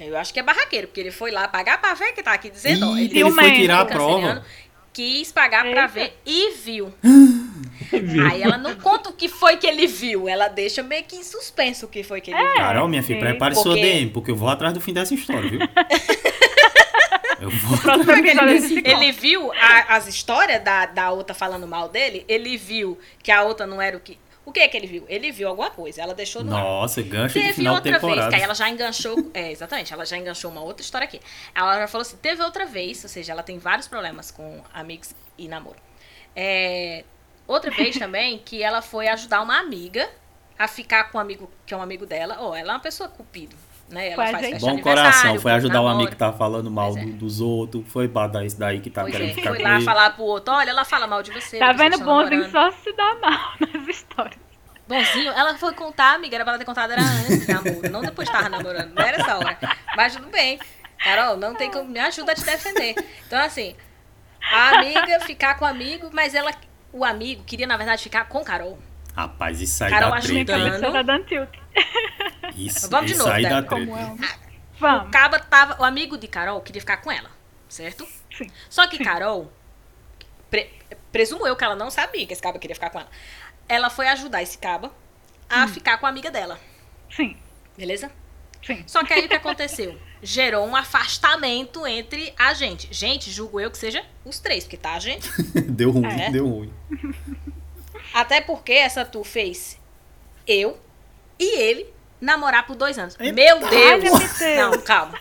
Eu 0.00 0.16
acho 0.16 0.32
que 0.32 0.40
é 0.40 0.42
barraqueiro, 0.42 0.86
porque 0.88 1.00
ele 1.00 1.10
foi 1.10 1.30
lá 1.30 1.46
pagar 1.46 1.80
pra 1.80 1.94
ver 1.94 2.12
que 2.12 2.22
tá 2.22 2.32
aqui 2.32 2.50
dizendo. 2.50 2.96
Ih, 2.98 3.04
ele, 3.04 3.20
ele 3.20 3.30
foi 3.30 3.52
tirar 3.52 3.80
a 3.80 3.84
prova. 3.84 4.44
quis 4.92 5.30
pagar 5.30 5.64
Eita. 5.66 5.76
pra 5.76 5.86
ver 5.86 6.18
e 6.24 6.52
viu. 6.56 6.92
Aí 8.30 8.42
ela 8.42 8.56
não 8.56 8.76
conta 8.76 9.10
o 9.10 9.12
que 9.12 9.28
foi 9.28 9.56
que 9.56 9.66
ele 9.66 9.86
viu, 9.86 10.28
ela 10.28 10.48
deixa 10.48 10.82
meio 10.82 11.04
que 11.04 11.16
em 11.16 11.22
suspenso 11.22 11.86
o 11.86 11.88
que 11.88 12.02
foi 12.02 12.20
que 12.20 12.30
ele 12.30 12.40
é. 12.40 12.46
viu. 12.46 12.56
Carol, 12.56 12.88
minha 12.88 13.02
filha, 13.02 13.20
prepare 13.20 13.54
porque... 13.54 13.68
sua 13.68 13.76
DM, 13.76 14.10
porque 14.10 14.30
eu 14.30 14.36
vou 14.36 14.48
atrás 14.48 14.72
do 14.72 14.80
fim 14.80 14.92
dessa 14.92 15.12
história, 15.12 15.50
viu? 15.50 15.60
eu 17.40 17.50
vou 17.50 17.74
atrás. 17.92 18.70
Ele, 18.70 18.82
ele 18.84 19.12
viu 19.12 19.52
a, 19.52 19.96
as 19.96 20.06
histórias 20.06 20.62
da, 20.62 20.86
da 20.86 21.10
outra 21.10 21.34
falando 21.34 21.66
mal 21.66 21.88
dele, 21.88 22.24
ele 22.28 22.56
viu 22.56 22.98
que 23.22 23.30
a 23.30 23.42
outra 23.42 23.66
não 23.66 23.82
era 23.82 23.96
o 23.96 24.00
que 24.00 24.16
o 24.50 24.52
que 24.52 24.60
é 24.60 24.68
que 24.68 24.76
ele 24.76 24.86
viu? 24.86 25.04
Ele 25.08 25.32
viu 25.32 25.48
alguma 25.48 25.70
coisa, 25.70 26.02
ela 26.02 26.14
deixou 26.14 26.42
no 26.42 26.50
Nossa, 26.50 27.00
gancho 27.02 27.34
teve 27.34 27.48
de 27.48 27.54
final 27.54 27.76
outra 27.76 27.98
de 27.98 28.06
vez, 28.06 28.28
que 28.28 28.34
aí 28.34 28.42
ela 28.42 28.54
já 28.54 28.68
enganchou, 28.68 29.30
é, 29.32 29.50
exatamente, 29.50 29.92
ela 29.92 30.04
já 30.04 30.16
enganchou 30.16 30.50
uma 30.50 30.60
outra 30.60 30.82
história 30.82 31.04
aqui. 31.04 31.20
Ela 31.54 31.80
já 31.80 31.88
falou 31.88 32.02
assim, 32.02 32.16
teve 32.16 32.42
outra 32.42 32.66
vez, 32.66 33.02
ou 33.02 33.08
seja, 33.08 33.32
ela 33.32 33.42
tem 33.42 33.58
vários 33.58 33.88
problemas 33.88 34.30
com 34.30 34.62
amigos 34.74 35.14
e 35.38 35.48
namoro. 35.48 35.78
É, 36.34 37.04
outra 37.46 37.70
vez 37.70 37.96
também 37.96 38.38
que 38.38 38.62
ela 38.62 38.82
foi 38.82 39.08
ajudar 39.08 39.40
uma 39.40 39.58
amiga 39.58 40.10
a 40.58 40.68
ficar 40.68 41.04
com 41.04 41.18
um 41.18 41.20
amigo 41.20 41.50
que 41.64 41.72
é 41.72 41.76
um 41.76 41.82
amigo 41.82 42.04
dela. 42.04 42.36
Oh, 42.40 42.54
ela 42.54 42.72
é 42.72 42.74
uma 42.74 42.80
pessoa 42.80 43.08
cupido. 43.08 43.56
Né? 43.90 44.12
Ela 44.12 44.16
faz 44.16 44.46
festa 44.46 44.66
Bom 44.66 44.80
coração, 44.80 45.40
foi 45.40 45.52
ajudar 45.52 45.80
o 45.80 45.84
um 45.84 45.88
amigo 45.88 46.10
que 46.10 46.16
tava 46.16 46.36
falando 46.36 46.70
mal 46.70 46.96
é. 46.96 47.04
dos 47.06 47.40
outros, 47.40 47.84
foi 47.88 48.06
dar 48.06 48.44
isso 48.44 48.58
daí 48.58 48.80
que 48.80 48.88
tá 48.88 49.02
pois 49.02 49.12
querendo 49.12 49.30
é. 49.30 49.34
ficar 49.34 49.50
Foi 49.50 49.62
lá 49.62 49.74
ele. 49.76 49.84
falar 49.84 50.10
pro 50.10 50.22
outro, 50.22 50.54
olha, 50.54 50.70
ela 50.70 50.84
fala 50.84 51.06
mal 51.08 51.22
de 51.22 51.32
você. 51.32 51.58
Tá 51.58 51.72
vendo 51.72 51.98
bonzinho 51.98 52.48
só 52.50 52.70
se 52.70 52.92
dá 52.92 53.16
mal 53.16 53.52
nas 53.60 53.88
histórias. 53.88 54.38
Bonzinho, 54.86 55.32
ela 55.32 55.56
foi 55.58 55.74
contar, 55.74 56.14
amiga, 56.14 56.36
era 56.36 56.44
pra 56.44 56.52
ela 56.52 56.58
ter 56.58 56.64
contado 56.64 56.92
era 56.92 57.02
antes 57.02 57.46
de 57.46 57.52
namoro, 57.52 57.90
não 57.90 58.00
depois 58.00 58.28
de 58.28 58.34
tava 58.34 58.48
namorando, 58.48 58.92
não 58.94 59.02
era 59.02 59.20
essa 59.20 59.36
hora. 59.36 59.58
Mas 59.96 60.14
tudo 60.14 60.28
bem. 60.28 60.58
Carol, 60.98 61.36
não 61.36 61.54
tem 61.54 61.70
como, 61.70 61.88
me 61.88 61.98
ajuda 61.98 62.32
a 62.32 62.34
te 62.34 62.44
defender. 62.44 62.94
Então, 63.26 63.40
assim, 63.40 63.74
a 64.52 64.78
amiga 64.78 65.20
ficar 65.20 65.56
com 65.56 65.64
o 65.64 65.68
amigo, 65.68 66.10
mas 66.12 66.34
ela, 66.34 66.52
o 66.92 67.04
amigo 67.04 67.42
queria, 67.44 67.66
na 67.66 67.76
verdade, 67.76 68.02
ficar 68.02 68.26
com 68.26 68.44
Carol. 68.44 68.78
Rapaz, 69.16 69.60
isso 69.60 69.82
aí 69.82 69.90
Carol 69.90 70.10
dá 70.10 70.20
treta. 70.20 70.54
Ajudando. 70.56 71.48
Isso, 72.66 72.90
Vamos 72.90 73.06
de 73.06 73.12
isso 73.12 73.22
novo, 73.22 73.34
aí 73.34 73.42
dá 73.42 73.62
treta. 73.62 73.90
É 73.90 74.50
Vamos. 74.78 75.08
O 75.08 75.10
Caba 75.10 75.38
tava. 75.38 75.80
O 75.80 75.84
amigo 75.84 76.16
de 76.16 76.26
Carol 76.26 76.60
queria 76.60 76.80
ficar 76.80 76.98
com 76.98 77.12
ela, 77.12 77.30
certo? 77.68 78.06
Sim. 78.36 78.50
Só 78.68 78.86
que 78.86 79.02
Carol. 79.02 79.52
Pre, 80.50 80.70
presumo 81.12 81.46
eu 81.46 81.54
que 81.54 81.62
ela 81.62 81.76
não 81.76 81.90
sabia 81.90 82.26
que 82.26 82.32
esse 82.32 82.42
Caba 82.42 82.58
queria 82.58 82.74
ficar 82.74 82.90
com 82.90 82.98
ela. 82.98 83.10
Ela 83.68 83.90
foi 83.90 84.08
ajudar 84.08 84.42
esse 84.42 84.58
Caba 84.58 84.90
a 85.48 85.64
hum. 85.64 85.68
ficar 85.68 85.98
com 85.98 86.06
a 86.06 86.08
amiga 86.08 86.30
dela. 86.30 86.58
Sim. 87.10 87.36
Beleza? 87.76 88.10
Sim. 88.64 88.84
Só 88.86 89.04
que 89.04 89.12
aí 89.12 89.24
o 89.24 89.28
que 89.28 89.34
aconteceu? 89.34 89.98
Gerou 90.22 90.66
um 90.66 90.76
afastamento 90.76 91.86
entre 91.86 92.34
a 92.38 92.52
gente. 92.52 92.92
Gente, 92.92 93.30
julgo 93.30 93.58
eu 93.58 93.70
que 93.70 93.78
seja 93.78 94.04
os 94.24 94.38
três, 94.38 94.64
porque 94.64 94.76
tá, 94.76 94.98
gente? 94.98 95.30
deu 95.68 95.90
ruim, 95.90 96.06
é. 96.06 96.30
deu 96.30 96.46
ruim. 96.46 96.72
Até 98.12 98.40
porque 98.40 98.72
essa 98.72 99.04
tu 99.04 99.24
fez 99.24 99.78
eu 100.46 100.78
e 101.38 101.58
ele 101.58 101.99
namorar 102.20 102.66
por 102.66 102.76
dois 102.76 102.98
anos. 102.98 103.16
Eita. 103.18 103.32
Meu 103.32 103.58
Deus! 103.58 104.40
Ai, 104.42 104.56
não, 104.56 104.78
calma. 104.80 105.14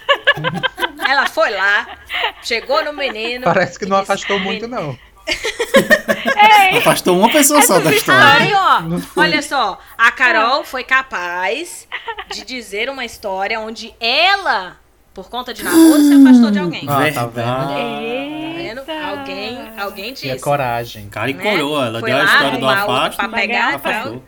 Ela 1.07 1.27
foi 1.27 1.49
lá, 1.51 1.88
chegou 2.43 2.83
no 2.83 2.93
menino. 2.93 3.43
Parece 3.43 3.79
que 3.79 3.85
não 3.85 3.99
disse, 3.99 4.12
afastou 4.12 4.39
muito, 4.39 4.67
não. 4.67 4.97
Afastou 6.77 7.17
uma 7.17 7.31
pessoa 7.31 7.62
só 7.62 7.79
da 7.79 7.91
história. 7.93 8.33
Aí, 8.33 8.53
ó, 8.53 8.81
olha 9.15 9.41
só, 9.41 9.79
a 9.97 10.12
Carol 10.12 10.63
foi 10.63 10.83
capaz 10.83 11.88
de 12.31 12.43
dizer 12.43 12.89
uma 12.89 13.05
história 13.05 13.59
onde 13.59 13.93
ela, 13.99 14.77
por 15.13 15.29
conta 15.29 15.53
de 15.53 15.63
namoro, 15.63 16.01
se 16.01 16.13
afastou 16.13 16.51
de 16.51 16.59
alguém. 16.59 16.85
Ah, 16.88 17.12
tá 17.12 17.25
vendo? 17.27 17.45
Tá 17.45 17.65
vendo? 18.57 19.09
Alguém, 19.09 19.79
alguém 19.79 20.13
disse. 20.13 20.29
E 20.29 20.39
coragem. 20.39 21.09
Cara 21.09 21.29
e 21.29 21.33
né? 21.33 21.43
coroa, 21.43 21.85
ela 21.88 21.99
foi 21.99 22.09
deu 22.09 22.19
a 22.19 22.23
história 22.23 22.57
do 22.57 22.69
afasto. 22.69 23.17
Pra 23.17 23.29
pegar, 23.29 23.75
afastou. 23.75 24.23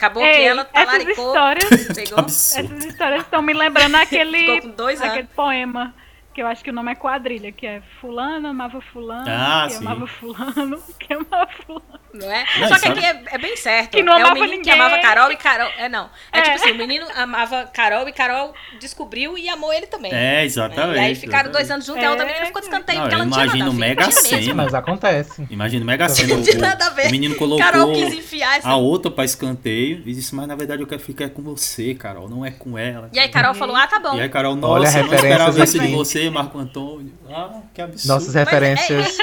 Acabou 0.00 0.24
Ei, 0.24 0.32
que 0.32 0.42
ela 0.44 0.64
talaricou. 0.64 1.36
Essas 1.36 1.68
histórias, 1.68 1.94
pegou, 1.94 2.24
essas 2.24 2.84
histórias 2.86 3.22
estão 3.22 3.42
me 3.42 3.52
lembrando 3.52 3.96
aquele, 4.00 4.62
aquele 5.02 5.28
poema 5.36 5.94
que 6.32 6.40
eu 6.40 6.46
acho 6.46 6.62
que 6.62 6.70
o 6.70 6.72
nome 6.72 6.92
é 6.92 6.94
quadrilha, 6.94 7.50
que 7.50 7.66
é 7.66 7.82
fulano 8.00 8.48
amava 8.48 8.80
fulano, 8.80 9.24
ah, 9.28 9.64
que 9.66 9.74
sim. 9.74 9.86
amava 9.86 10.06
fulano, 10.06 10.82
que 10.98 11.12
amava 11.12 11.48
fulano. 11.66 12.00
Não 12.12 12.30
é? 12.30 12.44
Não, 12.58 12.68
Só 12.68 12.78
que 12.78 12.88
aqui 12.88 13.04
é, 13.04 13.22
é, 13.26 13.38
bem 13.38 13.56
certo. 13.56 13.90
Que 13.92 14.02
não 14.02 14.12
é 14.12 14.16
amava 14.16 14.32
o 14.32 14.34
menino 14.34 14.58
ninguém. 14.58 14.74
que 14.74 14.80
amava 14.80 14.98
Carol 15.00 15.30
e 15.30 15.36
Carol. 15.36 15.70
É, 15.78 15.88
não. 15.88 16.10
É, 16.32 16.38
é, 16.38 16.42
tipo 16.42 16.56
assim, 16.56 16.72
o 16.72 16.74
menino 16.74 17.06
amava 17.14 17.66
Carol 17.72 18.08
e 18.08 18.12
Carol 18.12 18.52
descobriu 18.80 19.38
e 19.38 19.48
amou 19.48 19.72
ele 19.72 19.86
também. 19.86 20.12
É, 20.12 20.44
exatamente. 20.44 20.96
E 20.96 21.00
aí 21.00 21.14
ficaram 21.14 21.52
dois 21.52 21.70
anos 21.70 21.86
juntos 21.86 22.02
é, 22.02 22.04
e 22.04 22.08
a 22.08 22.10
outra 22.10 22.26
menina 22.26 22.46
ficou 22.46 22.60
descanteio 22.60 23.00
porque 23.00 23.14
ela 23.14 23.24
não 23.24 23.32
tinha 23.32 23.46
nada 23.46 23.64
a 23.64 23.68
ver. 23.68 23.74
Mega 23.74 24.10
cena. 24.10 24.54
Mas 24.54 24.74
acontece. 24.74 25.46
Imagina 25.50 25.84
Mega 25.84 26.08
Sena. 26.08 26.34
Não 26.34 26.42
tinha 26.42 26.58
nada 26.58 26.86
a 26.86 26.90
ver. 26.90 27.06
O 27.06 27.10
menino 27.10 27.34
colocou 27.36 27.64
Carol 27.64 27.92
quis 27.92 28.12
enfiar 28.14 28.58
essa... 28.58 28.68
a 28.68 28.76
outra 28.76 29.10
pra 29.10 29.24
escanteio 29.24 30.02
e 30.04 30.12
disse, 30.12 30.34
mas 30.34 30.48
na 30.48 30.56
verdade 30.56 30.82
eu 30.82 30.86
quero 30.86 31.00
ficar 31.00 31.28
com 31.30 31.42
você, 31.42 31.94
Carol, 31.94 32.28
não 32.28 32.44
é 32.44 32.50
com 32.50 32.76
ela. 32.76 33.08
E 33.12 33.18
aí 33.18 33.28
Carol 33.28 33.54
falou, 33.54 33.76
ah, 33.76 33.86
tá 33.86 34.00
bom. 34.00 34.16
E 34.16 34.20
aí 34.20 34.28
Carol, 34.28 34.56
nossa, 34.56 34.98
Olha 34.98 35.06
não 35.06 35.14
esperava 35.14 35.64
isso 35.64 35.78
de 35.78 35.88
você, 35.88 36.19
Marco 36.28 36.58
Antônio. 36.58 37.12
Ah, 37.30 37.60
que 37.72 37.80
absurdo. 37.80 38.08
Nossas 38.08 38.34
referências... 38.34 39.16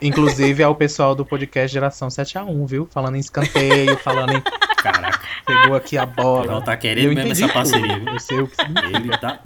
Inclusive 0.00 0.62
ao 0.62 0.74
pessoal 0.76 1.14
do 1.14 1.24
podcast 1.26 1.72
Geração 1.72 2.08
7x1, 2.08 2.66
viu? 2.66 2.88
Falando 2.90 3.16
em 3.16 3.18
escanteio, 3.18 3.96
falando 3.98 4.32
em. 4.32 4.40
Caraca. 4.80 5.20
Pegou 5.44 5.74
aqui 5.74 5.98
a 5.98 6.06
bola. 6.06 6.52
Não 6.52 6.62
tá 6.62 6.76
querendo 6.76 7.14
mesmo 7.14 7.32
essa 7.32 7.52
parceria. 7.52 8.00
Eu 8.06 8.20
sei 8.20 8.38
o 8.38 8.46
que 8.46 8.62
Ele 8.94 9.18
tá. 9.18 9.40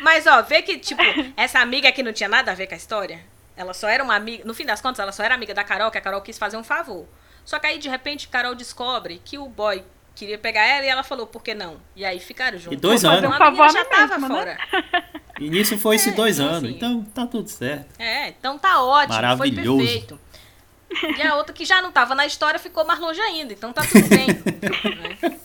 Mas, 0.00 0.26
ó, 0.26 0.42
vê 0.42 0.62
que, 0.62 0.78
tipo, 0.78 1.02
essa 1.36 1.58
amiga 1.58 1.90
que 1.92 2.02
não 2.02 2.12
tinha 2.12 2.28
nada 2.28 2.52
a 2.52 2.54
ver 2.54 2.66
com 2.66 2.74
a 2.74 2.76
história, 2.76 3.20
ela 3.56 3.74
só 3.74 3.88
era 3.88 4.02
uma 4.02 4.14
amiga. 4.14 4.44
No 4.44 4.54
fim 4.54 4.64
das 4.64 4.80
contas, 4.80 5.00
ela 5.00 5.12
só 5.12 5.22
era 5.22 5.34
amiga 5.34 5.52
da 5.52 5.64
Carol, 5.64 5.90
que 5.90 5.98
a 5.98 6.00
Carol 6.00 6.22
quis 6.22 6.38
fazer 6.38 6.56
um 6.56 6.64
favor. 6.64 7.06
Só 7.44 7.58
que 7.58 7.66
aí, 7.66 7.78
de 7.78 7.88
repente, 7.88 8.28
Carol 8.28 8.54
descobre 8.54 9.20
que 9.24 9.38
o 9.38 9.48
boy 9.48 9.82
queria 10.14 10.38
pegar 10.38 10.64
ela 10.64 10.84
e 10.84 10.88
ela 10.88 11.02
falou, 11.02 11.26
por 11.26 11.42
que 11.42 11.54
não? 11.54 11.78
E 11.96 12.04
aí 12.04 12.20
ficaram 12.20 12.58
juntos. 12.58 12.78
E 12.78 12.80
dois 12.80 13.04
anos. 13.04 13.28
Um 13.28 13.36
favor 13.36 13.70
já 13.70 13.84
tava 13.84 14.18
mesmo, 14.18 14.28
né? 14.28 14.34
fora. 14.34 14.58
Né? 14.72 15.04
E 15.40 15.48
nisso 15.48 15.78
foi 15.78 15.96
esses 15.96 16.12
é, 16.12 16.16
dois 16.16 16.38
então, 16.38 16.48
anos, 16.48 16.64
assim, 16.64 16.76
então 16.76 17.02
tá 17.14 17.26
tudo 17.26 17.48
certo. 17.48 17.98
É, 17.98 18.28
então 18.28 18.58
tá 18.58 18.82
ótimo, 18.82 19.14
Maravilhoso. 19.14 19.78
foi 19.78 19.86
perfeito. 19.86 20.20
E 21.18 21.22
a 21.22 21.36
outra 21.36 21.54
que 21.54 21.64
já 21.64 21.80
não 21.80 21.90
tava 21.90 22.14
na 22.14 22.26
história 22.26 22.58
ficou 22.58 22.84
mais 22.84 23.00
longe 23.00 23.20
ainda, 23.20 23.52
então 23.52 23.72
tá 23.72 23.82
tudo 23.82 24.06
bem. 24.08 24.26
né? 24.26 25.38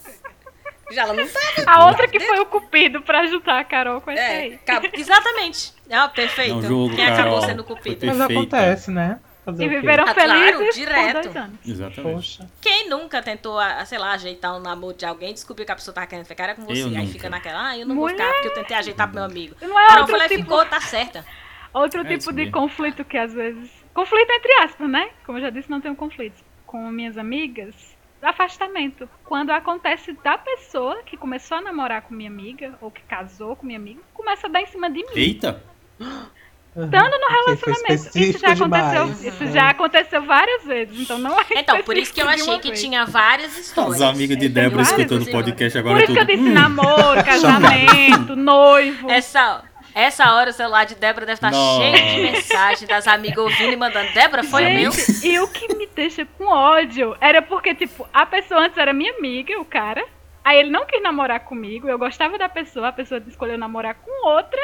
Já 0.92 1.04
ela 1.04 1.14
não 1.14 1.28
tava. 1.28 1.72
A 1.72 1.88
outra 1.88 2.08
que 2.08 2.20
foi 2.20 2.40
o 2.40 2.46
cupido 2.46 3.02
pra 3.02 3.22
ajudar 3.22 3.60
a 3.60 3.64
Carol 3.64 4.02
com 4.02 4.12
essa 4.12 4.22
é, 4.22 4.38
aí. 4.42 4.60
Exatamente. 4.94 5.74
Ah, 5.90 6.10
perfeito. 6.10 6.62
Jogo, 6.62 6.96
Quem 6.96 7.06
Carol, 7.06 7.20
acabou 7.20 7.42
sendo 7.42 7.64
cupido. 7.64 8.06
Mas 8.06 8.22
acontece, 8.22 8.92
né? 8.92 9.20
Fazer 9.46 9.64
e 9.64 9.70
viveram 9.70 10.06
ah, 10.06 10.14
felizes 10.16 10.56
claro, 10.56 10.72
direto. 10.74 11.58
Exatamente. 11.64 12.16
Poxa. 12.16 12.50
Quem 12.60 12.90
nunca 12.90 13.22
tentou, 13.22 13.60
sei 13.86 14.00
lá, 14.00 14.14
ajeitar 14.14 14.58
um 14.58 14.60
namoro 14.60 14.98
de 14.98 15.06
alguém, 15.06 15.34
descobriu 15.34 15.68
que 15.68 15.72
a 15.72 15.76
pessoa 15.76 15.94
tava 15.94 16.08
querendo 16.08 16.26
ficar 16.26 16.56
com 16.56 16.64
você, 16.64 16.82
eu 16.82 16.88
aí 16.88 16.98
nunca. 16.98 17.12
fica 17.12 17.30
naquela, 17.30 17.70
ah, 17.70 17.78
eu 17.78 17.86
não 17.86 17.94
Mulher... 17.94 18.18
vou 18.18 18.26
ficar 18.26 18.34
porque 18.34 18.48
eu 18.48 18.54
tentei 18.56 18.76
ajeitar 18.78 19.08
pro 19.08 19.16
meu 19.16 19.24
amigo. 19.24 19.56
Não 19.62 19.80
é 19.80 20.00
outro 20.00 20.08
falei, 20.08 20.28
tipo... 20.30 20.42
ficou, 20.42 20.66
tá 20.66 20.82
certa. 20.82 21.24
Outro 21.72 22.02
é 22.02 22.18
tipo 22.18 22.32
de 22.32 22.46
mesmo. 22.46 22.52
conflito 22.54 23.06
que 23.06 23.18
às 23.18 23.34
vezes. 23.34 23.70
Conflito 23.94 24.32
entre 24.32 24.52
aspas, 24.64 24.90
né? 24.90 25.12
Como 25.26 25.38
eu 25.38 25.44
já 25.44 25.52
disse, 25.52 25.70
não 25.70 25.80
tenho 25.80 25.96
conflitos. 25.96 26.44
Com 26.66 26.90
minhas 26.90 27.16
amigas, 27.16 27.96
afastamento. 28.22 29.08
Quando 29.26 29.52
acontece 29.52 30.14
da 30.24 30.38
pessoa 30.38 31.04
que 31.04 31.16
começou 31.18 31.58
a 31.58 31.62
namorar 31.62 32.02
com 32.02 32.16
minha 32.16 32.30
amiga, 32.30 32.74
ou 32.82 32.90
que 32.90 33.02
casou 33.04 33.56
com 33.56 33.66
minha 33.66 33.78
amiga, 33.78 34.02
começa 34.14 34.48
a 34.48 34.50
dar 34.50 34.62
em 34.62 34.66
cima 34.66 34.90
de 34.90 35.00
mim. 35.00 35.14
Eita! 35.16 35.62
Estando 36.76 37.18
no 37.18 37.28
relacionamento. 37.30 38.18
Isso 38.18 38.40
já 38.40 38.52
aconteceu. 38.52 39.06
Demais. 39.06 39.24
Isso 39.24 39.48
já 39.48 39.70
aconteceu 39.70 40.22
várias 40.24 40.64
vezes. 40.66 41.00
Então 41.00 41.18
não 41.18 41.40
é. 41.40 41.46
Então, 41.52 41.82
por 41.84 41.98
isso 41.98 42.14
que 42.14 42.22
eu 42.22 42.28
achei 42.28 42.60
que 42.60 42.72
tinha 42.74 43.06
várias 43.06 43.58
histórias. 43.58 43.96
Os 43.96 44.02
amigos 44.02 44.38
de 44.38 44.50
Débora 44.50 44.82
escutando 44.82 45.22
o 45.22 45.32
podcast 45.32 45.78
agora. 45.78 45.96
Por 45.96 46.04
isso 46.04 46.14
tudo. 46.14 46.26
que 46.26 46.34
eu 46.34 46.38
disse 46.38 46.50
namoro, 46.50 47.24
casamento, 47.24 48.36
noivo. 48.36 49.10
Essa. 49.10 49.64
Essa 49.94 50.34
hora 50.34 50.50
o 50.50 50.54
celular 50.54 50.84
de 50.84 50.96
Débora 50.96 51.26
deve 51.26 51.38
estar 51.38 51.52
Nossa. 51.52 51.80
cheio 51.80 52.16
de 52.16 52.32
mensagem 52.34 52.86
das 52.86 53.08
amigas 53.08 53.38
ouvindo 53.38 53.72
e 53.72 53.78
mandando. 53.78 54.12
Débora, 54.14 54.44
foi 54.44 54.64
Gente, 54.66 54.90
o 54.90 55.24
meu? 55.24 55.32
E 55.32 55.40
o 55.40 55.48
que 55.48 55.74
me 55.74 55.88
deixa 55.88 56.26
com 56.38 56.48
ódio 56.48 57.16
era 57.22 57.42
porque, 57.42 57.74
tipo, 57.74 58.06
a 58.14 58.26
pessoa 58.26 58.66
antes 58.66 58.78
era 58.78 58.92
minha 58.92 59.14
amiga, 59.14 59.58
o 59.58 59.64
cara. 59.64 60.06
Aí 60.44 60.60
ele 60.60 60.70
não 60.70 60.86
quis 60.86 61.02
namorar 61.02 61.40
comigo, 61.40 61.88
eu 61.88 61.98
gostava 61.98 62.38
da 62.38 62.50
pessoa, 62.50 62.90
a 62.90 62.92
pessoa 62.92 63.24
escolheu 63.26 63.58
namorar 63.58 63.96
com 63.96 64.28
outra. 64.28 64.60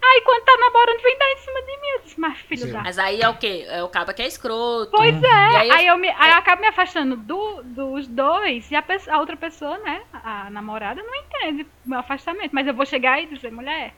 Aí 0.00 0.22
quando 0.24 0.44
tá 0.44 0.56
namorando, 0.56 1.02
vem 1.02 1.18
dar 1.18 1.32
em 1.32 1.36
cima 1.38 1.60
de 1.60 1.66
mim. 1.66 1.88
Eu 1.94 2.00
disse, 2.02 2.20
mas 2.20 2.38
filho 2.38 2.72
da. 2.72 2.82
Mas 2.82 2.98
aí 2.98 3.20
é 3.20 3.28
o 3.28 3.36
quê? 3.36 3.64
É 3.68 3.82
o 3.82 3.88
cabo 3.88 4.14
que 4.14 4.22
é 4.22 4.26
escroto. 4.26 4.92
Pois 4.92 5.22
é. 5.22 5.56
Aí, 5.56 5.70
aí, 5.70 5.86
eu, 5.86 5.98
me, 5.98 6.08
aí 6.08 6.30
eu 6.30 6.38
acabo 6.38 6.62
me 6.62 6.68
afastando 6.68 7.16
do, 7.16 7.62
dos 7.62 8.06
dois. 8.06 8.70
E 8.70 8.76
a, 8.76 8.82
pessoa, 8.82 9.16
a 9.16 9.20
outra 9.20 9.36
pessoa, 9.36 9.76
né? 9.78 10.02
A 10.12 10.48
namorada 10.50 11.02
não 11.02 11.14
entende 11.14 11.66
o 11.84 11.90
meu 11.90 11.98
afastamento. 11.98 12.50
Mas 12.52 12.66
eu 12.66 12.74
vou 12.74 12.86
chegar 12.86 13.20
e 13.20 13.26
dizer, 13.26 13.50
mulher. 13.50 13.92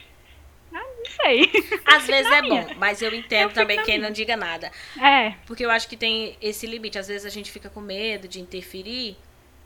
Ah, 0.72 0.78
não 0.78 1.04
sei. 1.04 1.50
Às 1.84 2.06
vezes 2.06 2.30
é 2.30 2.42
bom, 2.42 2.64
mas 2.76 3.02
eu 3.02 3.12
entendo 3.12 3.50
eu 3.50 3.54
também 3.54 3.82
quem 3.82 3.98
não 3.98 4.10
diga 4.10 4.36
nada. 4.36 4.70
É. 5.00 5.34
Porque 5.44 5.64
eu 5.64 5.70
acho 5.70 5.88
que 5.88 5.96
tem 5.96 6.36
esse 6.40 6.66
limite. 6.66 6.98
Às 6.98 7.08
vezes 7.08 7.26
a 7.26 7.30
gente 7.30 7.50
fica 7.50 7.68
com 7.68 7.80
medo 7.80 8.28
de 8.28 8.40
interferir 8.40 9.16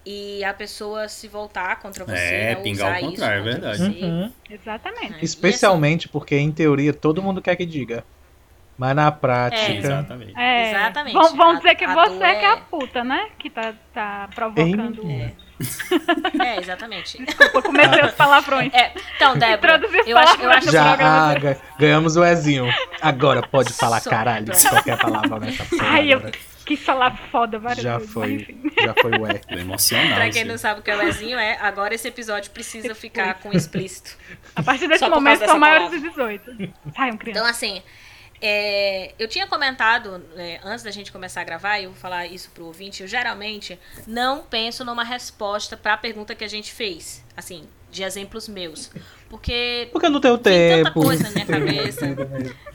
e 0.07 0.45
a 0.45 0.53
pessoa 0.53 1.09
se 1.09 1.27
voltar 1.29 1.77
contra 1.81 2.05
você. 2.05 2.13
É, 2.17 2.55
né, 2.55 2.55
pingar 2.57 2.97
o 2.99 3.01
contrário, 3.01 3.41
é 3.41 3.43
verdade. 3.43 3.83
Uhum. 3.83 4.33
Exatamente. 4.51 5.25
Especialmente 5.25 6.09
porque, 6.09 6.37
em 6.37 6.51
teoria, 6.53 6.93
todo 6.93 7.23
mundo 7.23 7.41
quer 7.41 7.57
que 7.57 7.65
diga. 7.67 8.05
Mas 8.77 8.97
na 8.97 9.13
prática. 9.13 9.73
É, 9.73 9.77
exatamente. 9.77 10.37
É, 10.37 10.71
Exatamente. 10.71 11.13
Vão, 11.15 11.37
vão 11.37 11.57
dizer 11.57 11.69
A- 11.71 11.75
que 11.77 11.85
a 11.85 11.95
você 11.95 12.09
dor 12.11 12.19
que 12.19 12.25
é 12.45 12.47
a 12.49 12.53
é- 12.55 12.61
puta, 12.69 13.05
né? 13.05 13.29
Que 13.39 13.49
tá, 13.49 13.73
tá 13.95 14.29
provocando. 14.35 15.01
Hein? 15.09 15.33
É, 16.45 16.59
exatamente. 16.59 17.25
Desculpa, 17.25 17.63
comecei 17.63 18.05
os 18.05 18.11
palavrões. 18.15 18.75
É, 18.75 18.91
então, 19.15 19.39
Débora, 19.39 19.81
eu 20.05 20.19
acho, 20.19 20.41
eu 20.43 20.51
acho 20.51 20.73
Já 20.73 20.89
programa. 20.89 21.31
ah, 21.31 21.35
ga- 21.39 21.57
ganhamos 21.79 22.17
o 22.17 22.25
Ezinho. 22.25 22.67
Agora 23.01 23.47
pode 23.47 23.73
falar 23.73 24.01
Só. 24.01 24.11
caralho 24.11 24.47
qualquer 24.69 24.99
palavra 24.99 25.39
nessa 25.39 25.65
porra. 25.71 25.87
Ai, 25.91 26.13
eu 26.13 26.21
agora. 26.65 26.77
quis 26.77 26.81
falar 26.81 27.17
foda 27.31 27.59
várias 27.59 27.83
Já 27.83 27.99
vezes, 27.99 28.13
foi. 28.13 28.57
Já 28.83 28.95
foi 28.95 29.11
o 29.13 29.31
E. 29.31 29.39
Tô 29.39 29.55
emocionado. 29.59 30.15
Pra 30.15 30.31
quem 30.31 30.43
assim. 30.43 30.51
não 30.51 30.59
sabe 30.59 30.81
o 30.81 30.83
que 30.83 30.91
é 30.91 30.97
o 30.97 31.03
Ezinho, 31.03 31.39
é 31.39 31.57
agora 31.61 31.95
esse 31.95 32.09
episódio 32.09 32.51
precisa 32.51 32.95
ficar 32.95 33.35
com 33.35 33.53
explícito. 33.53 34.17
A 34.57 34.63
partir 34.63 34.89
desse 34.89 35.09
momento 35.09 35.45
são 35.45 35.59
maiores 35.59 35.91
de 35.91 36.01
18. 36.01 36.73
Saiam, 36.97 37.17
criança. 37.17 37.39
Então, 37.41 37.47
assim, 37.51 37.83
é, 38.41 39.15
eu 39.19 39.27
tinha 39.29 39.47
comentado, 39.47 40.23
é, 40.37 40.61
antes 40.63 40.85
da 40.85 40.91
gente 40.91 41.11
começar 41.11 41.41
a 41.41 41.45
gravar, 41.45 41.79
e 41.79 41.85
eu 41.85 41.91
vou 41.91 41.99
falar 41.99 42.27
isso 42.27 42.51
pro 42.51 42.67
ouvinte, 42.67 43.03
eu 43.03 43.09
geralmente 43.09 43.79
não 44.07 44.43
penso 44.43 44.85
numa 44.85 45.05
resposta 45.05 45.77
pra 45.77 45.97
pergunta 45.97 46.35
que 46.35 46.45
a 46.45 46.49
gente 46.49 46.73
fez. 46.73 47.25
Assim, 47.37 47.67
de 47.91 48.03
exemplos 48.03 48.49
meus. 48.49 48.91
Porque 49.31 49.89
Porque 49.93 50.09
não 50.09 50.21
tem 50.21 50.31
o 50.31 50.39
Tem 50.39 50.83
tanta 50.85 50.93
tempo. 50.93 51.07
coisa 51.07 51.25
na 51.25 51.31
minha 51.31 51.47
cabeça. 51.47 52.07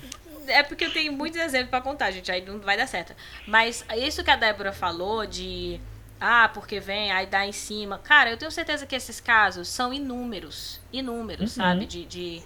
É 0.49 0.63
porque 0.63 0.85
eu 0.85 0.91
tenho 0.91 1.13
muitos 1.13 1.39
exemplos 1.39 1.69
pra 1.69 1.81
contar, 1.81 2.11
gente. 2.11 2.31
Aí 2.31 2.41
não 2.45 2.59
vai 2.59 2.75
dar 2.77 2.87
certo. 2.87 3.13
Mas 3.47 3.85
isso 3.97 4.23
que 4.23 4.31
a 4.31 4.35
Débora 4.35 4.71
falou 4.71 5.25
de. 5.25 5.79
Ah, 6.21 6.49
porque 6.53 6.79
vem, 6.81 7.11
aí 7.13 7.25
dá 7.25 7.45
em 7.45 7.51
cima. 7.53 7.97
Cara, 7.99 8.29
eu 8.29 8.35
tenho 8.37 8.51
certeza 8.51 8.85
que 8.85 8.93
esses 8.95 9.21
casos 9.21 9.69
são 9.69 9.93
inúmeros. 9.93 10.81
Inúmeros, 10.91 11.55
Uhum. 11.55 11.63
sabe? 11.63 11.85
De, 11.85 12.03
de 12.05 12.41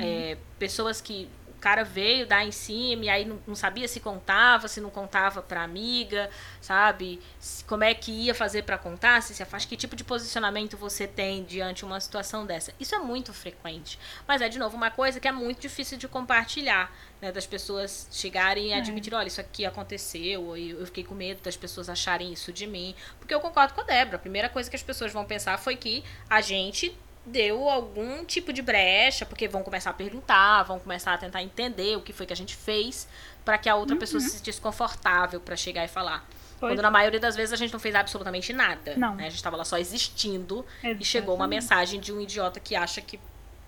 é, 0.00 0.36
pessoas 0.58 1.00
que 1.00 1.28
cara 1.64 1.82
veio 1.82 2.26
dar 2.26 2.44
em 2.44 2.52
cima 2.52 3.06
e 3.06 3.08
aí 3.08 3.24
não, 3.24 3.40
não 3.46 3.54
sabia 3.54 3.88
se 3.88 3.98
contava, 3.98 4.68
se 4.68 4.82
não 4.82 4.90
contava 4.90 5.40
pra 5.40 5.62
amiga, 5.62 6.28
sabe? 6.60 7.18
Como 7.66 7.82
é 7.82 7.94
que 7.94 8.12
ia 8.12 8.34
fazer 8.34 8.64
pra 8.64 8.76
contar, 8.76 9.22
se 9.22 9.34
se 9.34 9.42
afasta, 9.42 9.66
que 9.66 9.74
tipo 9.74 9.96
de 9.96 10.04
posicionamento 10.04 10.76
você 10.76 11.06
tem 11.06 11.42
diante 11.42 11.78
de 11.78 11.84
uma 11.86 11.98
situação 11.98 12.44
dessa. 12.44 12.74
Isso 12.78 12.94
é 12.94 12.98
muito 12.98 13.32
frequente. 13.32 13.98
Mas 14.28 14.42
é, 14.42 14.48
de 14.50 14.58
novo, 14.58 14.76
uma 14.76 14.90
coisa 14.90 15.18
que 15.18 15.26
é 15.26 15.32
muito 15.32 15.62
difícil 15.62 15.96
de 15.96 16.06
compartilhar, 16.06 16.94
né? 17.18 17.32
Das 17.32 17.46
pessoas 17.46 18.08
chegarem 18.12 18.68
e 18.68 18.72
admitir, 18.74 19.14
olha, 19.14 19.28
isso 19.28 19.40
aqui 19.40 19.64
aconteceu, 19.64 20.42
ou 20.44 20.56
eu 20.58 20.74
eu 20.80 20.86
fiquei 20.86 21.02
com 21.02 21.14
medo 21.14 21.42
das 21.42 21.56
pessoas 21.56 21.88
acharem 21.88 22.30
isso 22.30 22.52
de 22.52 22.66
mim. 22.66 22.94
Porque 23.18 23.34
eu 23.34 23.40
concordo 23.40 23.72
com 23.72 23.80
a 23.80 23.84
Débora. 23.84 24.16
A 24.16 24.20
primeira 24.20 24.50
coisa 24.50 24.68
que 24.68 24.76
as 24.76 24.82
pessoas 24.82 25.12
vão 25.12 25.24
pensar 25.24 25.58
foi 25.58 25.76
que 25.76 26.04
a 26.28 26.42
gente 26.42 26.94
deu 27.26 27.68
algum 27.68 28.24
tipo 28.24 28.52
de 28.52 28.60
brecha, 28.62 29.24
porque 29.24 29.48
vão 29.48 29.62
começar 29.62 29.90
a 29.90 29.94
perguntar, 29.94 30.62
vão 30.64 30.78
começar 30.78 31.14
a 31.14 31.18
tentar 31.18 31.42
entender 31.42 31.96
o 31.96 32.00
que 32.02 32.12
foi 32.12 32.26
que 32.26 32.32
a 32.32 32.36
gente 32.36 32.54
fez, 32.54 33.08
para 33.44 33.56
que 33.58 33.68
a 33.68 33.74
outra 33.74 33.96
pessoa 33.96 34.20
se 34.20 34.30
sentisse 34.30 34.60
confortável 34.60 35.40
para 35.40 35.56
chegar 35.56 35.84
e 35.84 35.88
falar. 35.88 36.26
Pois 36.60 36.72
Quando 36.72 36.82
na 36.82 36.90
maioria 36.90 37.18
das 37.20 37.34
vezes 37.36 37.52
a 37.52 37.56
gente 37.56 37.72
não 37.72 37.80
fez 37.80 37.94
absolutamente 37.94 38.52
nada. 38.52 38.94
Não. 38.96 39.14
né? 39.16 39.24
A 39.26 39.28
gente 39.28 39.36
estava 39.36 39.56
lá 39.56 39.64
só 39.64 39.76
existindo 39.76 40.64
e 40.82 40.86
Exatamente. 40.86 41.04
chegou 41.04 41.34
uma 41.34 41.46
mensagem 41.48 41.98
de 42.00 42.12
um 42.12 42.20
idiota 42.20 42.60
que 42.60 42.76
acha 42.76 43.00
que 43.00 43.18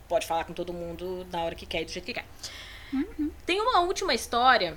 pode 0.08 0.26
falar 0.26 0.44
com 0.44 0.52
todo 0.52 0.72
mundo 0.72 1.26
na 1.32 1.42
hora 1.42 1.54
que 1.54 1.66
quer 1.66 1.82
e 1.82 1.84
do 1.84 1.90
jeito 1.90 2.04
que 2.04 2.14
quer. 2.14 2.24
Tem 3.44 3.60
uma 3.60 3.80
última 3.80 4.14
história, 4.14 4.76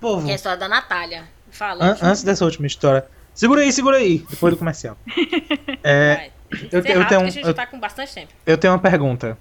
Povo, 0.00 0.24
que 0.24 0.30
é 0.30 0.34
a 0.34 0.36
história 0.36 0.58
da 0.58 0.68
Natália. 0.68 1.28
Fala. 1.50 1.84
an- 1.84 1.98
antes 2.02 2.22
dessa 2.22 2.44
última 2.44 2.66
história. 2.66 3.04
Segura 3.34 3.62
aí, 3.62 3.72
segura 3.72 3.96
aí. 3.96 4.18
Depois 4.18 4.54
do 4.54 4.58
comercial. 4.58 4.96
É, 5.82 6.14
Vai. 6.14 6.32
Eu, 6.50 6.58
Ser 6.58 6.82
te- 6.82 6.88
eu 6.92 6.98
rápido, 7.00 7.08
tenho, 7.08 7.20
a 7.26 7.30
gente 7.30 7.46
eu, 7.46 7.54
tá 7.54 7.66
com 7.66 7.78
bastante 7.80 8.14
tempo. 8.14 8.32
eu 8.46 8.58
tenho 8.58 8.72
uma 8.72 8.78
pergunta. 8.78 9.36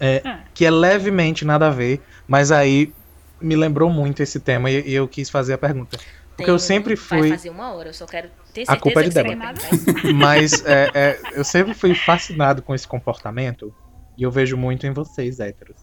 É, 0.00 0.22
Ah. 0.24 0.40
que 0.54 0.64
é 0.64 0.70
levemente 0.70 1.44
nada 1.44 1.66
a 1.66 1.70
ver, 1.70 2.00
mas 2.26 2.52
aí 2.52 2.92
me 3.40 3.56
lembrou 3.56 3.90
muito 3.90 4.22
esse 4.22 4.38
tema 4.38 4.70
e, 4.70 4.88
e 4.88 4.94
eu 4.94 5.08
quis 5.08 5.28
fazer 5.28 5.54
a 5.54 5.58
pergunta. 5.58 5.98
Porque 6.36 6.48
eu 6.50 6.56
Tem- 6.56 6.66
sempre 6.66 6.94
Vai 6.94 7.18
fui. 7.18 7.30
fazer 7.30 7.50
uma 7.50 7.72
hora, 7.74 7.88
eu 7.88 7.94
só 7.94 8.06
quero 8.06 8.28
ter 8.54 8.62
A 8.62 8.66
certeza 8.66 8.78
culpa 8.80 9.00
é 9.00 9.02
de 9.04 9.10
Débora. 9.10 9.36
vai. 9.36 10.12
Mas 10.12 10.64
é, 10.64 10.90
é, 10.94 11.20
eu 11.32 11.42
sempre 11.44 11.74
fui 11.74 11.94
fascinado 11.96 12.62
com 12.62 12.74
esse 12.76 12.86
comportamento 12.86 13.74
e 14.16 14.22
eu 14.22 14.30
vejo 14.30 14.56
muito 14.56 14.86
em 14.86 14.92
vocês, 14.92 15.40
héteros. 15.40 15.76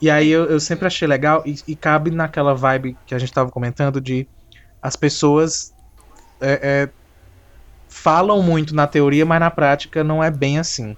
E 0.00 0.08
aí 0.10 0.30
eu, 0.30 0.44
eu 0.46 0.58
sempre 0.58 0.86
achei 0.86 1.06
legal 1.06 1.42
e, 1.44 1.54
e 1.68 1.76
cabe 1.76 2.10
naquela 2.10 2.54
vibe 2.54 2.96
que 3.06 3.14
a 3.14 3.18
gente 3.18 3.32
tava 3.32 3.50
comentando 3.50 4.00
de 4.00 4.26
as 4.80 4.96
pessoas 4.96 5.72
é, 6.40 6.60
é, 6.62 6.88
falam 7.94 8.42
muito 8.42 8.74
na 8.74 8.88
teoria, 8.88 9.24
mas 9.24 9.38
na 9.38 9.50
prática 9.52 10.02
não 10.02 10.22
é 10.22 10.28
bem 10.28 10.58
assim. 10.58 10.96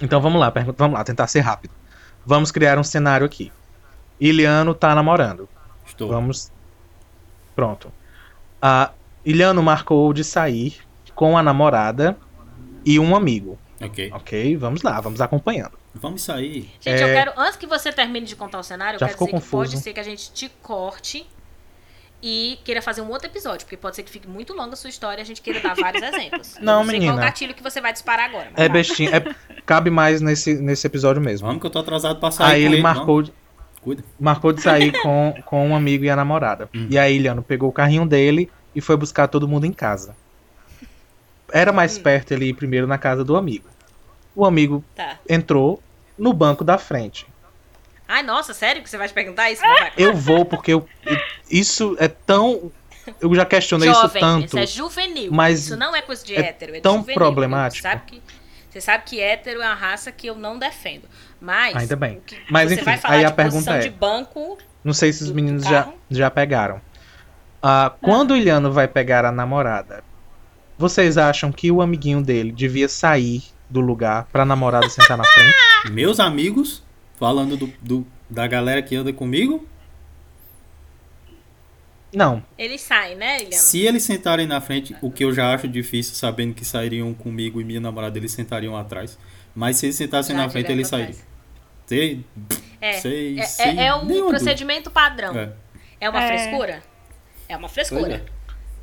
Então 0.00 0.18
vamos 0.20 0.40
lá, 0.40 0.50
vamos 0.76 0.96
lá, 0.98 1.04
tentar 1.04 1.26
ser 1.26 1.40
rápido. 1.40 1.72
Vamos 2.24 2.50
criar 2.50 2.78
um 2.78 2.82
cenário 2.82 3.26
aqui. 3.26 3.52
Iliano 4.18 4.74
tá 4.74 4.94
namorando. 4.94 5.46
Estou. 5.86 6.08
Vamos. 6.08 6.50
Pronto. 7.54 7.92
A 8.62 8.92
Iliano 9.24 9.62
marcou 9.62 10.12
de 10.14 10.24
sair 10.24 10.78
com 11.14 11.36
a 11.36 11.42
namorada 11.42 12.16
e 12.84 12.98
um 12.98 13.14
amigo. 13.14 13.58
Ok. 13.80 14.10
Ok? 14.14 14.56
Vamos 14.56 14.82
lá, 14.82 15.00
vamos 15.02 15.20
acompanhando. 15.20 15.72
Vamos 15.94 16.22
sair. 16.22 16.72
Gente, 16.80 17.02
É. 17.02 17.04
eu 17.04 17.08
quero, 17.14 17.32
antes 17.36 17.56
que 17.56 17.66
você 17.66 17.92
termine 17.92 18.24
de 18.26 18.36
contar 18.36 18.58
o 18.58 18.62
cenário, 18.62 18.96
eu 18.96 19.00
Já 19.00 19.06
quero 19.06 19.18
ficou 19.18 19.26
dizer 19.28 19.38
confuso. 19.38 19.62
que 19.64 19.70
pode 19.72 19.82
ser 19.84 19.92
que 19.92 20.00
a 20.00 20.04
gente 20.04 20.32
te 20.32 20.48
corte 20.62 21.28
e 22.22 22.58
queira 22.64 22.82
fazer 22.82 23.00
um 23.00 23.08
outro 23.08 23.26
episódio, 23.28 23.64
porque 23.66 23.76
pode 23.76 23.96
ser 23.96 24.02
que 24.02 24.10
fique 24.10 24.28
muito 24.28 24.52
longa 24.52 24.74
a 24.74 24.76
sua 24.76 24.90
história 24.90 25.20
e 25.20 25.22
a 25.22 25.26
gente 25.26 25.40
queira 25.40 25.60
dar 25.60 25.74
vários 25.74 26.02
exemplos. 26.04 26.56
Não, 26.60 26.84
sei 26.84 26.92
menina. 26.92 27.12
qual 27.14 27.24
gatilho 27.24 27.54
que 27.54 27.62
você 27.62 27.80
vai 27.80 27.92
disparar 27.92 28.26
agora. 28.28 28.48
É 28.54 28.60
vai. 28.62 28.68
bestinha. 28.68 29.10
é- 29.16 29.34
cabe 29.64 29.88
mais 29.90 30.20
nesse, 30.20 30.54
nesse 30.54 30.86
episódio 30.86 31.22
mesmo. 31.22 31.46
Vamos 31.46 31.60
que 31.60 31.66
eu 31.66 31.70
tô 31.70 31.78
atrasado 31.78 32.18
pra 32.20 32.30
sair. 32.30 32.52
Aí 32.54 32.66
com 32.66 32.72
ele 32.74 32.82
marcou, 32.82 33.22
de- 33.22 33.32
Cuida. 33.80 34.04
marcou 34.18 34.52
de 34.52 34.60
sair 34.60 34.92
com, 35.02 35.34
com 35.46 35.68
um 35.68 35.74
amigo 35.76 36.04
e 36.04 36.10
a 36.10 36.16
namorada. 36.16 36.68
Hum. 36.74 36.86
E 36.90 36.98
aí 36.98 37.16
Iliano 37.16 37.42
pegou 37.42 37.68
o 37.70 37.72
carrinho 37.72 38.04
dele 38.04 38.50
e 38.74 38.80
foi 38.80 38.96
buscar 38.96 39.26
todo 39.28 39.48
mundo 39.48 39.64
em 39.64 39.72
casa. 39.72 40.14
Era 41.52 41.72
mais 41.72 41.96
Hum. 41.98 42.02
perto 42.02 42.32
ele 42.32 42.46
ir 42.46 42.54
primeiro 42.54 42.86
na 42.86 42.98
casa 42.98 43.24
do 43.24 43.36
amigo. 43.36 43.64
O 44.36 44.44
amigo 44.44 44.84
Tá. 44.94 45.18
entrou 45.28 45.82
no 46.18 46.32
banco 46.32 46.62
da 46.62 46.76
frente. 46.78 47.26
Ai, 48.12 48.24
nossa, 48.24 48.52
sério 48.52 48.82
que 48.82 48.90
você 48.90 48.98
vai 48.98 49.06
te 49.06 49.14
perguntar 49.14 49.52
isso? 49.52 49.62
Eu 49.96 50.12
vou 50.12 50.44
porque 50.44 50.72
eu, 50.72 50.84
isso 51.48 51.96
é 52.00 52.08
tão. 52.08 52.72
Eu 53.20 53.32
já 53.36 53.44
questionei 53.44 53.88
isso 53.88 54.00
Jovem, 54.00 54.20
tanto. 54.20 54.46
isso 54.46 54.58
é 54.58 54.66
juvenil. 54.66 55.32
mas 55.32 55.60
isso 55.60 55.76
não 55.76 55.94
é 55.94 56.02
coisa 56.02 56.26
de 56.26 56.34
é 56.34 56.40
hétero, 56.40 56.74
é 56.74 56.80
tão 56.80 56.98
juvenil. 56.98 57.14
problemático. 57.14 57.82
Você 57.82 57.88
sabe, 57.88 58.02
que, 58.06 58.22
você 58.68 58.80
sabe 58.80 59.04
que 59.06 59.20
hétero 59.20 59.62
é 59.62 59.66
uma 59.66 59.74
raça 59.74 60.10
que 60.10 60.26
eu 60.26 60.34
não 60.34 60.58
defendo. 60.58 61.04
Mas. 61.40 61.76
Ainda 61.76 61.94
bem. 61.94 62.20
Mas, 62.50 62.68
você 62.68 62.74
enfim, 62.74 62.84
vai 62.84 62.98
falar 62.98 63.14
aí 63.14 63.20
de 63.20 63.26
a 63.26 63.30
pergunta 63.30 63.70
é- 63.76 63.78
de 63.78 63.90
banco. 63.90 64.58
Não 64.82 64.92
sei 64.92 65.12
se 65.12 65.22
os 65.22 65.30
meninos 65.30 65.62
já, 65.62 65.88
já 66.10 66.28
pegaram. 66.28 66.80
Ah, 67.62 67.92
quando 68.02 68.32
o 68.32 68.36
Iliano 68.36 68.72
vai 68.72 68.88
pegar 68.88 69.24
a 69.24 69.30
namorada, 69.30 70.02
vocês 70.76 71.16
acham 71.16 71.52
que 71.52 71.70
o 71.70 71.80
amiguinho 71.80 72.22
dele 72.22 72.50
devia 72.50 72.88
sair 72.88 73.44
do 73.68 73.80
lugar 73.80 74.26
pra 74.32 74.44
namorada 74.44 74.88
sentar 74.88 75.16
na 75.16 75.24
frente? 75.24 75.92
Meus 75.92 76.18
amigos, 76.18 76.82
falando 77.20 77.56
do, 77.56 77.66
do- 77.80 78.06
da 78.28 78.46
galera 78.48 78.82
que 78.82 78.96
anda 78.96 79.12
comigo, 79.12 79.64
Não. 82.12 82.42
Ele 82.58 82.76
sai, 82.76 83.14
né, 83.14 83.36
Eliana? 83.36 83.52
se 83.56 83.82
eles 83.86 84.02
sentarem 84.02 84.44
na 84.46 84.60
frente, 84.60 84.96
o 85.00 85.12
que 85.12 85.24
eu 85.24 85.32
já 85.32 85.54
acho 85.54 85.68
difícil, 85.68 86.14
sabendo 86.16 86.52
que 86.54 86.64
sairiam 86.64 87.14
comigo 87.14 87.60
e 87.60 87.64
minha 87.64 87.80
namorada, 87.80 88.18
eles 88.18 88.32
sentariam 88.32 88.76
atrás. 88.76 89.16
Mas 89.54 89.76
se 89.76 89.86
eles 89.86 89.94
sentassem 89.96 90.34
Já 90.34 90.42
na 90.42 90.48
frente, 90.48 90.72
eles 90.72 90.88
sairiam. 90.88 91.14
Sei, 91.86 92.24
É, 92.80 92.92
sei, 92.94 93.38
é, 93.38 93.42
sei, 93.44 93.78
é, 93.78 93.84
é 93.86 93.94
o 93.94 94.04
nenhum 94.04 94.28
procedimento 94.28 94.90
padrão. 94.90 95.32
dúvida. 95.32 95.56
É 96.00 96.08
uma 96.10 96.20
É. 96.22 96.26
frescura? 96.28 96.82
É 97.48 97.56
uma 97.56 97.68
frescura. 97.68 98.24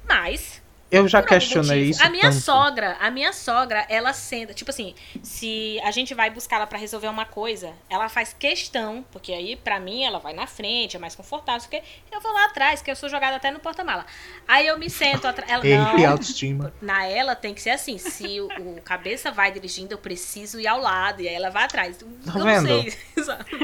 Mas 0.08 0.62
Eu 0.90 1.08
já 1.08 1.22
questionei 1.22 1.90
isso. 1.90 2.04
A 2.04 2.10
minha 2.10 2.24
tanto. 2.32 2.36
sogra, 2.42 2.96
a 3.00 3.12
minha 3.12 3.34
sogra, 3.34 3.86
ela 3.90 4.14
senta, 4.14 4.54
tipo 4.54 4.72
assim, 4.72 4.96
se 5.22 5.80
a 5.84 5.92
gente 5.92 6.14
vai 6.14 6.30
buscar 6.30 6.58
ela 6.58 6.68
pra 6.68 6.78
resolver 6.78 7.08
uma 7.08 7.26
coisa, 7.26 7.74
ela 7.90 8.08
faz 8.10 8.34
questão, 8.38 9.04
porque 9.12 9.34
aí 9.34 9.56
pra 9.58 9.80
mim 9.80 10.04
ela 10.04 10.20
vai 10.20 10.34
na 10.34 10.48
frente, 10.48 10.96
é 10.96 11.00
mais 11.00 11.14
confortável, 11.16 11.62
porque 11.62 11.84
eu 12.12 12.22
vou 12.22 12.32
lá 12.32 12.46
atrás, 12.46 12.82
que 12.82 12.90
eu 12.90 12.96
sou 12.96 13.10
jogada 13.10 13.36
até 13.36 13.52
no 13.52 13.60
porta-mala. 13.60 14.06
Aí 14.48 14.66
eu 14.68 14.78
me 14.80 14.90
sento 14.90 15.28
atrás, 15.28 15.52
ela 15.52 15.64
não, 15.64 16.12
autoestima. 16.12 16.74
na 16.82 17.06
ela 17.06 17.36
tem 17.36 17.54
que 17.54 17.62
ser 17.62 17.72
assim, 17.72 17.98
se 17.98 18.40
o, 18.40 18.48
o 18.48 18.82
cabeça 18.82 19.32
vai 19.32 19.52
dirigindo, 19.52 19.94
eu 19.94 19.98
preciso 19.98 20.60
ir 20.60 20.68
ao 20.68 20.80
lado, 20.80 21.22
e 21.22 21.28
aí 21.28 21.36
ela 21.36 21.50
vai 21.50 21.64
atrás. 21.64 22.00
Eu 22.02 22.08
Tá 22.26 22.40
não 22.40 22.46
vendo? 22.46 22.68
sei, 22.68 22.94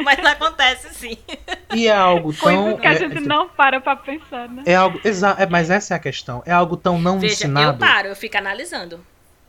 mas 0.04 0.20
acontece 0.26 0.94
sim. 0.94 1.18
E 1.74 1.88
é 1.88 1.96
algo 1.96 2.34
Coisas 2.36 2.64
tão. 2.66 2.78
que 2.78 2.88
a 2.88 2.94
é, 2.94 2.96
gente 2.98 3.20
não 3.22 3.48
para 3.50 3.80
pra 3.82 3.96
pensar, 3.96 4.48
né? 4.50 4.64
é 4.66 4.76
algo. 4.76 5.00
Exa 5.04 5.36
é, 5.40 5.46
mas 5.46 5.70
essa 5.70 5.94
é 5.94 5.98
a 5.98 6.00
questão. 6.00 6.44
É 6.46 6.52
algo 6.52 6.76
tão 6.78 7.00
não 7.00 7.13
Veja, 7.20 7.34
ensinado. 7.34 7.72
eu 7.72 7.78
paro, 7.78 8.08
eu 8.10 8.16
fico 8.16 8.38
analisando. 8.38 9.04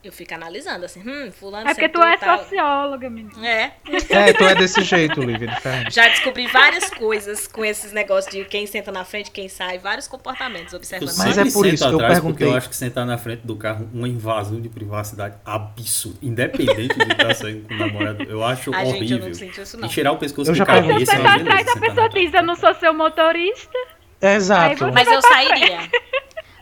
Eu 0.04 0.12
fico 0.12 0.34
analisando 0.34 0.84
assim, 0.84 1.00
hum, 1.00 1.32
fulano 1.32 1.66
É 1.66 1.72
porque 1.72 1.88
tu 1.88 2.02
é 2.02 2.18
socióloga, 2.18 3.08
menina. 3.08 3.48
É. 3.48 3.72
É, 4.10 4.32
tu 4.34 4.44
é 4.44 4.54
desse 4.54 4.82
jeito, 4.82 5.22
Lívia, 5.22 5.48
diferente. 5.48 5.94
Já 5.94 6.06
descobri 6.08 6.46
várias 6.46 6.90
coisas 6.90 7.46
com 7.46 7.64
esses 7.64 7.90
negócios 7.90 8.30
de 8.30 8.44
quem 8.44 8.66
senta 8.66 8.92
na 8.92 9.02
frente, 9.06 9.30
quem 9.30 9.48
sai, 9.48 9.78
vários 9.78 10.06
comportamentos 10.06 10.74
observando. 10.74 11.16
Mas 11.16 11.38
é 11.38 11.50
por 11.50 11.64
isso 11.64 11.88
que 11.88 11.94
eu 11.94 11.98
perguntei. 11.98 12.20
Porque 12.20 12.44
eu 12.44 12.54
acho 12.54 12.68
que 12.68 12.76
sentar 12.76 13.06
na 13.06 13.16
frente 13.16 13.46
do 13.46 13.56
carro 13.56 13.88
uma 13.94 14.06
invasão 14.06 14.60
de 14.60 14.68
privacidade 14.68 15.36
absurda, 15.42 16.18
independente 16.20 16.98
de 16.98 17.10
estar 17.10 17.34
saindo 17.34 17.66
com 17.66 17.72
o 17.72 17.78
namorado. 17.78 18.24
Eu 18.24 18.44
acho 18.44 18.74
Ai, 18.74 18.84
horrível. 18.84 19.08
Gente, 19.08 19.20
eu 19.22 19.28
não 19.28 19.34
senti 19.34 19.60
isso 19.62 19.80
não. 19.80 19.88
E 19.88 19.90
tirar 19.90 20.12
o 20.12 20.18
pescoço 20.18 20.50
Eu 20.52 20.66
cabeça. 20.66 20.82
perguntei. 20.82 21.06
Você 21.06 21.22
tá 21.22 21.34
atrás, 21.34 21.68
a 21.68 21.80
pessoa 21.80 22.08
diz, 22.10 22.34
eu 22.34 22.42
não 22.42 22.56
sou 22.56 22.74
seu 22.74 22.92
motorista. 22.92 23.78
Exato. 24.20 24.92
Mas 24.92 25.08
eu 25.08 25.22
sairia. 25.22 25.78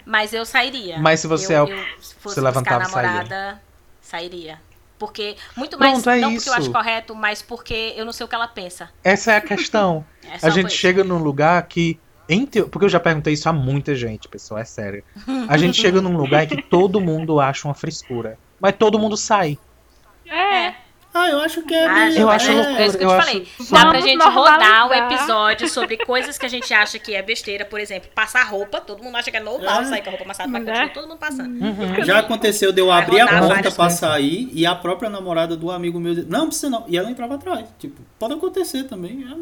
Mas 0.05 0.32
eu 0.32 0.44
sairia. 0.44 0.98
Mas 0.98 1.20
se 1.20 1.26
você 1.26 1.53
eu, 1.55 1.57
é 1.59 1.62
o- 1.62 1.68
eu, 1.68 1.84
se 2.00 2.14
fosse 2.16 2.34
se 2.36 2.40
levantava, 2.40 2.84
buscar 2.84 2.98
a 3.00 3.03
namorada, 3.09 3.62
sairia. 4.00 4.61
Porque, 4.98 5.36
muito 5.57 5.76
mais, 5.78 5.94
Pronto, 5.94 6.11
é 6.11 6.20
não 6.20 6.34
porque 6.34 6.48
eu 6.48 6.53
acho 6.53 6.62
isso. 6.62 6.72
correto, 6.72 7.14
mas 7.14 7.42
porque 7.42 7.92
eu 7.96 8.05
não 8.05 8.12
sei 8.12 8.24
o 8.24 8.28
que 8.28 8.34
ela 8.36 8.46
pensa. 8.46 8.88
Essa 9.03 9.32
é 9.32 9.36
a 9.36 9.40
questão. 9.40 10.05
É 10.24 10.46
A 10.46 10.50
gente 10.50 10.68
isso. 10.68 10.76
chega 10.76 11.03
num 11.05 11.18
lugar 11.18 11.61
que. 11.66 11.98
Em 12.28 12.46
teo- 12.46 12.68
Porque 12.68 12.84
eu 12.84 12.88
já 12.88 13.00
perguntei 13.00 13.32
isso 13.34 13.48
a 13.48 13.53
muita 13.53 13.94
gente, 13.96 14.28
pessoal, 14.28 14.61
é 14.61 14.64
sério. 14.64 15.03
A 15.48 15.59
gente 15.59 15.74
chega 15.80 16.00
num 16.00 16.16
lugar 16.16 16.46
que 16.46 16.62
todo 16.62 17.00
mundo 17.00 17.40
acha 17.40 17.66
uma 17.66 17.74
frescura. 17.74 18.38
Mas 18.61 18.76
todo 18.78 18.98
mundo 18.98 19.16
sai. 19.16 19.59
É. 20.26 20.74
Ah, 21.14 21.28
eu 21.28 21.38
acho 21.40 21.60
que 21.62 21.74
é. 21.74 21.86
Ah, 21.86 22.10
Eu 22.10 22.30
acho 22.30 22.50
é, 22.50 22.54
loucura, 22.54 22.82
é 22.82 22.86
isso 22.86 22.96
que 22.98 23.04
eu, 23.04 23.08
te 23.08 23.14
acho- 23.14 23.26
falei. 23.26 23.48
Dá 23.70 23.80
pra 23.80 23.90
Vamos 23.90 24.04
gente 24.04 24.24
rodar 24.24 24.88
um 24.88 24.92
episódio 24.94 25.68
sobre 25.68 25.98
coisas 25.98 26.38
que 26.38 26.46
a 26.46 26.48
gente 26.48 26.72
acha 26.72 26.98
que 26.98 27.14
é 27.14 27.20
besteira. 27.20 27.64
Por 27.66 27.78
exemplo, 27.78 28.08
passar 28.14 28.44
roupa. 28.44 28.80
Todo 28.80 29.02
mundo 29.02 29.16
acha 29.16 29.30
que 29.30 29.36
é 29.36 29.40
normal 29.40 29.82
É. 29.82 29.84
sair 29.84 30.00
com 30.02 30.08
a 30.08 30.12
roupa 30.12 30.24
amassada, 30.24 30.48
mas 30.48 30.64
Né? 30.64 30.72
continua 30.72 30.94
todo 30.94 31.08
mundo 31.08 31.18
passando. 31.18 31.62
Uhum. 31.64 32.04
Já 32.04 32.18
aconteceu 32.20 32.72
de 32.72 32.80
eu 32.80 32.90
abrir 32.90 33.20
a 33.20 33.26
porta 33.40 33.62
pra 33.62 33.70
coisas. 33.72 33.98
sair 33.98 34.48
e 34.54 34.64
a 34.64 34.74
própria 34.74 35.10
namorada 35.10 35.54
do 35.56 35.70
amigo 35.70 36.00
meu 36.00 36.14
dizer, 36.14 36.26
não, 36.30 36.46
precisa 36.46 36.70
não. 36.70 36.84
E 36.88 36.96
ela 36.96 37.10
entrava 37.10 37.34
atrás. 37.34 37.66
Tipo, 37.78 38.00
pode 38.18 38.32
acontecer 38.34 38.84
também. 38.84 39.26
é. 39.30 39.36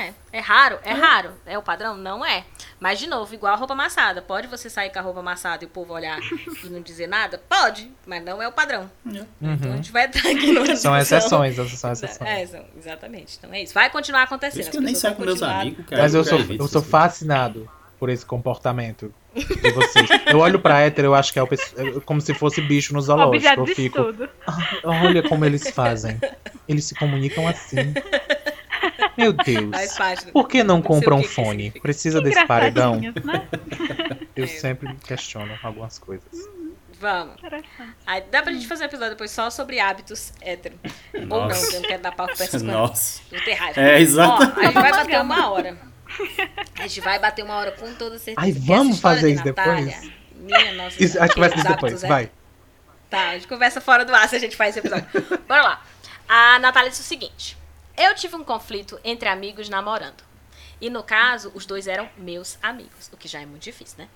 É, 0.00 0.12
é 0.32 0.40
raro, 0.40 0.78
é 0.84 0.92
raro. 0.92 1.30
É 1.46 1.58
o 1.58 1.62
padrão? 1.62 1.96
Não 1.96 2.24
é. 2.24 2.44
Mas, 2.78 2.98
de 2.98 3.06
novo, 3.06 3.34
igual 3.34 3.52
a 3.52 3.56
roupa 3.56 3.74
amassada. 3.74 4.22
Pode 4.22 4.46
você 4.46 4.70
sair 4.70 4.90
com 4.90 4.98
a 4.98 5.02
roupa 5.02 5.20
amassada 5.20 5.64
e 5.64 5.66
o 5.66 5.70
povo 5.70 5.92
olhar 5.92 6.18
e 6.64 6.68
não 6.68 6.80
dizer 6.80 7.06
nada? 7.06 7.38
Pode, 7.48 7.90
mas 8.06 8.24
não 8.24 8.40
é 8.42 8.48
o 8.48 8.52
padrão. 8.52 8.90
Então 9.04 9.26
a 9.42 9.44
Uhum. 9.46 9.76
gente 9.76 9.92
vai 9.92 10.04
entrar 10.06 10.30
aqui 10.30 10.52
numa 10.52 10.74
São 10.76 10.96
exceções, 10.96 11.58
essas 11.58 11.78
são 11.78 11.92
exceções. 11.92 12.30
É, 12.30 12.46
são- 12.46 12.64
exatamente. 12.78 13.36
Então 13.38 13.52
é 13.52 13.62
isso. 13.62 13.74
Vai 13.74 13.90
continuar 13.90 14.20
Por 14.26 14.34
acontecendo. 14.34 14.60
isso 14.62 14.70
que 14.70 14.76
eu 14.78 14.82
nem 14.82 14.94
saio 14.94 15.14
com 15.16 15.22
meus 15.24 15.42
amigos, 15.42 15.84
cara. 15.86 16.02
Mas 16.02 16.14
eu 16.14 16.24
sou, 16.24 16.38
evito 16.38 16.62
eu 16.62 16.68
sou 16.68 16.82
fascinado 16.82 17.68
por 17.98 18.08
esse 18.08 18.24
comportamento 18.24 19.12
de 19.34 19.70
vocês. 19.72 20.08
Eu 20.26 20.38
olho 20.38 20.58
pra 20.58 20.80
hétero, 20.80 21.08
eu 21.08 21.14
acho 21.14 21.32
que 21.34 21.38
é, 21.38 21.42
o 21.42 21.46
é 21.46 22.00
como 22.06 22.18
se 22.20 22.32
fosse 22.32 22.60
bicho 22.62 22.94
no 22.94 23.00
zoológico. 23.02 23.36
Objeto 23.36 23.60
Eu 23.60 23.66
fico, 23.66 23.98
estudo. 24.00 24.28
olha 24.84 25.22
como 25.28 25.44
eles 25.44 25.68
fazem. 25.70 26.18
Eles 26.66 26.84
se 26.86 26.94
comunicam 26.94 27.46
assim. 27.46 27.76
Meu 29.20 29.32
Deus. 29.44 29.70
Faz 29.70 29.96
parte 29.96 30.26
do- 30.26 30.32
Por 30.32 30.48
que 30.48 30.62
não 30.62 30.76
Não 30.76 30.82
compra 30.82 31.14
um 31.14 31.22
fone? 31.22 31.70
Precisa 31.70 32.20
desse 32.20 32.44
paredão? 32.46 33.00
Né? 33.00 33.12
Eu 34.34 34.44
É. 34.44 34.46
sempre 34.46 34.94
questiono 35.06 35.52
algumas 35.62 35.98
coisas. 35.98 36.26
Vamos. 36.98 37.36
Aí 38.06 38.22
dá 38.30 38.42
pra 38.42 38.52
gente 38.52 38.66
fazer 38.66 38.84
um 38.84 38.86
episódio 38.86 39.10
depois 39.12 39.30
só 39.30 39.48
sobre 39.50 39.80
hábitos 39.80 40.32
hétero. 40.40 40.78
Ou 41.14 41.20
não, 41.22 41.48
Nossa. 41.48 41.74
eu 41.76 41.80
não 41.80 41.88
quero 41.88 42.02
dar 42.02 42.12
palco 42.12 42.34
pra 42.36 42.44
essas 42.44 42.60
coisas. 42.62 42.78
Nossa. 42.78 43.22
Raiva. 43.58 43.80
É, 43.80 44.00
exato. 44.00 44.42
Ó, 44.56 44.60
a 44.60 44.64
gente 44.64 44.74
vai 44.74 44.90
bater 44.92 45.20
uma 45.20 45.50
hora. 45.50 45.78
A 46.78 46.82
gente 46.82 47.00
vai 47.00 47.18
bater 47.18 47.42
uma 47.44 47.54
hora 47.54 47.72
com 47.72 47.94
toda 47.94 48.18
certeza. 48.18 48.46
Porque 48.46 48.66
vamos 48.66 49.00
fazer 49.00 49.28
de 49.28 49.34
isso 49.36 49.44
Natália, 49.46 49.84
depois? 49.86 50.12
Minha 50.36 50.72
nossa. 50.74 51.02
Isso, 51.02 51.18
a 51.18 51.22
gente 51.26 51.34
senhora, 51.34 51.36
vai 51.36 51.48
fazer 51.48 51.54
os 51.54 51.58
isso 51.60 51.68
depois, 51.68 51.92
hábitos 51.92 52.08
vai. 52.08 52.30
Tá, 53.08 53.28
a 53.30 53.34
gente 53.34 53.48
conversa 53.48 53.80
fora 53.80 54.04
do 54.04 54.14
ar 54.14 54.28
se 54.28 54.36
a 54.36 54.38
gente 54.38 54.54
faz 54.56 54.76
esse 54.76 54.86
episódio. 54.86 55.06
Bora 55.48 55.62
lá. 55.62 55.82
A 56.28 56.58
Natália 56.58 56.90
disse 56.90 57.02
o 57.02 57.04
seguinte: 57.04 57.56
Eu 58.02 58.14
tive 58.14 58.36
um 58.36 58.44
conflito 58.44 58.98
entre 59.04 59.28
amigos 59.28 59.68
namorando. 59.68 60.22
E 60.80 60.88
no 60.88 61.02
caso, 61.02 61.52
os 61.54 61.66
dois 61.66 61.86
eram 61.86 62.08
meus 62.16 62.58
amigos, 62.62 63.10
o 63.12 63.16
que 63.16 63.28
já 63.28 63.40
é 63.40 63.46
muito 63.46 63.62
difícil, 63.62 63.98
né? 63.98 64.08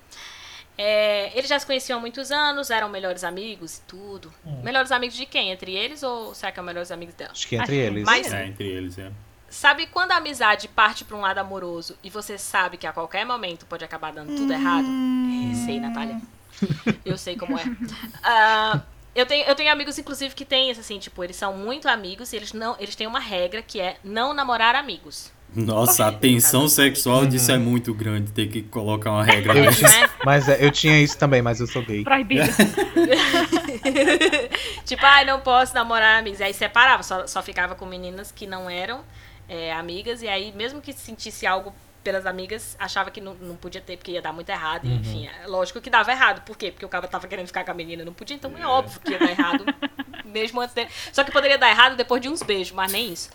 É, 0.76 1.30
eles 1.36 1.48
já 1.48 1.58
se 1.58 1.66
conheciam 1.66 1.98
há 1.98 2.00
muitos 2.00 2.32
anos, 2.32 2.70
eram 2.70 2.88
melhores 2.88 3.22
amigos 3.22 3.76
e 3.78 3.82
tudo. 3.82 4.32
Hum. 4.44 4.60
Melhores 4.62 4.90
amigos 4.90 5.14
de 5.14 5.26
quem? 5.26 5.50
Entre 5.52 5.72
eles 5.72 6.02
ou 6.02 6.34
será 6.34 6.50
que 6.50 6.56
são 6.56 6.64
melhores 6.64 6.90
amigos 6.90 7.14
dela? 7.14 7.30
Acho 7.32 7.46
que 7.46 7.54
entre 7.56 7.64
Acho 7.80 7.92
eles. 7.92 8.04
mais- 8.04 8.32
É, 8.32 8.46
entre 8.46 8.66
eles, 8.66 8.98
é. 8.98 9.12
Sabe 9.48 9.86
quando 9.86 10.10
a 10.12 10.16
amizade 10.16 10.66
parte 10.66 11.04
pra 11.04 11.16
um 11.16 11.20
lado 11.20 11.38
amoroso 11.38 11.96
e 12.02 12.10
você 12.10 12.36
sabe 12.36 12.76
que 12.76 12.86
a 12.88 12.92
qualquer 12.92 13.24
momento 13.24 13.66
pode 13.66 13.84
acabar 13.84 14.12
dando 14.12 14.34
tudo 14.34 14.52
errado? 14.52 14.86
É, 14.88 15.54
sei, 15.64 15.78
Natália. 15.78 16.20
Eu 17.04 17.16
sei 17.18 17.36
como 17.36 17.56
é. 17.58 17.62
Ah, 18.24 18.80
eu, 19.14 19.26
tenho, 19.26 19.44
eu 19.46 19.54
tenho 19.54 19.70
amigos, 19.72 19.98
inclusive, 19.98 20.34
que 20.34 20.44
têm 20.44 20.70
isso, 20.70 20.80
assim, 20.80 20.98
tipo, 20.98 21.22
eles 21.22 21.36
são 21.36 21.56
muito 21.56 21.88
amigos 21.88 22.32
e 22.32 22.36
eles, 22.36 22.52
não, 22.52 22.76
eles 22.78 22.96
têm 22.96 23.06
uma 23.06 23.20
regra 23.20 23.62
que 23.62 23.80
é 23.80 23.96
não 24.02 24.34
namorar 24.34 24.74
amigos. 24.74 25.32
Nossa, 25.54 26.06
a 26.08 26.12
tensão 26.12 26.66
sexual 26.68 27.24
disso 27.26 27.52
é 27.52 27.58
muito 27.58 27.94
grande, 27.94 28.32
ter 28.32 28.48
que 28.48 28.60
colocar 28.62 29.12
uma 29.12 29.22
regra 29.22 29.56
Eu 29.56 29.64
dessa. 29.66 29.86
tinha- 29.86 30.00
Né? 30.02 30.10
mas 30.24 30.48
é, 30.48 30.64
eu 30.64 30.70
tinha 30.72 31.00
isso 31.00 31.16
também, 31.16 31.40
mas 31.42 31.60
eu 31.60 31.66
sou 31.68 31.82
gay. 31.82 32.02
Proibido. 32.02 32.48
tipo, 34.84 35.04
ai, 35.06 35.24
não 35.24 35.40
posso 35.40 35.74
namorar 35.74 36.18
amigos. 36.18 36.40
E 36.40 36.44
aí 36.44 36.54
separava, 36.54 37.02
só, 37.04 37.24
só 37.26 37.40
ficava 37.42 37.74
com 37.76 37.86
meninas 37.86 38.32
que 38.32 38.46
não 38.48 38.68
eram 38.68 39.02
é, 39.48 39.72
amigas. 39.72 40.22
E 40.22 40.28
aí, 40.28 40.52
mesmo 40.56 40.80
que 40.80 40.92
sentisse 40.92 41.46
algo 41.46 41.72
pelas 42.04 42.26
amigas, 42.26 42.76
achava 42.78 43.10
que 43.10 43.20
não, 43.20 43.34
não 43.34 43.56
podia 43.56 43.80
ter, 43.80 43.96
porque 43.96 44.12
ia 44.12 44.22
dar 44.22 44.32
muito 44.32 44.50
errado. 44.50 44.86
E, 44.86 44.94
enfim, 44.94 45.26
é 45.26 45.46
lógico 45.46 45.80
que 45.80 45.90
dava 45.90 46.12
errado. 46.12 46.42
Por 46.44 46.56
quê? 46.56 46.70
Porque 46.70 46.84
o 46.84 46.88
cara 46.88 47.08
tava 47.08 47.26
querendo 47.26 47.46
ficar 47.46 47.64
com 47.64 47.70
a 47.70 47.74
menina, 47.74 48.04
não 48.04 48.12
podia, 48.12 48.36
então 48.36 48.52
é 48.56 48.66
óbvio 48.66 49.00
que 49.00 49.10
ia 49.10 49.18
dar 49.18 49.30
errado. 49.30 49.64
mesmo 50.24 50.60
antes 50.60 50.74
dele. 50.74 50.90
Só 51.12 51.22
que 51.22 51.30
poderia 51.30 51.56
dar 51.56 51.70
errado 51.70 51.96
depois 51.96 52.20
de 52.20 52.28
uns 52.28 52.42
beijos, 52.42 52.72
mas 52.72 52.92
nem 52.92 53.12
isso. 53.12 53.30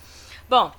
Bom. 0.48 0.72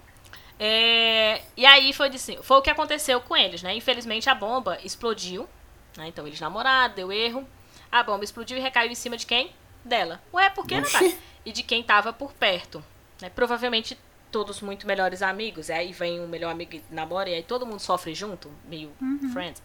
é, 0.58 1.42
e 1.56 1.64
aí 1.64 1.92
foi, 1.92 2.08
assim, 2.08 2.38
foi 2.42 2.58
o 2.58 2.62
que 2.62 2.70
aconteceu 2.70 3.20
com 3.20 3.36
eles, 3.36 3.62
né? 3.62 3.74
Infelizmente 3.74 4.28
a 4.28 4.34
bomba 4.34 4.78
explodiu. 4.84 5.48
né? 5.96 6.08
Então 6.08 6.26
eles 6.26 6.40
namoraram, 6.40 6.94
deu 6.94 7.10
erro. 7.10 7.48
A 7.90 8.02
bomba 8.02 8.22
explodiu 8.22 8.56
e 8.56 8.60
recaiu 8.60 8.90
em 8.90 8.94
cima 8.94 9.16
de 9.16 9.26
quem? 9.26 9.52
Dela. 9.84 10.22
Ué, 10.32 10.50
por 10.50 10.66
que. 10.66 10.80
Natália? 10.80 11.16
E 11.44 11.52
de 11.52 11.62
quem 11.62 11.82
tava 11.82 12.12
por 12.12 12.32
perto. 12.34 12.84
Né? 13.20 13.30
Provavelmente 13.30 13.98
todos 14.30 14.60
muito 14.60 14.86
melhores 14.86 15.22
amigos. 15.22 15.70
Aí 15.70 15.92
vem 15.92 16.20
um 16.20 16.26
melhor 16.28 16.50
amigo 16.50 16.74
e 16.74 16.82
namora, 16.90 17.28
e 17.28 17.34
aí 17.34 17.42
todo 17.42 17.66
mundo 17.66 17.80
sofre 17.80 18.14
junto, 18.14 18.50
meio 18.68 18.90
friends. 19.32 19.62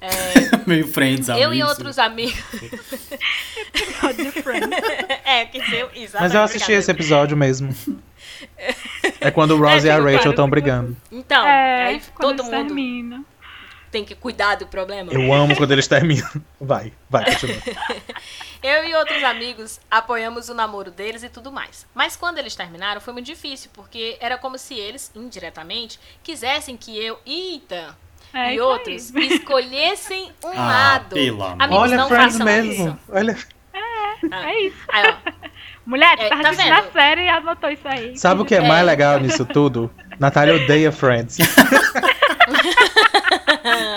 É, 0.00 0.10
Meio 0.66 0.88
friends, 0.88 1.30
amigos. 1.30 1.46
eu 1.46 1.54
e 1.54 1.62
outros 1.62 1.96
amigos. 1.96 2.34
é, 5.24 5.44
que 5.46 5.58
eu. 5.58 5.88
Exatamente. 5.94 6.12
Mas 6.20 6.34
eu 6.34 6.42
assisti 6.42 6.72
esse 6.72 6.90
episódio 6.90 7.36
mesmo. 7.36 7.72
É 9.20 9.30
quando 9.30 9.52
o 9.52 9.56
Ross 9.56 9.84
É, 9.84 9.88
e 9.88 9.90
a 9.90 9.98
Rachel 10.00 10.32
estão 10.32 10.50
brigando. 10.50 10.96
Então, 11.12 11.46
É, 11.46 11.84
aí 11.86 12.02
todo 12.20 12.42
mundo 12.42 12.50
terminam. 12.50 13.24
Tem 13.92 14.04
que 14.04 14.14
cuidar 14.16 14.56
do 14.56 14.66
problema. 14.66 15.12
Eu 15.12 15.32
amo 15.32 15.54
quando 15.54 15.70
eles 15.70 15.86
terminam. 15.86 16.28
Vai, 16.60 16.92
vai, 17.08 17.24
continua. 17.26 17.56
Eu 18.62 18.84
e 18.84 18.94
outros 18.94 19.22
amigos 19.24 19.80
apoiamos 19.90 20.48
o 20.48 20.54
namoro 20.54 20.90
deles 20.90 21.22
e 21.22 21.28
tudo 21.28 21.50
mais. 21.52 21.84
Mas 21.94 22.16
quando 22.16 22.38
eles 22.38 22.54
terminaram 22.56 23.00
foi 23.00 23.12
muito 23.12 23.26
difícil, 23.26 23.70
porque 23.74 24.16
era 24.20 24.38
como 24.38 24.56
se 24.56 24.74
eles, 24.74 25.10
indiretamente, 25.14 25.98
quisessem 26.22 26.76
que 26.76 26.96
eu, 26.96 27.18
eita, 27.26 27.96
É 28.32 28.54
e 28.54 28.60
outros 28.60 29.14
aí. 29.14 29.26
escolhessem 29.34 30.32
um 30.44 30.48
Ah, 30.52 30.92
lado. 30.94 31.14
pelo 31.14 31.42
amor. 31.42 31.56
Amigos, 31.62 31.82
Olha 31.82 31.96
não 31.96 32.08
Friends 32.08 32.32
façam 32.38 32.46
mesmo. 32.46 32.72
isso. 32.72 32.98
Olha. 33.10 33.36
Ah, 33.74 34.48
É 34.48 34.60
isso. 34.62 34.76
aí, 34.92 35.04
ó, 35.26 35.32
Mulher, 35.84 36.16
tu 36.16 36.22
É, 36.22 36.28
tava 36.28 36.42
tá 36.44 36.50
assistindo 36.50 36.72
a 36.74 36.80
vendo? 36.82 36.92
série 36.92 37.22
e 37.24 37.28
anotou 37.28 37.68
isso 37.70 37.88
aí. 37.88 38.16
Sabe 38.16 38.40
o 38.42 38.44
que 38.44 38.54
é 38.54 38.58
É. 38.58 38.68
mais 38.68 38.86
legal 38.86 39.18
nisso 39.18 39.44
tudo? 39.44 39.90
Natália 40.20 40.54
odeia 40.54 40.92
Friends. 40.92 41.38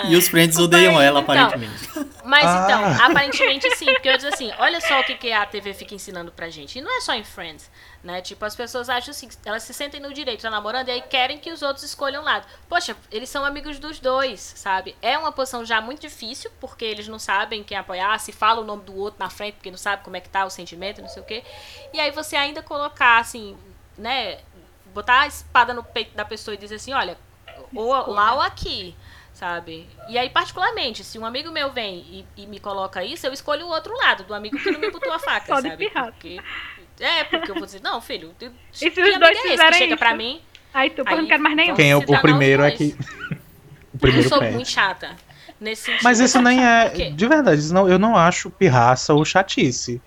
E 0.08 0.16
os 0.16 0.28
friends 0.28 0.58
odeiam 0.58 1.00
ela, 1.00 1.20
Então. 1.20 1.34
aparentemente. 1.34 1.88
Mas 2.24 2.44
Ah. 2.44 2.64
então, 2.64 3.06
aparentemente 3.06 3.70
sim, 3.76 3.86
porque 3.86 4.08
eu 4.08 4.16
digo 4.18 4.32
assim, 4.32 4.52
olha 4.58 4.80
só 4.80 5.00
o 5.00 5.04
que, 5.04 5.14
que 5.14 5.32
a 5.32 5.46
TV 5.46 5.72
fica 5.74 5.94
ensinando 5.94 6.32
pra 6.32 6.48
gente. 6.50 6.78
E 6.78 6.82
não 6.82 6.96
é 6.96 7.00
só 7.00 7.12
em 7.14 7.22
Friends, 7.22 7.70
né? 8.02 8.20
Tipo, 8.20 8.44
as 8.44 8.56
pessoas 8.56 8.88
acham 8.88 9.12
assim, 9.12 9.28
elas 9.44 9.62
se 9.62 9.72
sentem 9.72 10.00
no 10.00 10.12
direito, 10.12 10.42
tá 10.42 10.50
namorando, 10.50 10.88
e 10.88 10.90
aí 10.90 11.00
querem 11.02 11.38
que 11.38 11.52
os 11.52 11.62
outros 11.62 11.84
escolham 11.84 12.22
um 12.22 12.24
lado. 12.24 12.44
Poxa, 12.68 12.96
eles 13.12 13.28
são 13.28 13.44
amigos 13.44 13.78
dos 13.78 14.00
dois, 14.00 14.40
sabe? 14.56 14.96
É 15.00 15.16
uma 15.16 15.30
posição 15.30 15.64
já 15.64 15.80
muito 15.80 16.00
difícil, 16.00 16.50
porque 16.60 16.84
eles 16.84 17.06
não 17.06 17.18
sabem 17.18 17.62
quem 17.62 17.76
apoiar, 17.78 18.18
se 18.18 18.32
fala 18.32 18.60
o 18.60 18.64
nome 18.64 18.82
do 18.82 18.96
outro 18.96 19.20
na 19.20 19.30
frente, 19.30 19.54
porque 19.54 19.70
não 19.70 19.78
sabe 19.78 20.02
como 20.02 20.16
é 20.16 20.20
que 20.20 20.28
tá 20.28 20.44
o 20.44 20.50
sentimento, 20.50 21.00
não 21.00 21.08
sei 21.08 21.22
o 21.22 21.26
quê. 21.26 21.44
E 21.92 22.00
aí 22.00 22.10
você 22.10 22.34
ainda 22.36 22.62
colocar, 22.62 23.18
assim, 23.18 23.56
né? 23.96 24.38
Botar 24.92 25.20
a 25.20 25.26
espada 25.26 25.72
no 25.74 25.84
peito 25.84 26.16
da 26.16 26.24
pessoa 26.24 26.54
e 26.54 26.58
dizer 26.58 26.76
assim, 26.76 26.92
olha, 26.92 27.16
ou 27.74 27.88
lá 28.10 28.34
ou 28.34 28.40
aqui 28.40 28.96
sabe? 29.36 29.86
E 30.08 30.18
aí, 30.18 30.30
particularmente, 30.30 31.04
se 31.04 31.18
um 31.18 31.26
amigo 31.26 31.50
meu 31.52 31.70
vem 31.70 31.98
e, 32.36 32.42
e 32.42 32.46
me 32.46 32.58
coloca 32.58 33.04
isso, 33.04 33.26
eu 33.26 33.32
escolho 33.32 33.66
o 33.66 33.68
outro 33.68 33.94
lado, 33.96 34.24
do 34.24 34.34
amigo 34.34 34.58
que 34.58 34.70
não 34.70 34.80
me 34.80 34.90
botou 34.90 35.12
a 35.12 35.18
faca, 35.20 35.54
Só 35.54 35.60
sabe? 35.60 35.90
Porque, 35.90 36.40
é, 36.98 37.24
porque 37.24 37.50
eu 37.50 37.54
vou 37.54 37.66
dizer, 37.66 37.82
não, 37.82 38.00
filho, 38.00 38.34
tu, 38.38 38.50
se 38.72 38.90
que 38.90 39.00
os 39.00 39.18
dois 39.18 39.38
é 39.38 39.54
esse 39.54 39.64
que 39.64 39.72
chega 39.74 39.94
isso? 39.94 39.98
pra 39.98 40.16
mim, 40.16 40.42
Aí 40.76 40.90
tu, 40.90 41.02
Aí, 41.06 41.16
não 41.16 41.26
quero 41.26 41.42
mais 41.42 41.56
nenhum. 41.56 41.74
Quem 41.74 41.90
é 41.90 41.96
o, 41.96 42.06
Se 42.06 42.12
o 42.12 42.20
primeiro 42.20 42.62
é 42.62 42.70
que. 42.70 42.94
O 42.94 43.96
eu 43.96 43.98
primeiro 43.98 44.28
sou 44.28 44.40
pede. 44.40 44.54
muito 44.54 44.68
chata 44.68 45.16
nesse 45.58 45.84
sentido. 45.84 46.04
Mas 46.04 46.20
isso 46.20 46.42
nem 46.42 46.62
é. 46.62 46.90
De 47.10 47.26
verdade, 47.26 47.60
isso 47.60 47.72
não, 47.72 47.88
eu 47.88 47.98
não 47.98 48.14
acho 48.14 48.50
pirraça 48.50 49.14
ou 49.14 49.24
chatice. 49.24 50.02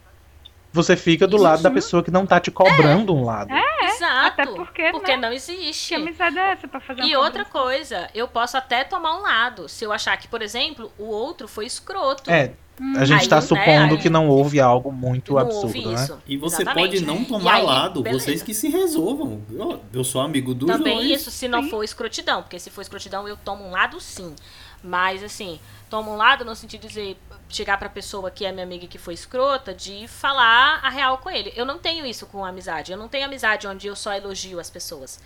você 0.71 0.95
fica 0.95 1.25
do 1.25 1.37
lado 1.37 1.63
da 1.63 1.71
pessoa 1.71 2.03
que 2.03 2.11
não 2.11 2.23
tá 2.23 2.39
te 2.39 2.51
cobrando 2.51 3.11
é. 3.11 3.15
um 3.15 3.25
lado. 3.25 3.51
É, 3.51 3.68
Exato. 3.99 4.41
Até 4.41 4.45
porque, 4.45 4.91
porque 4.91 5.11
né? 5.15 5.17
não 5.27 5.33
existe. 5.33 5.89
Que 5.89 5.95
amizade 5.95 6.37
é 6.37 6.51
essa 6.51 6.67
pra 6.67 6.79
fazer 6.79 7.01
E 7.03 7.15
uma 7.15 7.25
outra 7.25 7.43
coisa, 7.45 8.09
eu 8.13 8.27
posso 8.27 8.55
até 8.57 8.83
tomar 8.83 9.17
um 9.17 9.21
lado. 9.21 9.67
Se 9.67 9.83
eu 9.83 9.91
achar 9.91 10.15
que, 10.17 10.27
por 10.27 10.41
exemplo, 10.41 10.91
o 10.97 11.05
outro 11.05 11.47
foi 11.47 11.65
escroto. 11.65 12.29
É, 12.31 12.53
a 12.97 13.03
gente 13.03 13.23
Aí, 13.23 13.27
tá 13.27 13.35
né, 13.37 13.41
supondo 13.41 13.95
aí- 13.95 13.97
que 13.97 14.09
não 14.09 14.29
houve 14.29 14.59
algo 14.61 14.91
muito 14.91 15.33
não 15.33 15.39
absurdo, 15.39 15.65
houve 15.65 15.85
né? 15.85 15.93
isso. 15.95 16.17
E 16.25 16.37
você 16.37 16.61
Exatamente. 16.61 16.89
pode 16.91 17.05
não 17.05 17.25
tomar 17.25 17.55
aí, 17.55 17.63
lado, 17.63 18.01
beleza. 18.01 18.23
vocês 18.25 18.41
que 18.41 18.53
se 18.53 18.69
resolvam. 18.69 19.41
Eu, 19.51 19.81
eu 19.93 20.03
sou 20.03 20.21
amigo 20.21 20.53
dos 20.53 20.69
Também 20.71 20.95
dois. 20.97 21.11
isso, 21.21 21.29
se 21.31 21.47
não 21.47 21.63
Sim. 21.63 21.69
for 21.69 21.83
escrotidão. 21.83 22.41
Porque 22.41 22.57
se 22.57 22.69
for 22.69 22.81
escrotidão, 22.81 23.27
eu 23.27 23.35
tomo 23.35 23.65
um 23.65 23.71
lado 23.71 23.99
sim. 23.99 24.33
Mas, 24.81 25.21
assim, 25.21 25.59
tomo 25.89 26.13
um 26.13 26.15
lado 26.15 26.45
no 26.45 26.55
sentido 26.55 26.81
de 26.83 26.87
dizer, 26.87 27.17
chegar 27.49 27.77
pra 27.77 27.89
pessoa 27.89 28.29
que 28.31 28.45
é 28.45 28.51
minha 28.51 28.63
amiga 28.63 28.85
e 28.85 28.87
que 28.87 28.97
foi 28.97 29.13
escrota, 29.13 29.73
de 29.73 30.07
falar 30.07 30.79
a 30.83 30.89
real 30.89 31.17
com 31.17 31.29
ele. 31.29 31.51
Eu 31.55 31.65
não 31.65 31.77
tenho 31.79 32.05
isso 32.05 32.25
com 32.27 32.45
amizade. 32.45 32.91
Eu 32.91 32.97
não 32.97 33.07
tenho 33.07 33.25
amizade 33.25 33.67
onde 33.67 33.87
eu 33.87 33.95
só 33.95 34.13
elogio 34.13 34.59
as 34.59 34.69
pessoas. 34.69 35.19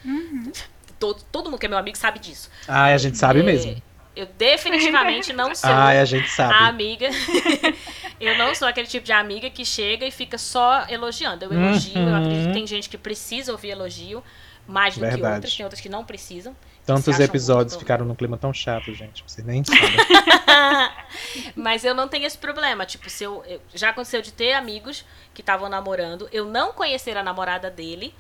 Todo, 1.00 1.22
todo 1.32 1.50
mundo 1.50 1.60
que 1.60 1.66
é 1.66 1.70
meu 1.70 1.78
amigo 1.78 1.98
sabe 1.98 2.20
disso. 2.20 2.50
Ai, 2.68 2.94
a 2.94 2.98
gente 2.98 3.18
sabe 3.18 3.42
É, 3.42 3.44
mesmo. 3.44 3.82
Eu 4.16 4.26
definitivamente 4.38 5.34
não 5.34 5.54
sou 5.56 5.70
Ai, 5.70 6.00
a 6.00 6.06
gente 6.06 6.26
a 6.26 6.30
sabe. 6.30 6.54
amiga. 6.66 7.10
eu 8.20 8.38
não 8.38 8.54
sou 8.56 8.68
aquele 8.68 8.88
tipo 8.88 9.06
de 9.06 9.12
amiga 9.12 9.50
que 9.50 9.66
chega 9.66 10.06
e 10.06 10.12
fica 10.12 10.38
só 10.38 10.86
elogiando. 10.88 11.46
Eu 11.46 11.54
elogio, 11.54 11.98
eu 11.98 12.06
Uhum. 12.08 12.16
acredito 12.18 12.48
que 12.48 12.54
tem 12.54 12.68
gente 12.68 12.90
que 12.90 12.98
precisa 12.98 13.52
ouvir 13.52 13.70
elogio, 13.72 14.24
mais 14.68 14.94
do 14.96 15.02
que 15.02 15.08
Verdade. 15.08 15.34
outras, 15.36 15.56
tem 15.56 15.66
outras 15.66 15.82
que 15.82 15.90
não 15.90 16.06
precisam. 16.06 16.56
Tantos 16.86 17.20
episódios 17.20 17.74
muito- 17.74 17.80
ficaram 17.80 18.06
num 18.06 18.16
clima 18.16 18.38
tão 18.38 18.54
chato, 18.54 18.94
gente. 18.94 19.24
Vocês 19.26 19.46
nem 19.46 19.64
sabem. 19.64 19.82
Mas 21.56 21.84
eu 21.84 21.94
não 21.94 22.08
tenho 22.08 22.26
esse 22.26 22.38
problema. 22.38 22.86
Tipo, 22.86 23.10
se 23.10 23.24
eu, 23.24 23.44
eu- 23.46 23.62
já 23.74 23.90
aconteceu 23.90 24.22
de 24.22 24.32
ter 24.32 24.54
amigos 24.54 25.06
que 25.34 25.42
estavam 25.42 25.70
namorando, 25.70 26.28
eu 26.32 26.46
não 26.46 26.74
conhecer 26.74 27.18
a 27.18 27.24
namorada 27.24 27.70
dele 27.70 28.14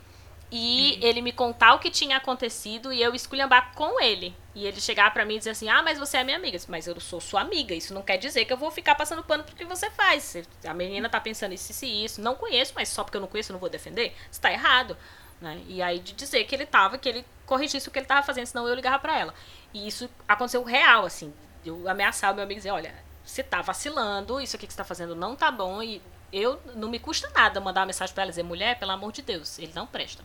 e 0.51 0.99
ele 1.01 1.21
me 1.21 1.31
contar 1.31 1.73
o 1.73 1.79
que 1.79 1.89
tinha 1.89 2.17
acontecido 2.17 2.93
e 2.93 3.01
eu 3.01 3.13
esculhambar 3.15 3.71
com 3.75 3.99
ele. 3.99 4.35
E 4.55 4.67
ele 4.67 4.79
chegar 4.79 5.11
pra 5.11 5.25
mim 5.25 5.35
e 5.35 5.37
dizer 5.39 5.49
assim: 5.49 5.67
Ah, 5.67 5.81
mas 5.81 5.97
você 5.97 6.17
é 6.17 6.23
minha 6.23 6.37
amiga. 6.37 6.57
Mas 6.67 6.85
eu 6.85 6.99
sou 6.99 7.19
sua 7.19 7.41
amiga. 7.41 7.73
Isso 7.73 7.93
não 7.93 8.03
quer 8.03 8.17
dizer 8.17 8.45
que 8.45 8.53
eu 8.53 8.57
vou 8.57 8.69
ficar 8.69 8.93
passando 8.95 9.23
pano 9.23 9.43
pro 9.43 9.55
que 9.55 9.65
você 9.65 9.89
faz. 9.89 10.37
A 10.65 10.73
menina 10.73 11.09
tá 11.09 11.19
pensando 11.19 11.53
isso, 11.53 11.71
isso 11.71 11.85
e 11.85 12.05
isso. 12.05 12.21
Não 12.21 12.35
conheço, 12.35 12.71
mas 12.75 12.87
só 12.89 13.03
porque 13.03 13.17
eu 13.17 13.21
não 13.21 13.27
conheço 13.27 13.51
eu 13.51 13.55
não 13.55 13.59
vou 13.59 13.69
defender. 13.69 14.15
Isso 14.31 14.39
tá 14.39 14.51
errado. 14.51 14.95
Né? 15.43 15.59
E 15.67 15.81
aí 15.81 15.99
de 15.99 16.13
dizer 16.13 16.45
que 16.45 16.55
ele 16.55 16.65
tava, 16.65 16.97
que 16.97 17.09
ele 17.09 17.25
corrigisse 17.45 17.89
o 17.89 17.91
que 17.91 17.99
ele 17.99 18.05
tava 18.05 18.23
fazendo, 18.23 18.45
senão 18.45 18.65
eu 18.65 18.73
ligava 18.73 18.97
pra 18.97 19.19
ela. 19.19 19.33
E 19.73 19.85
isso 19.85 20.09
aconteceu 20.25 20.63
real, 20.63 21.05
assim. 21.05 21.33
Eu 21.65 21.89
ameaçar 21.89 22.31
o 22.31 22.35
meu 22.35 22.45
amigo 22.45 22.57
e 22.59 22.61
dizer, 22.61 22.71
olha, 22.71 22.93
você 23.25 23.43
tá 23.43 23.61
vacilando, 23.61 24.39
isso 24.39 24.55
aqui 24.55 24.65
que 24.65 24.71
você 24.71 24.77
tá 24.77 24.85
fazendo 24.85 25.13
não 25.17 25.35
tá 25.35 25.51
bom. 25.51 25.83
E 25.83 26.01
eu 26.31 26.61
não 26.75 26.89
me 26.89 26.97
custa 26.97 27.29
nada 27.35 27.59
mandar 27.59 27.81
uma 27.81 27.87
mensagem 27.87 28.13
pra 28.15 28.23
ela 28.23 28.29
e 28.29 28.31
dizer, 28.31 28.43
mulher, 28.43 28.79
pelo 28.79 28.91
amor 28.91 29.11
de 29.11 29.21
Deus, 29.21 29.59
ele 29.59 29.73
não 29.75 29.85
presta. 29.85 30.23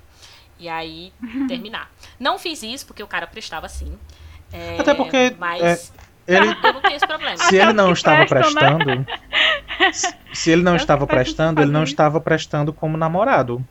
E 0.56 0.68
aí, 0.68 1.12
terminar. 1.48 1.90
Não 2.18 2.38
fiz 2.38 2.62
isso 2.62 2.86
porque 2.86 3.02
o 3.02 3.06
cara 3.08 3.26
prestava 3.26 3.68
sim. 3.68 3.98
É, 4.52 4.78
Até 4.78 4.94
porque, 4.94 5.34
Mas 5.36 5.92
Ele, 6.28 6.46
eu 6.62 6.72
não 6.74 6.80
tenho 6.80 6.94
esse 6.96 7.06
problema. 7.06 7.36
se 7.38 7.56
ele 7.56 7.72
não 7.72 7.92
estava 7.92 8.20
né? 8.20 8.26
prestando. 8.26 9.06
se- 10.32 10.50
ele 10.52 10.62
não 10.62 10.76
estava 10.76 11.06
prestando, 11.08 11.60
ele 11.60 11.72
não 11.72 11.82
estava 11.82 12.20
prestando 12.20 12.72
como 12.72 12.96
namorado. 12.96 13.66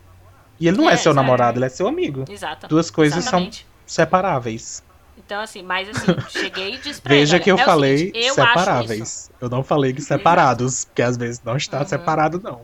E 0.60 0.68
ele 0.68 0.78
não 0.78 0.90
é, 0.90 0.94
É, 0.94 0.98
seu 0.98 1.12
é. 1.12 1.16
namorado, 1.16 1.58
ele 1.60 1.66
é 1.66 1.70
seu 1.70 1.88
amigo. 1.88 2.26
Exato. 2.30 2.68
Duas 2.68 2.90
coisas 2.90 3.18
Exatamente. 3.20 3.60
são 3.60 3.68
separáveis. 3.86 4.84
Então, 5.18 5.40
assim, 5.42 5.62
mas 5.64 5.90
assim, 5.90 6.16
cheguei 6.30 6.76
e 6.76 6.78
disse 6.78 7.02
pra 7.02 7.14
Veja 7.14 7.36
ele, 7.38 7.44
que 7.44 7.52
eu 7.52 7.58
é 7.58 7.64
falei 7.66 7.98
seguinte, 7.98 8.26
eu 8.26 8.34
separáveis. 8.34 9.32
Eu 9.42 9.50
não 9.50 9.64
falei 9.64 9.94
que 9.94 10.02
separados, 10.04 10.86
porque 10.86 11.02
às 11.02 11.18
vezes 11.18 11.42
não 11.44 11.58
está 11.58 11.80
Uhum. 11.80 11.86
separado, 11.88 12.40
não. 12.44 12.62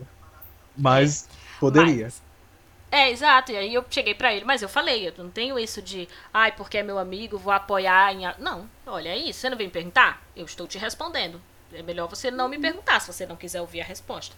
Mas 0.76 1.28
poderia. 1.60 2.04
Mas- 2.04 2.22
é, 2.90 3.10
exato. 3.10 3.50
E 3.50 3.56
aí 3.56 3.74
eu 3.74 3.84
cheguei 3.90 4.14
pra 4.14 4.32
ele, 4.32 4.44
mas 4.44 4.62
eu 4.62 4.68
falei, 4.68 5.08
eu 5.08 5.12
não 5.18 5.28
tenho 5.28 5.58
isso 5.58 5.82
de, 5.82 6.08
ai, 6.32 6.52
porque 6.52 6.78
é 6.78 6.82
meu 6.82 6.96
amigo, 6.98 7.36
vou 7.38 7.52
apoiar 7.52 8.12
em. 8.14 8.24
a-". 8.24 8.36
Não, 8.38 8.68
olha, 8.86 9.08
é 9.08 9.16
isso. 9.18 9.40
Você 9.40 9.50
não 9.50 9.56
vem 9.56 9.66
me 9.66 9.72
perguntar? 9.72 10.22
Eu 10.36 10.44
estou 10.44 10.66
te 10.66 10.78
respondendo. 10.78 11.40
É 11.72 11.82
melhor 11.82 12.08
você 12.08 12.30
não 12.30 12.48
me 12.48 12.56
perguntar 12.58 13.00
se 13.00 13.12
você 13.12 13.26
não 13.26 13.34
quiser 13.34 13.60
ouvir 13.60 13.80
a 13.80 13.84
resposta. 13.84 14.34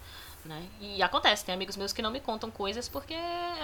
Né? 0.47 0.63
E 0.81 1.03
acontece, 1.03 1.45
tem 1.45 1.55
amigos 1.55 1.77
meus 1.77 1.93
que 1.93 2.01
não 2.01 2.11
me 2.11 2.21
contam 2.21 2.51
coisas 2.51 2.89
porque 2.89 3.15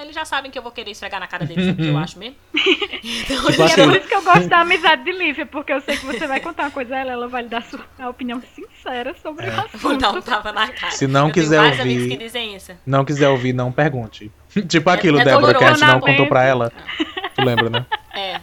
eles 0.00 0.14
já 0.14 0.24
sabem 0.24 0.50
que 0.50 0.58
eu 0.58 0.62
vou 0.62 0.72
querer 0.72 0.90
esfregar 0.90 1.20
na 1.20 1.28
cara 1.28 1.46
deles 1.46 1.68
o 1.72 1.76
que 1.76 1.86
eu 1.86 1.96
acho 1.98 2.18
mesmo. 2.18 2.36
Então, 3.04 3.46
Tipo 3.50 3.62
E 3.62 3.62
é 3.62 3.64
assim, 3.66 3.84
por 3.84 3.96
isso 3.96 4.08
que 4.08 4.14
eu 4.14 4.22
gosto 4.22 4.48
da 4.48 4.60
amizade 4.60 5.04
de 5.04 5.12
Lívia, 5.12 5.44
porque 5.46 5.72
eu 5.72 5.80
sei 5.80 5.96
que 5.96 6.06
você 6.06 6.26
vai 6.26 6.38
contar 6.40 6.64
uma 6.64 6.70
coisa 6.70 6.94
a 6.94 6.98
ela, 6.98 7.12
ela 7.12 7.28
vai 7.28 7.42
lhe 7.42 7.48
dar 7.48 7.62
sua, 7.62 7.80
a 7.98 8.08
opinião 8.08 8.40
sincera 8.54 9.14
sobre 9.22 9.48
o 9.48 9.78
vou 9.78 9.96
dar 9.96 10.08
um 10.08 10.10
assunto. 10.18 10.24
tapa 10.24 10.52
na 10.52 10.68
cara. 10.68 10.92
Se 10.92 11.06
não 11.06 11.28
eu 11.28 11.32
quiser 11.32 11.60
ouvir- 11.60 12.08
que 12.08 12.16
dizem 12.16 12.54
isso. 12.56 12.72
Não 12.86 13.04
quiser 13.04 13.28
ouvir, 13.28 13.52
não 13.52 13.70
pergunte. 13.72 14.30
tipo 14.68 14.90
aquilo, 14.90 15.18
é 15.20 15.24
Débora, 15.24 15.54
que 15.56 15.64
a 15.64 15.72
gente 15.74 15.84
não 15.86 16.00
contou 16.00 16.26
pra 16.26 16.44
ela. 16.44 16.72
Tu 17.34 17.42
lembra, 17.44 17.70
né? 17.70 17.86
É. 18.14 18.40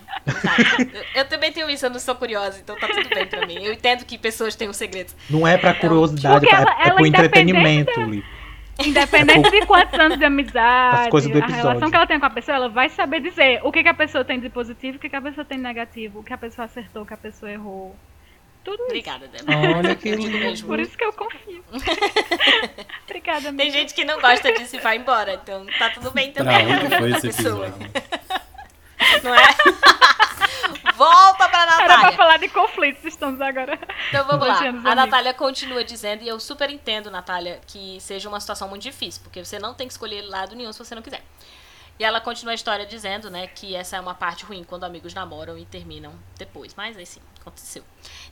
Eu, 0.94 1.22
eu 1.22 1.26
também 1.26 1.52
tenho 1.52 1.70
isso, 1.70 1.86
eu 1.86 1.90
não 1.90 2.00
sou 2.00 2.16
curiosa, 2.16 2.60
então 2.60 2.76
tá 2.78 2.88
tudo 2.88 3.10
bem 3.10 3.26
pra 3.28 3.46
mim. 3.46 3.64
Eu 3.64 3.74
entendo 3.74 4.06
que 4.06 4.18
pessoas 4.18 4.56
têm 4.56 4.70
um 4.70 4.74
segredo. 4.74 5.12
Não 5.30 5.48
é 5.48 5.58
pra 5.58 5.74
curiosidade, 5.74 6.40
Porque 6.40 6.54
é, 6.56 6.58
ela- 6.60 6.72
é 6.80 6.88
ela 6.88 6.96
pro 6.96 7.06
entretenimento, 7.06 8.02
Li. 8.02 8.24
Independente 8.86 9.52
de 9.52 9.66
quantos 9.66 10.00
anos 10.00 10.18
de 10.18 10.24
amizade, 10.24 11.10
a 11.44 11.48
relação 11.48 11.90
que 11.90 11.96
ela 11.98 12.08
tem 12.08 12.18
com 12.18 12.26
a 12.26 12.30
pessoa, 12.30 12.56
ela 12.56 12.70
vai 12.70 12.88
saber 12.90 13.20
dizer 13.20 13.60
o 13.64 13.72
que, 13.74 13.84
que 13.84 13.90
a 13.90 13.94
pessoa 13.94 14.24
tem 14.24 14.40
de 14.40 14.50
positivo, 14.50 14.96
o 14.96 15.00
que, 15.02 15.10
que 15.10 15.16
a 15.18 15.22
pessoa 15.22 15.44
tem 15.44 15.58
de 15.58 15.64
negativo, 15.64 16.20
o 16.20 16.24
que 16.24 16.32
a 16.32 16.38
pessoa 16.38 16.64
acertou, 16.66 17.04
o 17.04 17.06
que 17.06 17.14
a 17.14 17.18
pessoa 17.18 17.52
errou. 17.52 17.94
Tudo 18.64 18.76
isso. 18.84 18.86
Obrigada, 18.86 19.28
Débora. 19.28 19.78
Olha 19.78 19.96
que 19.96 20.12
lindo. 20.16 20.38
mesmo. 20.38 20.68
Por 20.68 20.80
isso 20.80 20.98
que 20.98 21.04
eu 21.04 21.12
confio. 21.12 21.62
Obrigada, 23.06 23.50
amiga. 23.50 23.64
Tem 23.64 23.72
gente 23.72 23.94
que 23.94 24.06
não 24.06 24.20
gosta 24.22 24.52
disso 24.54 24.76
e 24.76 24.80
vai 24.80 24.98
embora, 24.98 25.34
então 25.34 25.66
tá 25.78 25.90
tudo 25.90 26.12
bem 26.12 26.32
Pra 26.32 26.44
também. 26.46 26.68
onde 26.68 26.98
foi 26.98 27.12
esse 27.12 27.28
Pessoa, 27.28 27.68
episódio? 27.68 27.92
Não 29.24 29.34
é? 29.34 29.56
Volta 30.96 31.48
pra 31.48 31.62
Era 31.62 31.76
pra 31.76 31.88
Natália. 31.88 32.18
falar 32.18 32.38
de 32.38 32.50
conflitos, 32.50 33.06
estamos 33.06 33.40
agora. 33.40 33.80
Então 34.10 34.26
vamos 34.26 34.48
lá. 34.48 34.60
A. 34.92 34.96
Natália 34.96 35.34
continua 35.34 35.84
dizendo, 35.84 36.24
e 36.24 36.28
eu 36.28 36.40
super 36.40 36.70
entendo, 36.70 37.10
Natália, 37.10 37.62
que 37.66 38.00
seja 38.02 38.28
uma 38.28 38.40
situação 38.40 38.68
muito 38.68 38.84
difícil, 38.84 39.22
porque 39.24 39.44
você 39.44 39.58
não 39.60 39.74
tem 39.74 39.88
que 39.88 39.94
escolher 39.94 40.22
lado 40.22 40.56
nenhum 40.56 40.74
se 40.74 40.80
você 40.80 40.94
não 40.94 41.02
quiser. 41.02 41.24
E 41.98 42.04
ela 42.04 42.22
continua 42.22 42.54
a 42.54 42.56
história 42.56 42.86
dizendo, 42.86 43.30
né, 43.30 43.48
que 43.48 43.76
essa 43.76 43.98
é 43.98 44.00
uma 44.00 44.16
parte 44.16 44.46
ruim 44.46 44.64
quando 44.64 44.86
amigos 44.86 45.14
namoram 45.14 45.58
e 45.58 45.66
terminam 45.66 46.14
depois. 46.38 46.74
Mas 46.74 46.98
assim, 46.98 47.20
aconteceu. 47.42 47.84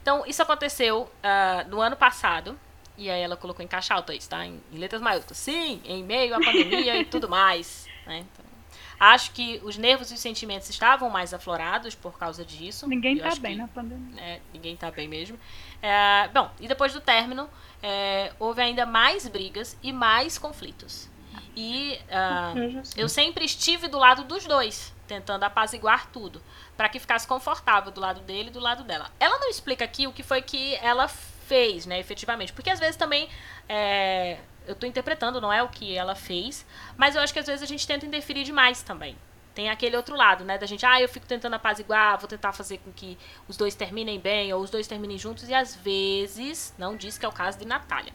Então, 0.02 0.24
isso 0.26 0.42
aconteceu 0.42 1.12
ah, 1.22 1.66
no 1.68 1.82
ano 1.82 1.98
passado. 1.98 2.58
E 2.98 3.10
aí 3.10 3.22
ela 3.22 3.38
colocou 3.38 3.64
em 3.64 3.68
caixa 3.68 3.94
alta 3.94 4.14
isso, 4.16 4.30
tá? 4.30 4.46
Em, 4.46 4.60
em 4.72 4.78
letras 4.78 5.02
maiúsculas. 5.02 5.38
Sim, 5.38 5.82
em 5.86 6.02
meio 6.04 6.34
à 6.34 6.40
pandemia 6.40 6.98
e 6.98 7.06
tudo 7.06 7.30
mais. 7.30 7.86
Né? 8.06 8.20
Então, 8.20 8.46
acho 9.00 9.32
que 9.32 9.60
os 9.64 9.78
nervos 9.78 10.12
e 10.12 10.14
os 10.16 10.20
sentimentos 10.20 10.70
estavam 10.70 11.10
mais 11.10 11.34
aflorados 11.34 11.94
por 11.96 12.18
causa 12.18 12.44
disso. 12.46 12.88
Ninguém 12.88 13.18
tá 13.18 13.28
acho 13.30 13.40
bem 13.42 13.54
que- 13.54 13.62
na 13.62 13.68
pandemia. 13.68 14.22
é, 14.22 14.40
ninguém 14.54 14.76
tá 14.76 14.90
bem 14.92 15.08
mesmo. 15.08 15.38
É, 15.82 16.28
bom, 16.34 16.50
e 16.60 16.68
depois 16.68 16.94
do 16.94 17.02
término, 17.02 17.50
é, 17.82 18.32
houve 18.40 18.62
ainda 18.62 18.86
mais 18.86 19.28
brigas 19.28 19.78
e 19.84 19.92
mais 19.94 20.38
conflitos. 20.38 21.10
E 21.56 22.00
ah, 22.12 22.54
eu 22.96 23.10
sempre 23.10 23.44
estive 23.46 23.88
do 23.88 23.98
lado 23.98 24.24
dos 24.24 24.46
dois, 24.46 24.94
tentando 25.08 25.44
apaziguar 25.44 26.08
tudo, 26.12 26.42
para 26.76 26.88
que 26.88 27.00
ficasse 27.00 27.28
confortável 27.28 27.92
do 27.92 28.00
lado 28.00 28.22
dele 28.22 28.50
e 28.50 28.52
do 28.52 28.60
lado 28.60 28.84
dela. 28.84 29.10
Ela 29.20 29.40
não 29.40 29.50
explica 29.50 29.84
aqui 29.84 30.06
o 30.06 30.14
que 30.14 30.22
foi 30.22 30.42
que 30.42 30.76
ela 30.76 31.08
fez, 31.08 31.86
né, 31.88 32.00
efetivamente, 32.00 32.54
porque 32.54 32.70
às 32.70 32.80
vezes 32.80 32.96
também 32.96 33.28
é, 33.68 34.38
eu 34.68 34.76
tô 34.76 34.86
interpretando, 34.86 35.40
não 35.42 35.52
é 35.52 35.64
o 35.64 35.70
que 35.70 35.96
ela 35.96 36.14
fez, 36.16 36.66
mas 36.96 37.16
eu 37.16 37.22
acho 37.22 37.34
que 37.34 37.40
às 37.40 37.46
vezes 37.48 37.64
a 37.64 37.66
gente 37.66 37.88
tenta 37.88 38.06
interferir 38.06 38.44
demais 38.44 38.82
também. 38.84 39.18
Tem 39.56 39.70
aquele 39.72 39.98
outro 39.98 40.16
lado, 40.16 40.46
né? 40.46 40.56
Da 40.58 40.68
gente, 40.68 40.86
ah, 40.86 41.02
eu 41.02 41.10
fico 41.10 41.26
tentando 41.26 41.56
apaziguar, 41.56 42.20
vou 42.20 42.28
tentar 42.28 42.54
fazer 42.54 42.78
com 42.78 42.92
que 42.92 43.18
os 43.48 43.58
dois 43.58 43.74
terminem 43.74 44.20
bem, 44.20 44.54
ou 44.54 44.62
os 44.62 44.70
dois 44.70 44.86
terminem 44.86 45.18
juntos, 45.18 45.50
e 45.50 45.54
às 45.54 45.76
vezes, 45.76 46.76
não 46.78 46.96
diz 46.96 47.18
que 47.18 47.26
é 47.26 47.28
o 47.28 47.32
caso 47.32 47.58
de 47.58 47.66
Natália. 47.66 48.14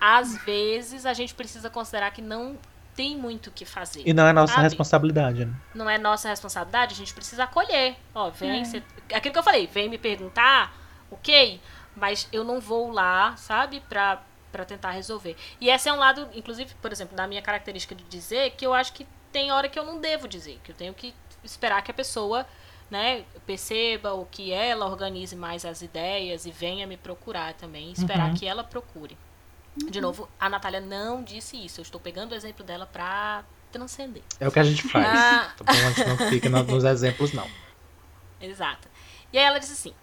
Às 0.00 0.36
vezes 0.44 1.06
a 1.06 1.12
gente 1.12 1.32
precisa 1.32 1.70
considerar 1.70 2.10
que 2.10 2.20
não 2.20 2.58
tem 2.96 3.16
muito 3.16 3.46
o 3.46 3.50
que 3.52 3.64
fazer. 3.64 4.02
E 4.04 4.12
não 4.12 4.26
é 4.26 4.32
nossa 4.32 4.54
sabe? 4.54 4.64
responsabilidade, 4.64 5.44
né? 5.44 5.54
Não 5.74 5.88
é 5.88 5.96
nossa 5.96 6.28
responsabilidade, 6.28 6.92
a 6.94 6.96
gente 6.96 7.14
precisa 7.14 7.44
acolher. 7.44 7.96
Ó, 8.12 8.28
vem, 8.30 8.62
É. 8.62 8.64
cê- 8.64 8.82
aquilo 9.14 9.32
que 9.32 9.38
eu 9.38 9.44
falei, 9.44 9.68
vem 9.68 9.88
me 9.88 9.96
perguntar, 9.96 10.74
ok, 11.08 11.60
mas 11.94 12.28
eu 12.32 12.42
não 12.42 12.60
vou 12.60 12.90
lá, 12.90 13.36
sabe, 13.36 13.80
pra, 13.88 14.22
pra 14.50 14.64
tentar 14.64 14.90
resolver. 14.92 15.36
E 15.60 15.68
esse 15.70 15.88
é 15.88 15.92
um 15.92 15.96
lado, 15.96 16.28
inclusive, 16.34 16.74
por 16.82 16.92
exemplo, 16.92 17.16
da 17.16 17.26
minha 17.26 17.42
característica 17.42 17.94
de 17.94 18.04
dizer, 18.04 18.52
que 18.52 18.66
eu 18.66 18.72
acho 18.74 18.92
que 18.92 19.06
tem 19.32 19.52
hora 19.52 19.68
que 19.68 19.78
eu 19.78 19.84
não 19.84 20.00
devo 20.00 20.26
dizer, 20.28 20.58
que 20.64 20.72
eu 20.72 20.76
tenho 20.76 20.92
que 20.94 21.14
esperar 21.44 21.82
que 21.82 21.90
a 21.90 21.94
pessoa, 21.94 22.46
né, 22.90 23.24
perceba 23.46 24.12
o 24.14 24.26
que 24.26 24.52
ela 24.52 24.86
organize 24.86 25.34
mais 25.36 25.64
as 25.64 25.82
ideias 25.82 26.44
e 26.46 26.50
venha 26.50 26.86
me 26.86 26.96
procurar 26.96 27.54
também, 27.54 27.92
esperar 27.92 28.28
Uhum. 28.30 28.34
que 28.34 28.46
ela 28.46 28.64
procure. 28.64 29.16
De 29.88 30.00
novo, 30.00 30.28
a 30.38 30.48
Natália 30.48 30.80
não 30.80 31.22
disse 31.22 31.56
isso. 31.64 31.80
Eu 31.80 31.82
estou 31.82 32.00
pegando 32.00 32.32
o 32.32 32.34
exemplo 32.34 32.64
dela 32.64 32.86
pra 32.86 33.44
transcender. 33.70 34.22
É 34.40 34.48
o 34.48 34.50
que 34.50 34.58
a 34.58 34.64
gente 34.64 34.82
faz. 34.88 35.06
Ah. 35.06 35.54
Então 35.54 35.66
a 35.68 35.90
gente 35.92 36.04
não 36.08 36.16
fica 36.28 36.48
no- 36.48 36.64
nos 36.64 36.82
exemplos, 36.82 37.32
não. 37.32 37.48
Exato. 38.40 38.88
E 39.32 39.38
aí 39.38 39.44
ela 39.44 39.58
disse 39.60 39.72
assim: 39.72 39.94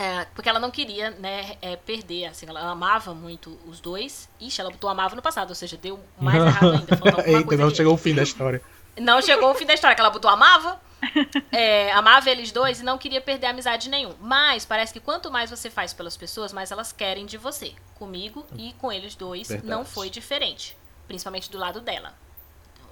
É, 0.00 0.24
porque 0.34 0.48
ela 0.48 0.58
não 0.58 0.70
queria, 0.70 1.10
né, 1.10 1.58
é, 1.60 1.76
perder, 1.76 2.24
assim, 2.24 2.46
ela 2.48 2.70
amava 2.70 3.12
muito 3.12 3.58
os 3.66 3.80
dois. 3.80 4.30
Ixi, 4.40 4.58
ela 4.58 4.70
botou 4.70 4.88
amava 4.88 5.14
no 5.14 5.20
passado, 5.20 5.50
ou 5.50 5.54
seja, 5.54 5.76
deu 5.76 6.00
mais 6.18 6.40
errado 6.42 6.72
ainda. 6.72 7.28
Eita, 7.30 7.56
não 7.58 7.68
chegou 7.68 7.92
o 7.92 7.98
fim 7.98 8.14
da 8.14 8.22
história. 8.22 8.62
Não 8.98 9.20
chegou 9.20 9.50
o 9.50 9.54
fim 9.54 9.66
da 9.66 9.74
história, 9.74 9.94
que 9.94 10.00
ela 10.00 10.08
botou 10.08 10.30
amava, 10.30 10.80
é, 11.52 11.92
amava 11.92 12.30
eles 12.30 12.50
dois 12.50 12.80
e 12.80 12.82
não 12.82 12.96
queria 12.96 13.20
perder 13.20 13.48
amizade 13.48 13.90
nenhum. 13.90 14.14
Mas 14.18 14.64
parece 14.64 14.90
que 14.90 15.00
quanto 15.00 15.30
mais 15.30 15.50
você 15.50 15.68
faz 15.68 15.92
pelas 15.92 16.16
pessoas, 16.16 16.50
mais 16.50 16.70
elas 16.70 16.92
querem 16.92 17.26
de 17.26 17.36
você. 17.36 17.74
Comigo 17.96 18.46
e 18.56 18.72
com 18.78 18.90
eles 18.90 19.14
dois 19.14 19.48
Verdade. 19.48 19.68
não 19.68 19.84
foi 19.84 20.08
diferente. 20.08 20.78
Principalmente 21.06 21.50
do 21.50 21.58
lado 21.58 21.78
dela. 21.78 22.14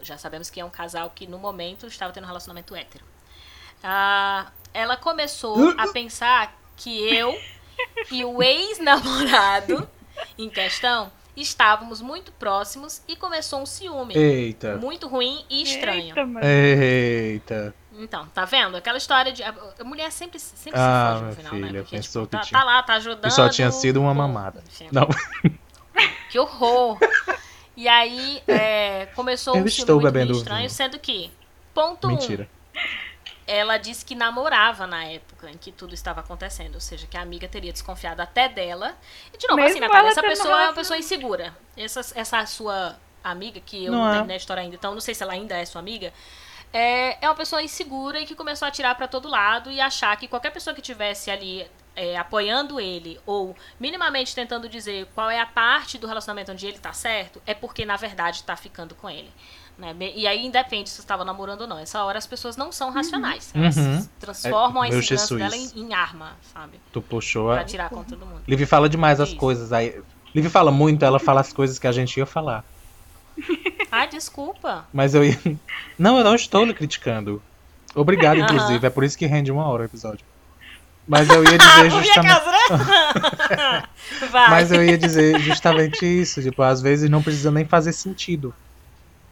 Já 0.03 0.19
sabemos 0.19 0.51
que 0.51 0.61
é 0.61 0.65
um 0.65 0.71
casal 0.71 1.11
que 1.15 1.27
no 1.27 1.39
momento 1.39 1.87
estava 1.87 2.13
tendo 2.13 2.25
um 2.25 2.29
relacionamento 2.29 2.77
hétero. 2.77 3.07
Ah, 3.83 4.53
ela 4.75 4.99
começou 4.99 5.75
a 5.79 5.89
pensar 5.93 6.59
que 6.79 7.15
eu 7.15 7.39
e 8.11 8.25
o 8.25 8.43
ex-namorado 8.43 9.89
em 10.39 10.49
questão 10.49 11.13
estávamos 11.37 12.01
muito 12.01 12.33
próximos 12.33 13.03
e 13.07 13.15
começou 13.15 13.61
um 13.61 13.67
ciúme. 13.67 14.17
Eita. 14.17 14.77
Muito 14.77 15.07
ruim 15.07 15.45
e 15.49 15.63
estranho. 15.63 16.15
Eita. 16.43 16.47
Eita. 16.47 17.75
Então, 17.99 18.27
tá 18.29 18.45
vendo? 18.45 18.77
Aquela 18.77 18.97
história 18.99 19.33
de. 19.33 19.43
A 19.43 19.53
mulher 19.85 20.11
sempre, 20.13 20.39
sempre 20.39 20.79
ah, 20.81 21.15
se 21.15 21.19
foge 21.19 21.25
no 21.25 21.37
final, 21.37 21.53
né? 21.53 21.59
filha, 21.59 21.73
né? 21.73 21.79
Porque, 21.81 21.97
pensou 21.97 22.23
tipo, 22.23 22.37
que 22.37 22.43
tá, 22.43 22.49
tinha... 22.49 22.61
tá, 22.61 22.65
lá, 22.65 22.83
tá 22.83 22.95
ajudando. 22.95 23.27
E 23.27 23.31
só 23.31 23.49
tinha 23.49 23.71
sido 23.71 24.01
uma 24.01 24.15
mamada. 24.15 24.63
Enfim, 24.67 24.89
Não. 24.93 25.09
Que 26.31 26.39
horror. 26.39 26.99
E 27.77 27.89
aí, 27.89 28.43
é, 28.47 29.07
começou 29.15 29.55
Eu 29.55 29.63
um 29.63 29.67
estou 29.67 30.01
filme 30.01 30.25
muito 30.25 30.39
estranho, 30.39 30.59
vinho. 30.59 30.71
sendo 30.71 30.99
que, 30.99 31.31
ponto 31.73 32.09
Mentira. 32.09 32.49
Um, 32.75 32.79
ela 33.49 33.79
disse 33.79 34.05
que 34.05 34.15
namorava 34.15 34.87
na 34.87 35.07
época 35.07 35.51
em 35.51 35.57
que 35.57 35.73
tudo 35.73 35.95
estava 35.95 36.21
acontecendo, 36.21 36.75
ou 36.75 36.81
seja, 36.81 37.07
que 37.07 37.17
a 37.17 37.23
amiga 37.23 37.49
teria 37.49 37.73
desconfiado 37.73 38.21
até 38.21 38.47
dela. 38.47 38.95
E 39.33 39.39
de 39.39 39.49
novo, 39.49 39.63
assim, 39.63 39.73
Mesmo 39.73 39.85
assim, 39.85 39.93
Natália, 39.93 40.11
essa 40.11 40.23
pessoa 40.23 40.61
é 40.61 40.65
uma 40.65 40.75
pessoa 40.75 40.99
insegura. 40.99 41.57
Essa, 41.75 42.01
essa 42.15 42.45
sua 42.45 42.97
amiga, 43.25 43.59
que 43.59 43.87
eu 43.87 43.93
não, 43.93 44.01
não 44.01 44.09
é. 44.09 44.13
terminei 44.13 44.37
a 44.37 44.37
história 44.37 44.63
ainda, 44.63 44.77
então 44.77 44.93
não 44.93 45.01
sei 45.01 45.15
se 45.15 45.23
ela 45.23 45.33
ainda 45.33 45.57
é 45.57 45.65
sua 45.65 45.81
amiga, 45.81 46.13
é, 46.73 47.25
é 47.25 47.29
uma 47.29 47.35
pessoa 47.35 47.63
insegura 47.63 48.21
e 48.21 48.27
que 48.27 48.35
começou 48.35 48.67
a 48.67 48.69
atirar 48.69 48.95
para 48.95 49.09
todo 49.09 49.29
lado 49.29 49.71
e 49.71 49.81
achar 49.81 50.15
que 50.19 50.29
qualquer 50.29 50.51
pessoa 50.51 50.75
que 50.75 50.83
tivesse 50.83 51.31
ali 51.31 51.67
é, 51.97 52.17
apoiando 52.19 52.79
ele 52.79 53.19
ou 53.25 53.57
minimamente 53.81 54.35
tentando 54.35 54.69
dizer 54.69 55.07
qual 55.15 55.31
é 55.31 55.41
a 55.41 55.47
parte 55.47 55.97
do 55.97 56.07
relacionamento 56.07 56.53
onde 56.53 56.67
ele 56.67 56.79
tá 56.79 56.93
certo, 56.93 57.41
é 57.47 57.55
porque 57.55 57.87
na 57.87 57.97
verdade 57.97 58.43
tá 58.45 58.55
ficando 58.57 58.95
com 58.95 59.09
ele. 59.09 59.33
Né? 59.79 59.95
E 60.17 60.27
aí 60.27 60.45
independe 60.45 60.89
se 60.89 60.97
você 60.97 61.03
estava 61.03 61.25
namorando 61.25 61.61
ou 61.61 61.67
não. 61.69 61.79
Essa 61.79 62.03
hora 62.03 62.19
as 62.19 62.27
pessoas 62.27 62.57
não 62.57 62.73
são 62.73 62.91
racionais. 62.91 63.53
Elas 63.55 63.77
uhum. 63.77 64.05
transformam 64.19 64.83
é, 64.83 64.89
a 64.89 64.99
insegurança 64.99 65.37
dela 65.37 65.57
em, 65.57 65.71
em, 65.77 65.95
arma, 65.95 66.33
sabe? 66.53 66.81
Tu 66.93 67.01
puxou 67.01 67.53
pra 67.53 67.65
tirar 67.65 67.89
conta 67.89 68.17
do 68.17 68.27
mundo. 68.27 68.43
Liv 68.49 68.67
fala 68.67 68.89
demais 68.89 69.21
as 69.21 69.29
Isso. 69.29 69.39
coisas. 69.39 69.73
Aí, 69.73 70.03
Liv 70.35 70.49
fala 70.49 70.73
muito, 70.73 71.05
ela 71.05 71.21
fala 71.21 71.41
as 71.41 71.53
coisas 71.53 71.79
que 71.79 71.87
a 71.87 71.93
gente 71.93 72.17
ia 72.17 72.27
falar. 72.27 72.65
Ah, 73.91 74.05
desculpa. 74.05 74.87
Mas 74.93 75.15
eu 75.15 75.25
ia... 75.25 75.41
Não, 75.99 76.19
eu 76.19 76.25
não 76.25 76.35
estou 76.35 76.63
lhe 76.63 76.75
criticando. 76.75 77.43
Obrigado, 77.95 78.37
inclusive. 78.39 78.87
É 78.87 78.91
por 78.91 79.03
isso 79.03 79.17
que 79.17 79.25
rende 79.25 79.51
uma 79.51 79.67
hora 79.67 79.85
o 79.85 79.87
episódio. 79.87 80.27
Mas 81.07 81.27
eu 81.31 81.43
ia 81.43 81.57
dizer 81.57 81.89
justamente. 82.05 82.43
Mas 84.51 84.71
eu 84.71 84.85
ia 84.85 84.99
dizer 84.99 85.41
justamente 85.41 86.05
isso. 86.05 86.43
Tipo, 86.43 86.63
às 86.63 86.83
vezes 86.83 87.09
não 87.09 87.23
precisa 87.23 87.51
nem 87.51 87.65
fazer 87.65 87.95
sentido 87.95 88.55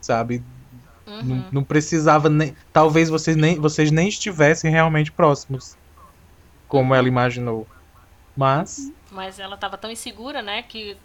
sabe? 0.01 0.43
Uhum. 1.07 1.23
Não, 1.23 1.45
não, 1.53 1.65
precisava 1.65 2.29
nem. 2.29 2.57
Talvez 2.73 3.09
vocês 3.09 3.37
nem, 3.37 3.61
vocês 3.61 3.91
nem 3.91 4.09
estivessem 4.09 4.71
realmente 4.71 5.13
próximos. 5.13 5.77
Como 6.67 6.95
ela 6.95 7.07
imaginou. 7.07 7.67
Mas. 8.37 8.93
Mas 9.11 9.39
ela 9.39 9.57
tava 9.57 9.79
tão 9.79 9.91
insegura, 9.91 10.43
né? 10.43 10.63
Que 10.63 10.97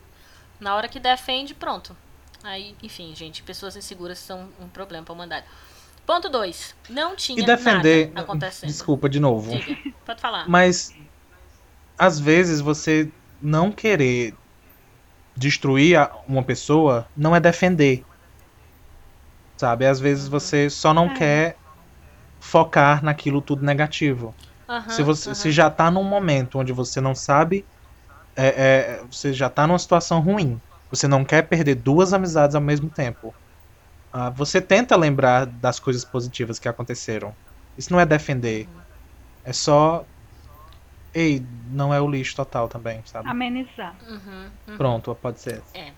na 0.60 0.76
hora 0.76 0.88
que 0.88 1.00
defende, 1.00 1.54
pronto. 1.54 1.96
Aí, 2.44 2.76
enfim, 2.82 3.14
gente, 3.16 3.44
pessoas 3.44 3.76
inseguras 3.76 4.18
são 4.18 4.50
um 4.60 4.68
problema 4.68 5.06
pra 5.06 5.14
humanidade. 5.14 5.46
Ponto 6.06 6.30
2. 6.30 6.76
Não 6.89 7.16
tinha 7.16 7.42
e 7.42 7.46
defender, 7.46 8.08
nada 8.08 8.22
acontecendo. 8.22 8.70
Desculpa, 8.70 9.08
de 9.08 9.20
novo. 9.20 9.52
Diga, 9.56 9.94
pode 10.04 10.20
falar. 10.20 10.50
Mas, 10.50 10.96
às 11.98 12.20
vezes, 12.20 12.60
você 12.60 13.12
não 13.39 13.72
querer 13.72 14.34
destruir 15.36 15.98
uma 16.28 16.44
pessoa 16.44 17.08
não 17.16 17.36
é 17.36 17.39
defender 17.39 18.04
sabe? 19.62 19.86
Às 19.86 19.99
vezes 19.99 20.28
você 20.28 20.70
só 20.70 20.93
não 20.93 21.05
é. 21.05 21.14
quer 21.14 21.57
focar 22.39 23.03
naquilo 23.03 23.41
tudo 23.41 23.64
negativo. 23.64 24.34
Uhum, 24.68 24.89
se 24.89 25.03
você 25.03 25.30
uhum. 25.30 25.36
se 25.36 25.51
já 25.51 25.70
tá 25.70 25.91
num 25.91 26.03
momento 26.03 26.57
onde 26.57 26.74
você 26.74 26.99
não 26.99 27.14
sabe, 27.14 27.64
é, 28.36 28.47
é, 28.47 29.03
você 29.09 29.32
já 29.32 29.49
tá 29.49 29.68
numa 29.68 29.78
situação 29.78 30.20
ruim. 30.20 30.59
Você 30.89 31.07
não 31.07 31.24
quer 31.24 31.43
perder 31.43 31.76
duas 31.76 32.12
amizades 32.12 32.55
ao 32.55 32.62
mesmo 32.62 32.89
tempo. 32.89 33.34
Ah, 34.12 34.30
você 34.30 34.59
tenta 34.59 34.95
lembrar 34.97 35.45
das 35.45 35.80
coisas 35.80 36.03
positivas 36.03 36.59
que 36.59 36.68
aconteceram. 36.68 37.34
Isso 37.78 37.93
não 37.93 37.99
é 37.99 38.05
defender. 38.05 38.68
É 39.45 39.53
só. 39.53 40.03
Ei, 41.14 41.45
não 41.70 41.93
é 41.93 42.01
o 42.01 42.09
lixo 42.09 42.36
total 42.36 42.68
também, 42.68 43.01
sabe? 43.05 43.30
Amenizar. 43.30 43.95
Uhum, 44.09 44.49
uhum. 44.68 44.78
Pronto, 44.78 45.16
pode 45.16 45.39
ser. 45.39 45.62
É. 45.74 45.91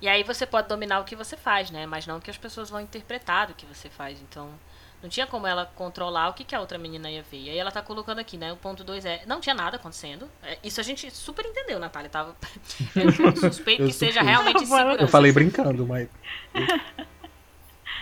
E 0.00 0.08
aí 0.08 0.22
você 0.22 0.44
pode 0.44 0.68
dominar 0.68 1.00
o 1.00 1.04
que 1.04 1.16
você 1.16 1.36
faz, 1.36 1.70
né? 1.70 1.86
Mas 1.86 2.06
não 2.06 2.20
que 2.20 2.30
as 2.30 2.36
pessoas 2.36 2.68
vão 2.68 2.80
interpretar 2.80 3.50
o 3.50 3.54
que 3.54 3.64
você 3.64 3.88
faz. 3.88 4.20
Então, 4.20 4.50
não 5.02 5.08
tinha 5.08 5.26
como 5.26 5.46
ela 5.46 5.66
controlar 5.74 6.28
o 6.28 6.34
que, 6.34 6.44
que 6.44 6.54
a 6.54 6.60
outra 6.60 6.78
menina 6.78 7.10
ia 7.10 7.22
ver. 7.22 7.42
E 7.42 7.50
aí 7.50 7.58
ela 7.58 7.70
tá 7.70 7.80
colocando 7.80 8.18
aqui, 8.18 8.36
né? 8.36 8.52
O 8.52 8.56
ponto 8.56 8.82
2 8.82 9.04
é. 9.04 9.22
Não 9.26 9.40
tinha 9.40 9.54
nada 9.54 9.76
acontecendo. 9.76 10.28
É, 10.42 10.58
isso 10.62 10.80
a 10.80 10.84
gente 10.84 11.10
super 11.10 11.44
entendeu, 11.46 11.78
Natália. 11.78 12.10
Tava. 12.10 12.34
Eu 12.94 13.12
suspeito 13.36 13.84
que 13.84 13.92
seja 13.92 14.22
realmente. 14.22 14.64
Eu 14.98 15.08
falei 15.08 15.32
brincando, 15.32 15.86
mas. 15.86 16.08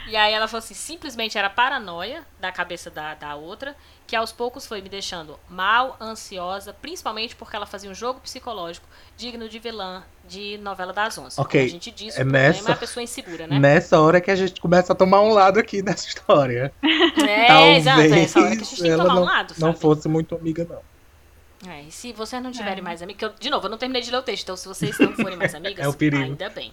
E 0.07 0.17
aí 0.17 0.33
ela 0.33 0.47
falou 0.47 0.59
assim, 0.59 0.75
simplesmente 0.75 1.39
era 1.39 1.49
paranoia 1.49 2.23
da 2.41 2.53
cabeça 2.53 2.91
da, 2.91 3.15
da 3.15 3.35
outra, 3.35 3.75
que 4.07 4.15
aos 4.15 4.33
poucos 4.33 4.67
foi 4.67 4.83
me 4.83 4.89
deixando 4.89 5.39
mal, 5.49 5.97
ansiosa, 6.01 6.75
principalmente 6.75 7.35
porque 7.35 7.57
ela 7.57 7.67
fazia 7.67 7.91
um 7.91 7.95
jogo 7.95 8.21
psicológico 8.21 8.87
digno 9.17 9.49
de 9.49 9.59
vilã 9.59 10.03
de 10.27 10.59
novela 10.59 10.93
das 10.93 11.17
onze. 11.17 11.41
Ok. 11.41 11.61
Como 11.61 11.69
a 11.69 11.73
gente 11.73 11.91
disse, 11.91 12.21
é 12.21 12.25
nessa, 12.25 12.61
é 12.61 12.73
uma 12.73 12.77
pessoa 12.77 13.03
insegura, 13.03 13.47
né? 13.47 13.59
Nessa 13.59 13.99
hora 14.01 14.21
que 14.21 14.31
a 14.31 14.37
gente 14.37 14.61
começa 14.61 14.93
a 14.93 14.97
tomar 14.97 15.21
um 15.23 15.33
lado 15.33 15.59
aqui 15.59 15.83
nessa 15.83 16.07
história. 16.07 16.73
É, 17.25 17.47
Talvez 17.47 17.79
exato, 17.79 18.01
é 18.01 18.21
essa 18.21 18.41
hora 18.41 18.57
que 18.57 18.63
a 18.63 18.65
gente 18.65 18.83
tem 18.83 18.91
que 18.91 18.97
tomar 18.97 19.15
não, 19.15 19.23
um 19.23 19.25
lado, 19.25 19.55
sabe? 19.55 19.61
Não 19.61 19.75
fosse 19.75 20.09
muito 20.09 20.35
amiga, 20.35 20.67
não. 20.69 21.71
É, 21.71 21.83
e 21.83 21.91
se 21.91 22.13
vocês 22.13 22.43
não 22.43 22.53
tiverem 22.53 22.81
é. 22.81 22.83
mais 22.83 23.01
amigas, 23.03 23.33
de 23.39 23.49
novo, 23.49 23.67
eu 23.67 23.71
não 23.71 23.79
terminei 23.79 24.03
de 24.03 24.11
ler 24.11 24.19
o 24.19 24.23
texto, 24.23 24.45
então 24.45 24.57
se 24.57 24.69
vocês 24.69 24.99
não 24.99 25.13
forem 25.15 25.37
mais 25.37 25.55
amigas, 25.55 25.85
é 25.85 25.89
o 25.89 25.95
perigo. 25.95 26.23
ainda 26.23 26.51
bem. 26.51 26.73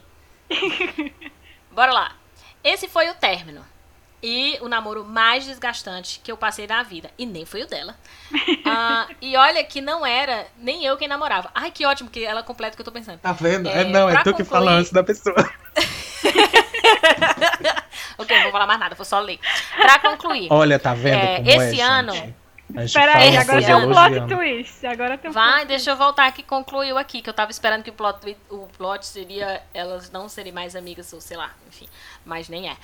Bora 1.71 1.93
lá. 1.93 2.15
Esse 2.63 2.87
foi 2.87 3.09
o 3.09 3.13
término. 3.15 3.65
E 4.23 4.59
o 4.61 4.67
namoro 4.67 5.03
mais 5.03 5.45
desgastante 5.45 6.21
que 6.23 6.31
eu 6.31 6.37
passei 6.37 6.67
na 6.67 6.83
vida. 6.83 7.09
E 7.17 7.25
nem 7.25 7.43
foi 7.43 7.63
o 7.63 7.67
dela. 7.67 7.95
uh, 8.31 9.11
e 9.19 9.35
olha 9.35 9.63
que 9.63 9.81
não 9.81 10.05
era 10.05 10.45
nem 10.57 10.85
eu 10.85 10.95
quem 10.95 11.07
namorava. 11.07 11.49
Ai, 11.55 11.71
que 11.71 11.83
ótimo 11.85 12.09
que 12.09 12.23
ela 12.23 12.43
completa 12.43 12.73
o 12.73 12.75
que 12.75 12.81
eu 12.81 12.85
tô 12.85 12.91
pensando. 12.91 13.17
Tá 13.17 13.31
vendo? 13.31 13.67
É, 13.67 13.81
é 13.81 13.83
não, 13.83 14.07
é 14.07 14.13
tu 14.13 14.25
concluir... 14.25 14.35
que 14.35 14.43
fala 14.43 14.73
antes 14.73 14.91
da 14.91 15.03
pessoa. 15.03 15.35
ok, 18.17 18.35
não 18.35 18.43
vou 18.43 18.51
falar 18.51 18.67
mais 18.67 18.79
nada, 18.79 18.93
vou 18.93 19.05
só 19.05 19.19
ler. 19.19 19.39
Pra 19.75 19.97
concluir. 19.97 20.47
Olha, 20.51 20.77
tá 20.77 20.93
vendo? 20.93 21.17
É, 21.17 21.41
esse 21.41 21.81
é, 21.81 21.83
ano. 21.83 22.13
Gente? 22.13 22.40
Peraí, 22.93 23.37
agora 23.37 23.61
tem 23.61 23.75
um 23.75 23.91
plot 23.91 24.27
twist. 24.27 24.87
Agora 24.87 25.17
tem 25.17 25.29
um 25.29 25.33
Vai, 25.33 25.59
plot 25.59 25.67
deixa 25.67 25.91
eu 25.91 25.97
voltar 25.97 26.31
que 26.31 26.43
concluiu 26.43 26.97
aqui, 26.97 27.21
que 27.21 27.29
eu 27.29 27.33
tava 27.33 27.51
esperando 27.51 27.83
que 27.83 27.89
o 27.89 27.93
plot, 27.93 28.37
o 28.49 28.67
plot 28.77 29.05
seria 29.05 29.61
elas 29.73 30.11
não 30.11 30.27
serem 30.29 30.51
mais 30.51 30.75
amigas, 30.75 31.11
ou 31.13 31.21
sei 31.21 31.37
lá, 31.37 31.51
enfim. 31.67 31.87
Mas 32.25 32.49
nem 32.49 32.69
é. 32.69 32.77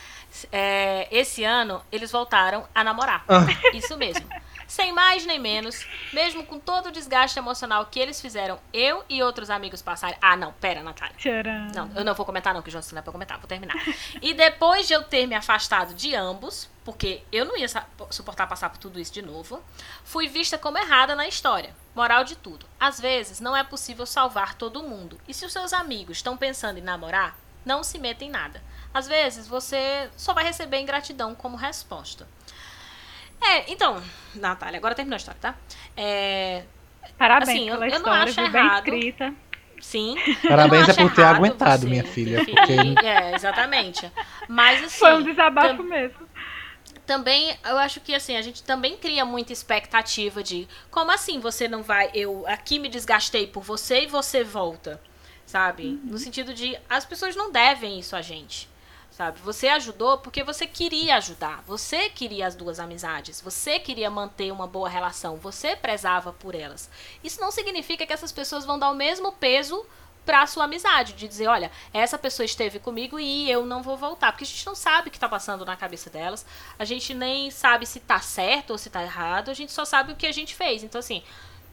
é 0.52 1.08
esse 1.12 1.44
ano, 1.44 1.82
eles 1.92 2.12
voltaram 2.12 2.66
a 2.74 2.84
namorar. 2.84 3.24
Ah. 3.28 3.46
Isso 3.74 3.98
mesmo. 3.98 4.28
Sem 4.68 4.92
mais 4.92 5.26
nem 5.26 5.40
menos, 5.40 5.88
mesmo 6.12 6.46
com 6.46 6.60
todo 6.60 6.88
o 6.88 6.92
desgaste 6.92 7.40
emocional 7.40 7.86
que 7.86 8.00
eles 8.00 8.20
fizeram, 8.20 8.60
eu 8.74 9.04
e 9.08 9.24
outros 9.24 9.50
amigos 9.50 9.82
passarem. 9.82 10.18
Ah, 10.22 10.36
não, 10.36 10.52
pera, 10.54 10.84
Natália. 10.84 11.16
Tcharam. 11.18 11.68
Não, 11.74 11.92
eu 11.96 12.04
não 12.04 12.14
vou 12.14 12.26
comentar, 12.26 12.54
não, 12.54 12.62
que 12.62 12.68
o 12.68 12.72
João 12.72 12.84
não 12.92 13.00
é 13.00 13.02
pra 13.02 13.14
comentar, 13.14 13.38
vou 13.38 13.48
terminar. 13.48 13.76
E 14.22 14.34
depois 14.34 14.86
de 14.86 14.94
eu 14.94 15.04
ter 15.04 15.26
me 15.26 15.36
afastado 15.36 15.94
de 15.94 16.14
ambos, 16.14 16.70
porque 16.84 17.24
eu 17.32 17.46
não 17.46 17.58
ia 17.58 17.68
suportar 18.12 18.46
passar 18.48 18.70
por 18.70 18.78
tudo 18.78 19.00
isso 19.00 19.14
de 19.14 19.22
novo, 19.22 19.64
fui 20.04 20.28
vista 20.28 20.58
como 20.58 20.78
errada 20.78 21.16
na 21.16 21.28
história. 21.28 21.74
Moral 21.96 22.24
de 22.24 22.36
tudo. 22.36 22.66
Às 22.80 23.00
vezes 23.00 23.40
não 23.40 23.56
é 23.56 23.64
possível 23.64 24.06
salvar 24.06 24.56
todo 24.56 24.84
mundo. 24.84 25.20
E 25.28 25.34
se 25.34 25.46
os 25.46 25.54
seus 25.54 25.72
amigos 25.74 26.18
estão 26.18 26.36
pensando 26.36 26.78
em 26.78 26.84
namorar, 26.84 27.38
não 27.66 27.84
se 27.84 27.98
meta 27.98 28.24
em 28.24 28.30
nada. 28.30 28.62
Às 28.94 29.08
vezes 29.08 29.48
você 29.48 30.10
só 30.16 30.34
vai 30.34 30.44
receber 30.44 30.80
ingratidão 30.80 31.36
como 31.36 31.58
resposta. 31.58 32.28
É, 33.48 33.72
então, 33.72 34.02
Natália, 34.36 34.78
agora 34.78 34.94
terminou 34.96 35.16
a 35.16 35.18
história, 35.18 35.40
tá? 35.40 35.56
É, 35.96 36.64
Parabéns 37.18 37.50
assim, 37.50 37.66
pela 37.66 37.86
eu, 37.86 37.90
eu 37.90 37.98
história, 37.98 38.18
não 38.18 38.24
acho 38.24 38.52
bem 38.52 38.68
escrita. 38.76 39.34
Sim. 39.80 40.16
Parabéns 40.48 40.90
é 40.90 40.94
por 40.94 41.14
ter 41.14 41.24
aguentado, 41.24 41.88
minha 41.88 42.04
filha. 42.04 42.44
Porque... 42.44 42.74
É, 43.06 43.36
exatamente. 43.36 44.12
Mas 44.48 44.84
assim. 44.84 45.00
Foi 45.00 45.14
um 45.16 45.24
desabafo 45.24 45.78
tam... 45.78 45.86
mesmo. 45.86 46.28
também, 47.06 47.56
eu 47.66 47.78
acho 47.78 48.00
que 48.02 48.14
assim, 48.14 48.36
a 48.36 48.42
gente 48.42 48.64
também 48.64 48.98
cria 48.98 49.24
muita 49.24 49.54
expectativa 49.54 50.44
de 50.44 50.68
como 50.90 51.12
assim 51.12 51.40
você 51.40 51.68
não 51.68 51.84
vai. 51.84 52.10
Eu 52.14 52.46
aqui 52.48 52.80
me 52.80 52.90
desgastei 52.90 53.48
por 53.48 53.64
você 53.64 54.04
e 54.04 54.08
você 54.08 54.44
volta. 54.44 55.02
Sabe? 55.46 55.84
Uhum. 55.86 56.02
No 56.04 56.18
sentido 56.18 56.54
de 56.54 56.78
as 56.90 57.06
pessoas 57.06 57.34
não 57.36 57.52
devem 57.52 58.00
isso 58.00 58.16
a 58.16 58.22
gente. 58.22 58.68
Sabe? 59.18 59.40
Você 59.40 59.68
ajudou 59.70 60.20
porque 60.20 60.44
você 60.44 60.68
queria 60.68 61.18
ajudar. 61.18 61.64
Você 61.66 62.08
queria 62.08 62.46
as 62.46 62.54
duas 62.54 62.80
amizades. 62.80 63.42
Você 63.42 63.80
queria 63.80 64.12
manter 64.12 64.52
uma 64.52 64.68
boa 64.68 64.88
relação. 64.88 65.38
Você 65.38 65.76
prezava 65.76 66.32
por 66.32 66.54
elas. 66.54 66.88
Isso 67.24 67.42
não 67.42 67.50
significa 67.50 68.06
que 68.06 68.14
essas 68.14 68.32
pessoas 68.32 68.64
vão 68.64 68.78
dar 68.78 68.92
o 68.92 68.94
mesmo 68.94 69.32
peso 69.32 69.84
para 70.24 70.46
sua 70.46 70.66
amizade, 70.66 71.14
de 71.14 71.28
dizer, 71.28 71.48
olha, 71.48 71.72
essa 71.92 72.16
pessoa 72.16 72.46
esteve 72.46 72.78
comigo 72.78 73.20
e 73.20 73.50
eu 73.50 73.66
não 73.66 73.82
vou 73.82 73.98
voltar, 73.98 74.34
porque 74.34 74.44
a 74.44 74.48
gente 74.48 74.66
não 74.68 74.76
sabe 74.76 75.08
o 75.08 75.12
que 75.12 75.16
está 75.18 75.30
passando 75.30 75.66
na 75.66 75.78
cabeça 75.78 76.10
delas, 76.10 76.46
a 76.78 76.84
gente 76.84 77.14
nem 77.14 77.50
sabe 77.50 77.86
se 77.86 77.98
está 77.98 78.20
certo 78.20 78.72
ou 78.72 78.78
se 78.78 78.90
está 78.90 79.02
errado, 79.02 79.50
a 79.50 79.54
gente 79.54 79.72
só 79.72 79.86
sabe 79.86 80.12
o 80.12 80.18
que 80.18 80.28
a 80.28 80.32
gente 80.34 80.54
fez. 80.54 80.84
Então 80.84 81.00
assim, 81.00 81.24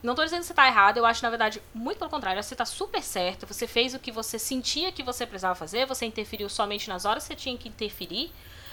não 0.04 0.12
estou 0.12 0.24
dizendo 0.24 0.40
que 0.40 0.46
você 0.46 0.52
está 0.52 0.66
errado, 0.66 0.98
eu 0.98 1.06
acho 1.06 1.22
na 1.22 1.30
verdade 1.30 1.62
muito 1.72 1.98
pelo 1.98 2.10
contrário, 2.10 2.42
você 2.42 2.52
está 2.54 2.66
super 2.66 3.02
certo, 3.02 3.46
você 3.46 3.66
fez 3.66 3.94
o 3.94 3.98
que 3.98 4.12
você 4.12 4.38
sentia 4.38 4.92
que 4.92 5.02
você 5.02 5.24
precisava 5.24 5.54
fazer, 5.54 5.86
você 5.86 6.04
interferiu 6.04 6.48
somente 6.48 6.88
nas 6.90 7.06
horas 7.06 7.24
que 7.24 7.28
você 7.28 7.34
tinha 7.34 7.56
que 7.56 7.68
interferir. 7.68 8.30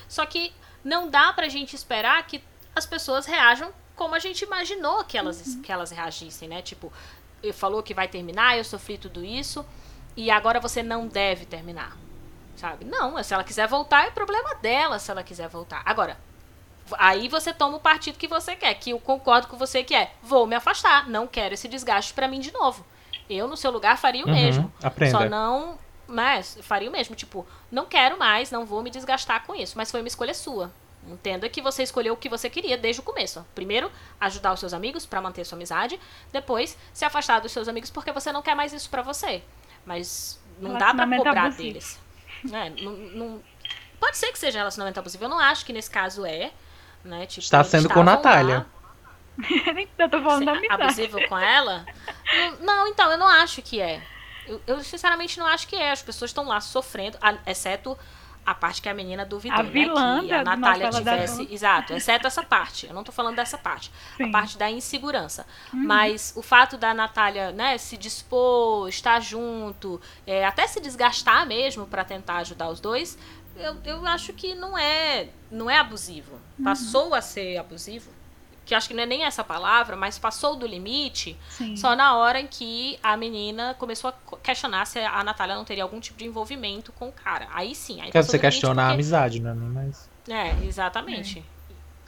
Só 0.10 0.26
que 0.26 0.54
não 0.84 1.10
dá 1.10 1.32
pra 1.32 1.48
gente 1.48 1.74
esperar 1.74 2.22
que 2.28 2.44
as 2.76 2.86
pessoas 2.86 3.26
reajam 3.26 3.72
como 3.96 4.14
a 4.14 4.20
gente 4.20 4.44
imaginou 4.44 5.06
que 5.06 5.18
elas, 5.18 5.46
uhum. 5.48 5.62
que 5.62 5.72
elas 5.72 5.90
reagissem, 5.92 6.50
né? 6.50 6.62
Tipo, 6.62 6.92
falou 7.54 7.82
que 7.82 7.94
vai 7.94 8.10
terminar, 8.10 8.58
eu 8.58 8.64
sofri 8.66 8.98
tudo 8.98 9.24
isso, 9.24 9.66
e 10.18 10.30
agora 10.30 10.60
você 10.60 10.84
não 10.84 11.08
deve 11.08 11.46
terminar. 11.46 11.98
Sabe? 12.58 12.84
Não, 12.84 13.24
se 13.24 13.34
ela 13.34 13.44
quiser 13.44 13.68
voltar, 13.68 14.06
é 14.06 14.12
problema 14.12 14.54
dela 14.56 15.00
se 15.00 15.10
ela 15.10 15.24
quiser 15.24 15.48
voltar. 15.48 15.82
Agora, 15.86 16.18
aí 16.98 17.28
você 17.28 17.54
toma 17.54 17.78
o 17.78 17.80
partido 17.80 18.18
que 18.18 18.28
você 18.28 18.56
quer, 18.56 18.74
que 18.76 18.92
eu 18.92 19.00
concordo 19.00 19.48
com 19.48 19.58
você 19.58 19.84
que 19.84 19.96
é, 19.96 20.12
vou 20.22 20.46
me 20.46 20.56
afastar, 20.56 21.10
não 21.10 21.28
quero 21.28 21.54
esse 21.54 21.68
desgaste 21.68 22.14
para 22.14 22.28
mim 22.28 22.40
de 22.40 22.52
novo. 22.52 22.86
Eu, 23.30 23.48
no 23.48 23.56
seu 23.56 23.72
lugar, 23.72 23.98
faria 23.98 24.24
o 24.24 24.28
uhum, 24.28 24.34
mesmo. 24.34 24.74
Aprenda. 24.84 25.18
Só 25.18 25.30
não. 25.30 25.78
Mas 26.08 26.58
faria 26.62 26.90
o 26.90 26.92
mesmo. 26.92 27.16
Tipo, 27.16 27.48
não 27.72 27.86
quero 27.86 28.20
mais, 28.20 28.52
não 28.52 28.66
vou 28.66 28.84
me 28.84 28.90
desgastar 28.90 29.46
com 29.46 29.56
isso. 29.56 29.78
Mas 29.78 29.90
foi 29.90 30.02
uma 30.02 30.08
escolha 30.08 30.34
sua. 30.34 30.72
Entenda 31.08 31.50
que 31.50 31.62
você 31.62 31.82
escolheu 31.82 32.14
o 32.14 32.18
que 32.18 32.30
você 32.30 32.50
queria 32.50 32.78
desde 32.78 33.00
o 33.00 33.04
começo. 33.04 33.46
Primeiro, 33.56 33.92
ajudar 34.20 34.54
os 34.54 34.60
seus 34.60 34.74
amigos 34.74 35.06
para 35.06 35.22
manter 35.22 35.46
sua 35.46 35.56
amizade. 35.56 36.00
Depois, 36.32 36.78
se 36.94 37.06
afastar 37.06 37.40
dos 37.40 37.52
seus 37.52 37.68
amigos 37.68 37.90
porque 37.90 38.12
você 38.12 38.32
não 38.32 38.42
quer 38.42 38.56
mais 38.56 38.74
isso 38.74 38.90
para 38.90 39.02
você. 39.02 39.42
Mas 39.86 40.40
não 40.60 40.78
dá 40.78 40.94
para 40.94 41.18
cobrar 41.18 41.46
abusivo. 41.46 41.64
deles. 41.64 42.00
É, 42.52 42.70
não, 42.70 42.92
não... 42.92 43.44
Pode 44.00 44.18
ser 44.18 44.32
que 44.32 44.40
seja 44.40 44.60
relacionamento 44.60 45.00
abusivo. 45.00 45.24
Eu 45.24 45.30
não 45.30 45.40
acho 45.40 45.66
que 45.66 45.74
nesse 45.74 45.90
caso 45.90 46.26
é. 46.26 46.52
Né? 47.04 47.26
Tipo, 47.26 47.42
Está 47.42 47.64
sendo 47.64 47.90
com 47.90 48.04
Natália. 48.04 48.66
eu 49.98 50.10
tô 50.10 50.22
falando 50.22 50.46
da 50.46 50.52
amizade. 50.52 50.84
Abusivo 50.84 51.28
com 51.28 51.38
ela? 51.38 51.86
não, 52.62 52.88
então, 52.88 53.12
eu 53.12 53.18
não 53.18 53.28
acho 53.28 53.62
que 53.62 53.82
é. 53.82 54.02
Eu, 54.48 54.62
eu, 54.68 54.84
sinceramente 54.84 55.40
não 55.40 55.48
acho 55.48 55.68
que 55.68 55.76
é. 55.76 55.92
As 55.92 56.02
pessoas 56.02 56.30
estão 56.30 56.48
lá 56.48 56.60
sofrendo, 56.60 57.18
exceto 57.46 57.98
a 58.46 58.56
parte 58.56 58.82
que 58.82 58.90
a 58.90 58.94
menina 58.94 59.24
duvidou, 59.24 59.60
a 59.60 59.64
né? 59.64 59.70
Vilã 59.70 60.26
que 60.26 60.34
a 60.34 60.44
Natália 60.44 60.90
tivesse. 60.90 61.48
Exato, 61.52 61.94
exceto 61.94 62.26
essa 62.26 62.44
parte. 62.44 62.88
Eu 62.88 62.94
não 62.94 63.04
tô 63.04 63.12
falando 63.12 63.36
dessa 63.36 63.58
parte. 63.58 63.92
Sim. 64.18 64.24
A 64.24 64.32
parte 64.32 64.58
da 64.58 64.70
insegurança. 64.70 65.46
Uhum. 65.72 65.86
Mas 65.86 66.34
o 66.36 66.42
fato 66.42 66.78
da 66.78 66.94
Natália, 66.94 67.52
né, 67.52 67.78
se 67.78 67.96
dispor, 67.98 68.90
estar 68.90 69.20
junto, 69.20 70.02
é, 70.26 70.46
até 70.46 70.66
se 70.66 70.80
desgastar 70.80 71.46
mesmo 71.46 71.86
para 71.86 72.04
tentar 72.04 72.38
ajudar 72.38 72.70
os 72.70 72.80
dois, 72.80 73.18
eu, 73.56 73.78
eu 73.84 74.08
acho 74.08 74.34
que 74.34 74.54
não 74.56 74.78
é, 74.78 75.30
não 75.50 75.70
é 75.70 75.78
abusivo. 75.80 76.34
Uhum. 76.58 76.66
Passou 76.66 77.14
a 77.14 77.22
ser 77.22 77.58
abusivo 77.58 78.12
que 78.72 78.76
acho 78.76 78.88
que 78.88 78.94
não 78.94 79.04
é 79.04 79.06
nem 79.06 79.24
essa 79.24 79.44
palavra, 79.44 79.96
mas 79.96 80.18
passou 80.18 80.56
do 80.56 80.66
limite 80.66 81.38
Sim. 81.50 81.76
só 81.76 81.96
na 81.96 82.16
hora 82.16 82.40
em 82.40 82.48
que 82.48 82.98
a 83.04 83.18
menina 83.18 83.76
começou 83.78 84.10
a 84.10 84.38
questionar 84.38 84.86
se 84.86 85.00
a 85.00 85.24
Natália 85.24 85.56
não 85.56 85.66
teria 85.66 85.84
algum 85.84 86.00
tipo 86.00 86.18
de 86.18 86.26
envolvimento 86.26 86.92
com 86.94 87.10
o 87.10 87.12
cara. 87.12 87.48
Aí 87.52 87.76
sim. 87.76 88.00
Aí 88.00 88.12
Quer 88.12 88.24
você 88.24 88.40
questionar 88.40 88.84
porque... 88.84 88.92
a 88.92 88.94
amizade, 88.94 89.42
né? 89.42 89.54
Mas... 89.54 90.10
É, 90.30 90.66
exatamente. 90.66 91.40
É. 91.40 91.62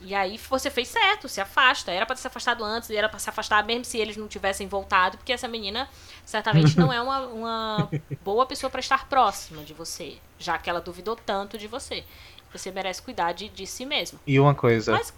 E 0.06 0.14
aí 0.14 0.38
você 0.38 0.70
fez 0.70 0.90
certo, 0.90 1.28
se 1.28 1.42
afasta. 1.42 1.92
Era 1.92 2.06
para 2.06 2.16
ter 2.16 2.22
se 2.22 2.28
afastado 2.28 2.64
antes, 2.64 2.90
era 2.90 3.10
para 3.10 3.20
se 3.20 3.30
afastar 3.30 3.64
mesmo 3.66 3.86
se 3.86 3.98
eles 3.98 4.18
não 4.18 4.28
tivessem 4.28 4.68
voltado, 4.68 5.18
porque 5.18 5.34
essa 5.34 5.48
menina 5.48 5.90
certamente 6.26 6.78
não 6.80 6.92
é 6.92 7.02
uma, 7.02 7.20
uma 7.28 7.90
boa 8.24 8.46
pessoa 8.46 8.70
para 8.70 8.80
estar 8.80 9.08
próxima 9.08 9.64
de 9.64 9.74
você, 9.74 10.18
já 10.44 10.58
que 10.58 10.70
ela 10.70 10.82
duvidou 10.82 11.16
tanto 11.16 11.58
de 11.58 11.68
você. 11.68 12.04
Você 12.52 12.72
merece 12.72 13.02
cuidar 13.02 13.32
de, 13.32 13.50
de 13.50 13.66
si 13.66 13.86
mesmo. 13.86 14.20
E 14.28 14.40
uma 14.40 14.54
coisa. 14.54 14.92
Mas 14.92 15.14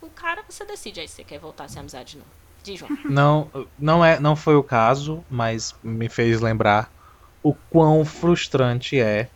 o 0.00 0.08
cara, 0.10 0.42
você 0.48 0.64
decide 0.64 1.00
aí 1.00 1.08
se 1.08 1.16
você 1.16 1.24
quer 1.24 1.38
voltar 1.38 1.64
a 1.64 1.68
ser 1.68 1.78
amizade 1.78 2.18
não. 2.18 2.26
Diz, 2.62 2.78
João. 2.78 2.90
Não, 3.08 3.50
não, 3.76 4.04
é, 4.04 4.20
não 4.20 4.36
foi 4.36 4.54
o 4.54 4.62
caso, 4.62 5.24
mas 5.28 5.74
me 5.82 6.08
fez 6.08 6.40
lembrar 6.40 6.88
o 7.42 7.52
quão 7.52 8.04
frustrante 8.04 9.00
é 9.00 9.28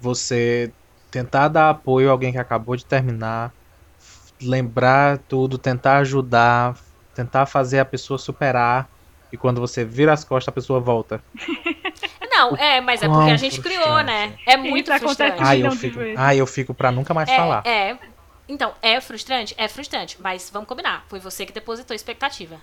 você 0.00 0.72
tentar 1.08 1.46
dar 1.46 1.70
apoio 1.70 2.08
a 2.08 2.12
alguém 2.12 2.32
que 2.32 2.38
acabou 2.38 2.74
de 2.74 2.84
terminar, 2.84 3.52
lembrar 4.42 5.18
tudo, 5.18 5.56
tentar 5.56 5.98
ajudar, 5.98 6.76
tentar 7.14 7.46
fazer 7.46 7.78
a 7.78 7.84
pessoa 7.84 8.18
superar, 8.18 8.88
e 9.32 9.36
quando 9.36 9.60
você 9.60 9.84
vira 9.84 10.12
as 10.12 10.24
costas, 10.24 10.48
a 10.48 10.54
pessoa 10.54 10.80
volta. 10.80 11.22
Não, 12.42 12.56
é, 12.56 12.80
mas 12.80 13.02
é 13.02 13.08
porque 13.08 13.30
a 13.30 13.36
gente 13.36 13.60
criou, 13.60 14.02
né? 14.02 14.34
É 14.46 14.56
muito 14.56 14.92
frustrante. 14.98 15.36
Ai, 15.40 15.64
eu 15.64 15.72
fico, 15.72 15.98
ai, 16.16 16.40
eu 16.40 16.46
fico 16.46 16.74
pra 16.74 16.90
nunca 16.90 17.14
mais 17.14 17.28
é, 17.28 17.36
falar. 17.36 17.62
É, 17.66 17.96
então, 18.48 18.74
é 18.82 19.00
frustrante? 19.00 19.54
É 19.56 19.68
frustrante, 19.68 20.16
mas 20.20 20.50
vamos 20.52 20.68
combinar. 20.68 21.04
Foi 21.08 21.20
você 21.20 21.46
que 21.46 21.52
depositou 21.52 21.94
expectativa. 21.94 22.60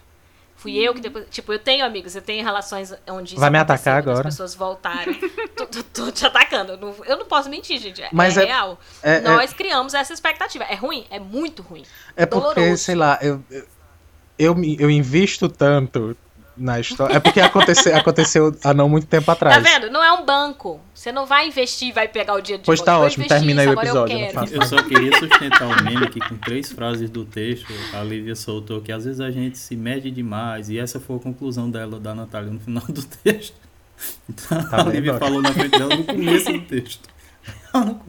Fui 0.59 0.75
eu 0.75 0.93
que 0.93 0.99
depois. 0.99 1.25
Tipo, 1.31 1.53
eu 1.53 1.59
tenho 1.59 1.85
amigos, 1.85 2.17
eu 2.17 2.21
tenho 2.21 2.43
relações 2.43 2.93
onde. 3.07 3.37
Vai 3.37 3.49
me 3.49 3.57
atacar 3.57 3.97
agora. 3.97 4.19
As 4.19 4.25
pessoas 4.25 4.53
voltarem. 4.53 5.13
tô, 5.55 5.65
tô, 5.65 5.81
tô, 5.83 6.11
te 6.11 6.25
atacando. 6.25 6.73
Eu 6.73 6.77
não, 6.77 6.95
eu 7.05 7.17
não 7.17 7.25
posso 7.25 7.49
mentir, 7.49 7.79
gente. 7.79 8.01
É, 8.01 8.09
Mas 8.11 8.37
é, 8.37 8.43
é 8.43 8.45
real. 8.45 8.77
É, 9.01 9.21
Nós 9.21 9.51
é... 9.51 9.55
criamos 9.55 9.93
essa 9.93 10.11
expectativa. 10.13 10.65
É 10.65 10.75
ruim? 10.75 11.07
É 11.09 11.17
muito 11.17 11.61
ruim. 11.61 11.85
É 12.13 12.25
porque, 12.25 12.75
sei 12.75 12.95
lá, 12.95 13.17
eu, 13.21 13.41
eu, 13.49 13.65
eu, 14.37 14.55
eu 14.79 14.91
invisto 14.91 15.47
tanto 15.47 16.15
na 16.59 16.79
história. 16.79 17.15
É 17.15 17.19
porque 17.19 17.39
aconteceu, 17.39 17.95
aconteceu 17.95 18.55
há 18.63 18.73
não 18.73 18.89
muito 18.89 19.07
tempo 19.07 19.31
atrás. 19.31 19.55
Tá 19.55 19.61
vendo? 19.61 19.89
Não 19.89 20.03
é 20.03 20.11
um 20.11 20.25
banco. 20.25 20.79
Você 20.93 21.11
não 21.11 21.25
vai 21.25 21.47
investir 21.47 21.87
e 21.87 21.91
vai 21.91 22.07
pegar 22.07 22.33
o 22.33 22.41
dia 22.41 22.57
de 22.57 22.65
Pois 22.65 22.81
tá 22.81 22.99
ótimo, 22.99 23.27
termina 23.27 23.61
aí 23.61 23.67
o 23.67 23.73
episódio. 23.73 24.17
Eu, 24.17 24.61
eu, 24.61 24.65
só 24.65 24.83
queria 24.83 25.17
sustentar 25.17 25.65
o 25.65 25.71
um 25.71 25.83
meme 25.83 26.09
que 26.09 26.19
com 26.19 26.35
três 26.37 26.71
frases 26.71 27.09
do 27.09 27.23
texto, 27.23 27.73
a 27.93 28.03
Lívia 28.03 28.35
soltou 28.35 28.81
que 28.81 28.91
às 28.91 29.05
vezes 29.05 29.21
a 29.21 29.31
gente 29.31 29.57
se 29.57 29.75
mede 29.75 30.11
demais, 30.11 30.69
e 30.69 30.77
essa 30.77 30.99
foi 30.99 31.15
a 31.15 31.19
conclusão 31.19 31.71
dela, 31.71 31.99
da 31.99 32.13
Natália, 32.13 32.51
no 32.51 32.59
final 32.59 32.83
do 32.89 33.01
texto. 33.01 33.55
Então, 34.29 34.63
tá 34.69 34.81
a 34.81 34.83
Lívia 34.83 35.17
falou 35.17 35.41
na 35.41 35.51
frente 35.51 35.77
dela 35.77 35.95
no 35.95 36.03
começo 36.03 36.51
do 36.51 36.61
texto. 36.61 37.09
Ela 37.73 37.85
não 37.85 38.01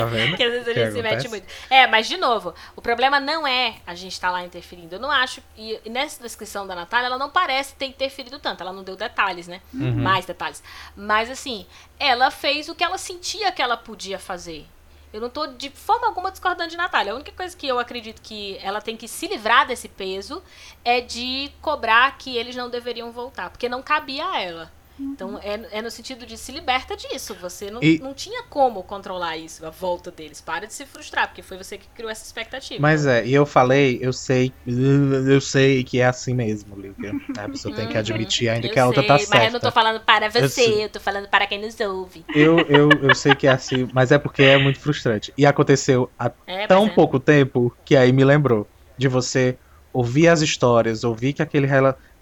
Tá 0.00 0.06
vendo? 0.06 0.36
que 0.38 0.42
às 0.42 0.52
vezes 0.52 0.68
a 0.68 0.72
gente 0.72 0.92
se 0.92 1.02
mete 1.02 1.28
muito. 1.28 1.46
É, 1.70 1.86
mas 1.86 2.06
de 2.06 2.16
novo, 2.16 2.54
o 2.76 2.82
problema 2.82 3.20
não 3.20 3.46
é 3.46 3.76
a 3.86 3.94
gente 3.94 4.12
estar 4.12 4.28
tá 4.28 4.32
lá 4.32 4.44
interferindo. 4.44 4.94
Eu 4.94 5.00
não 5.00 5.10
acho. 5.10 5.42
E, 5.56 5.80
nessa 5.88 6.22
descrição 6.22 6.66
da 6.66 6.74
Natália, 6.74 7.06
ela 7.06 7.18
não 7.18 7.30
parece 7.30 7.74
ter 7.74 7.86
interferido 7.86 8.38
tanto. 8.38 8.62
Ela 8.62 8.72
não 8.72 8.82
deu 8.82 8.96
detalhes, 8.96 9.48
né? 9.48 9.60
Uhum. 9.72 10.02
Mais 10.02 10.26
detalhes. 10.26 10.62
Mas 10.96 11.30
assim, 11.30 11.66
ela 11.98 12.30
fez 12.30 12.68
o 12.68 12.74
que 12.74 12.84
ela 12.84 12.98
sentia 12.98 13.52
que 13.52 13.62
ela 13.62 13.76
podia 13.76 14.18
fazer. 14.18 14.66
Eu 15.12 15.20
não 15.20 15.30
tô 15.30 15.46
de 15.46 15.70
forma 15.70 16.06
alguma 16.06 16.30
discordando 16.30 16.70
de 16.70 16.76
Natália. 16.76 17.12
A 17.12 17.14
única 17.14 17.32
coisa 17.32 17.56
que 17.56 17.66
eu 17.66 17.78
acredito 17.78 18.20
que 18.20 18.58
ela 18.62 18.80
tem 18.80 18.96
que 18.96 19.08
se 19.08 19.26
livrar 19.26 19.66
desse 19.66 19.88
peso 19.88 20.42
é 20.84 21.00
de 21.00 21.50
cobrar 21.62 22.16
que 22.18 22.36
eles 22.36 22.54
não 22.54 22.68
deveriam 22.68 23.10
voltar. 23.10 23.48
Porque 23.50 23.68
não 23.68 23.82
cabia 23.82 24.26
a 24.26 24.40
ela. 24.40 24.77
Então 24.98 25.38
é, 25.42 25.78
é 25.78 25.82
no 25.82 25.90
sentido 25.90 26.26
de 26.26 26.36
se 26.36 26.52
liberta 26.52 26.96
disso. 26.96 27.34
Você 27.40 27.70
não, 27.70 27.82
e... 27.82 27.98
não 27.98 28.14
tinha 28.14 28.42
como 28.44 28.82
controlar 28.82 29.36
isso, 29.36 29.64
a 29.64 29.70
volta 29.70 30.10
deles. 30.10 30.40
Para 30.40 30.66
de 30.66 30.74
se 30.74 30.84
frustrar, 30.86 31.28
porque 31.28 31.42
foi 31.42 31.56
você 31.56 31.78
que 31.78 31.86
criou 31.94 32.10
essa 32.10 32.24
expectativa. 32.24 32.80
Mas 32.80 33.06
é, 33.06 33.26
e 33.26 33.32
eu 33.32 33.46
falei, 33.46 33.98
eu 34.00 34.12
sei, 34.12 34.52
eu 34.66 35.40
sei 35.40 35.84
que 35.84 36.00
é 36.00 36.06
assim 36.06 36.34
mesmo, 36.34 36.76
Lívia. 36.76 37.12
A 37.38 37.48
pessoa 37.48 37.74
tem 37.74 37.86
que 37.86 37.94
uhum. 37.94 38.00
admitir 38.00 38.48
ainda 38.48 38.68
que 38.68 38.78
a 38.78 38.86
outra 38.86 39.02
tá 39.02 39.18
certa. 39.18 39.36
Mas 39.36 39.46
eu 39.46 39.52
não 39.52 39.60
tô 39.60 39.70
falando 39.70 40.00
para 40.00 40.28
você, 40.28 40.62
eu, 40.62 40.80
eu 40.80 40.88
tô 40.88 41.00
falando 41.00 41.28
para 41.28 41.46
quem 41.46 41.60
nos 41.60 41.78
ouve. 41.80 42.24
Eu, 42.34 42.58
eu, 42.60 42.88
eu 43.02 43.14
sei 43.14 43.34
que 43.34 43.46
é 43.46 43.50
assim, 43.50 43.88
mas 43.92 44.12
é 44.12 44.18
porque 44.18 44.42
é 44.42 44.58
muito 44.58 44.78
frustrante. 44.80 45.32
E 45.36 45.46
aconteceu 45.46 46.10
há 46.18 46.30
é, 46.46 46.66
tão 46.66 46.86
é. 46.86 46.90
pouco 46.90 47.18
tempo 47.20 47.74
que 47.84 47.96
aí 47.96 48.12
me 48.12 48.24
lembrou 48.24 48.66
de 48.96 49.08
você 49.08 49.56
ouvir 49.92 50.28
as 50.28 50.40
histórias, 50.40 51.04
ouvir 51.04 51.32
que 51.32 51.42
aquele 51.42 51.66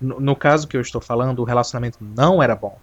no, 0.00 0.20
no, 0.20 0.36
caso 0.36 0.68
que 0.68 0.76
eu 0.76 0.80
estou 0.80 1.00
falando, 1.00 1.40
o 1.40 1.44
relacionamento 1.44 1.98
não 2.00 2.42
era 2.42 2.54
bom. 2.54 2.78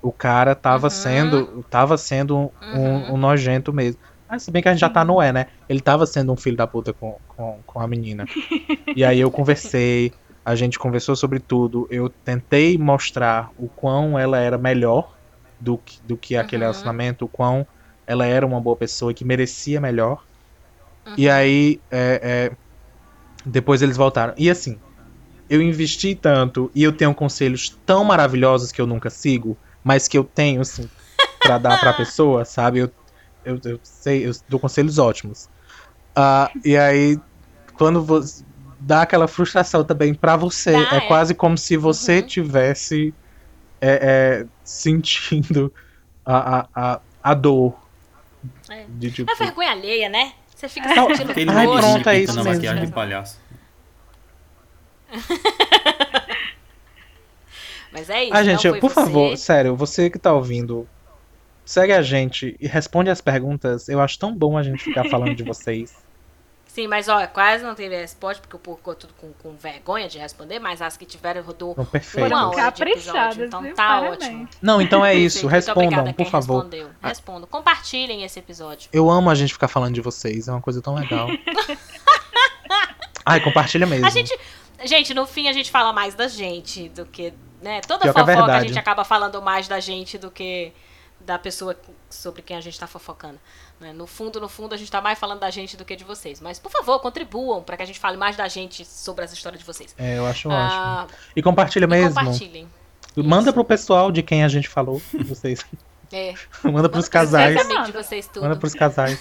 O 0.00 0.12
cara 0.12 0.54
tava 0.54 0.86
uhum. 0.86 0.90
sendo 0.90 1.64
tava 1.70 1.96
sendo 1.96 2.36
um, 2.36 2.50
uhum. 2.62 3.14
um, 3.14 3.16
nojento 3.16 3.72
mesmo. 3.72 4.00
Mas 4.28 4.42
se 4.42 4.50
bem 4.50 4.62
que 4.62 4.68
a 4.68 4.72
gente 4.72 4.80
já 4.80 4.90
tá 4.90 5.04
no 5.04 5.20
é, 5.22 5.32
né? 5.32 5.46
Ele 5.68 5.80
tava 5.80 6.06
sendo 6.06 6.32
um 6.32 6.36
filho 6.36 6.56
da 6.56 6.66
puta 6.66 6.92
com, 6.92 7.16
com, 7.28 7.58
com 7.66 7.80
a 7.80 7.86
menina. 7.86 8.26
e 8.94 9.04
aí 9.04 9.18
eu 9.18 9.30
conversei, 9.30 10.12
a 10.44 10.54
gente 10.54 10.78
conversou 10.78 11.16
sobre 11.16 11.40
tudo. 11.40 11.86
Eu 11.90 12.08
tentei 12.08 12.76
mostrar 12.76 13.50
o 13.58 13.68
quão 13.68 14.18
ela 14.18 14.38
era 14.38 14.58
melhor 14.58 15.14
do 15.58 15.78
que, 15.78 15.98
do 16.02 16.16
que 16.16 16.36
aquele 16.36 16.62
uhum. 16.62 16.70
relacionamento, 16.70 17.24
o 17.24 17.28
quão 17.28 17.66
ela 18.06 18.24
era 18.24 18.46
uma 18.46 18.60
boa 18.60 18.76
pessoa 18.76 19.10
e 19.10 19.14
que 19.14 19.24
merecia 19.24 19.80
melhor. 19.80 20.24
Uhum. 21.06 21.14
E 21.16 21.28
aí, 21.28 21.80
é, 21.90 22.20
é, 22.22 22.56
depois 23.48 23.82
eles 23.82 23.96
voltaram. 23.96 24.34
E 24.36 24.50
assim, 24.50 24.78
eu 25.48 25.62
investi 25.62 26.14
tanto 26.14 26.70
e 26.74 26.82
eu 26.82 26.92
tenho 26.92 27.14
conselhos 27.14 27.76
tão 27.86 28.04
maravilhosos 28.04 28.70
que 28.70 28.80
eu 28.80 28.86
nunca 28.86 29.10
sigo, 29.10 29.56
mas 29.82 30.06
que 30.06 30.18
eu 30.18 30.24
tenho, 30.24 30.60
assim, 30.60 30.88
pra 31.40 31.58
dar 31.58 31.80
pra 31.80 31.92
pessoa, 31.92 32.44
sabe? 32.44 32.80
Eu, 32.80 32.92
eu, 33.44 33.60
eu 33.64 33.80
sei, 33.82 34.26
eu 34.26 34.32
dou 34.48 34.60
conselhos 34.60 34.98
ótimos. 34.98 35.48
Uh, 36.16 36.60
e 36.64 36.76
aí, 36.76 37.18
quando 37.74 38.02
você 38.04 38.44
dá 38.80 39.02
aquela 39.02 39.26
frustração 39.26 39.84
também 39.84 40.14
para 40.14 40.36
você, 40.36 40.72
dá, 40.72 40.96
é, 40.96 40.98
é, 40.98 41.00
quase 41.02 41.34
como 41.34 41.56
se 41.56 41.76
você 41.76 42.20
uhum. 42.20 42.26
tivesse 42.26 43.14
é, 43.80 44.42
é, 44.42 44.46
sentindo 44.62 45.72
a, 46.24 46.58
a, 46.58 46.68
a, 46.74 47.00
a 47.22 47.34
dor. 47.34 47.76
É. 48.68 48.84
De, 48.88 49.10
tipo... 49.10 49.30
é 49.30 49.34
vergonha 49.34 49.70
alheia, 49.70 50.08
né? 50.08 50.32
Você 50.58 50.68
fica 50.68 50.88
sentindo 50.88 51.30
Aquele 51.30 51.50
Ai, 51.52 51.66
pronto, 51.68 52.08
é 52.08 52.18
isso 52.18 52.34
mesmo. 52.34 52.52
maquiagem 52.52 52.86
de 52.86 52.92
palhaço. 52.92 53.40
Mas 57.92 58.10
é 58.10 58.24
isso. 58.24 58.34
Ah, 58.34 58.42
gente, 58.42 58.68
por 58.80 58.90
você... 58.90 58.94
favor, 58.94 59.36
sério, 59.36 59.76
você 59.76 60.10
que 60.10 60.18
tá 60.18 60.32
ouvindo, 60.32 60.84
segue 61.64 61.92
a 61.92 62.02
gente 62.02 62.56
e 62.58 62.66
responde 62.66 63.08
as 63.08 63.20
perguntas. 63.20 63.88
Eu 63.88 64.00
acho 64.00 64.18
tão 64.18 64.36
bom 64.36 64.58
a 64.58 64.64
gente 64.64 64.82
ficar 64.82 65.08
falando 65.08 65.36
de 65.36 65.44
vocês. 65.44 65.94
Sim, 66.78 66.86
mas 66.86 67.08
ó, 67.08 67.26
quase 67.26 67.64
não 67.64 67.74
teve 67.74 67.96
resposta, 67.96 68.40
porque 68.40 68.54
o 68.54 68.58
povo 68.60 68.76
ficou 68.76 68.94
tudo 68.94 69.12
com, 69.14 69.32
com 69.32 69.56
vergonha 69.56 70.08
de 70.08 70.16
responder, 70.16 70.60
mas 70.60 70.80
as 70.80 70.96
que 70.96 71.04
tiveram 71.04 71.42
rodou 71.42 71.74
não, 71.76 71.84
perfeito. 71.84 72.28
uma 72.28 72.48
hora 72.50 72.70
de 72.70 72.82
episódio, 72.84 73.46
então 73.46 73.62
viu? 73.62 73.74
tá 73.74 73.84
Parabéns. 73.84 74.12
ótimo. 74.12 74.48
Não, 74.62 74.80
então 74.80 75.04
é 75.04 75.12
isso, 75.12 75.48
respondam, 75.48 76.12
por 76.12 76.26
favor. 76.26 76.62
Respondeu. 76.62 76.90
Respondam, 77.02 77.48
compartilhem 77.48 78.22
esse 78.22 78.38
episódio. 78.38 78.88
Eu 78.92 79.10
amo 79.10 79.28
a 79.28 79.34
gente 79.34 79.52
ficar 79.52 79.66
falando 79.66 79.92
de 79.92 80.00
vocês, 80.00 80.46
é 80.46 80.52
uma 80.52 80.60
coisa 80.60 80.80
tão 80.80 80.94
legal. 80.94 81.26
Ai, 83.26 83.40
compartilha 83.40 83.84
mesmo. 83.84 84.06
A 84.06 84.10
gente, 84.10 84.38
gente, 84.84 85.12
no 85.12 85.26
fim 85.26 85.48
a 85.48 85.52
gente 85.52 85.72
fala 85.72 85.92
mais 85.92 86.14
da 86.14 86.28
gente 86.28 86.88
do 86.90 87.04
que, 87.06 87.34
né, 87.60 87.80
toda 87.80 88.02
Pior 88.02 88.12
é 88.16 88.36
fofoca 88.36 88.52
a 88.52 88.60
gente 88.60 88.78
acaba 88.78 89.02
falando 89.02 89.42
mais 89.42 89.66
da 89.66 89.80
gente 89.80 90.16
do 90.16 90.30
que 90.30 90.72
da 91.28 91.38
pessoa 91.38 91.76
sobre 92.08 92.40
quem 92.40 92.56
a 92.56 92.60
gente 92.60 92.80
tá 92.80 92.86
fofocando. 92.86 93.38
Né? 93.78 93.92
No 93.92 94.06
fundo, 94.06 94.40
no 94.40 94.48
fundo, 94.48 94.74
a 94.74 94.78
gente 94.78 94.90
tá 94.90 95.00
mais 95.00 95.18
falando 95.18 95.40
da 95.40 95.50
gente 95.50 95.76
do 95.76 95.84
que 95.84 95.94
de 95.94 96.02
vocês. 96.02 96.40
Mas, 96.40 96.58
por 96.58 96.72
favor, 96.72 96.98
contribuam 97.00 97.62
para 97.62 97.76
que 97.76 97.82
a 97.82 97.86
gente 97.86 98.00
fale 98.00 98.16
mais 98.16 98.34
da 98.34 98.48
gente 98.48 98.82
sobre 98.84 99.24
as 99.24 99.32
histórias 99.32 99.60
de 99.60 99.66
vocês. 99.66 99.94
É, 99.98 100.16
eu 100.16 100.26
acho 100.26 100.50
ah, 100.50 101.04
ótimo. 101.04 101.18
E 101.36 101.42
compartilha 101.42 101.86
mesmo. 101.86 102.14
compartilhem. 102.14 102.66
Manda 103.14 103.50
Isso. 103.50 103.52
pro 103.52 103.64
pessoal 103.64 104.10
de 104.10 104.22
quem 104.22 104.42
a 104.42 104.48
gente 104.48 104.68
falou, 104.68 105.00
vocês. 105.26 105.64
É. 106.10 106.32
Manda 106.64 106.88
pros 106.88 107.04
Manda 107.04 107.10
casais. 107.10 107.68
De 107.84 107.92
vocês 107.92 108.26
tudo. 108.28 108.44
Manda 108.44 108.56
pros 108.56 108.72
casais. 108.72 109.20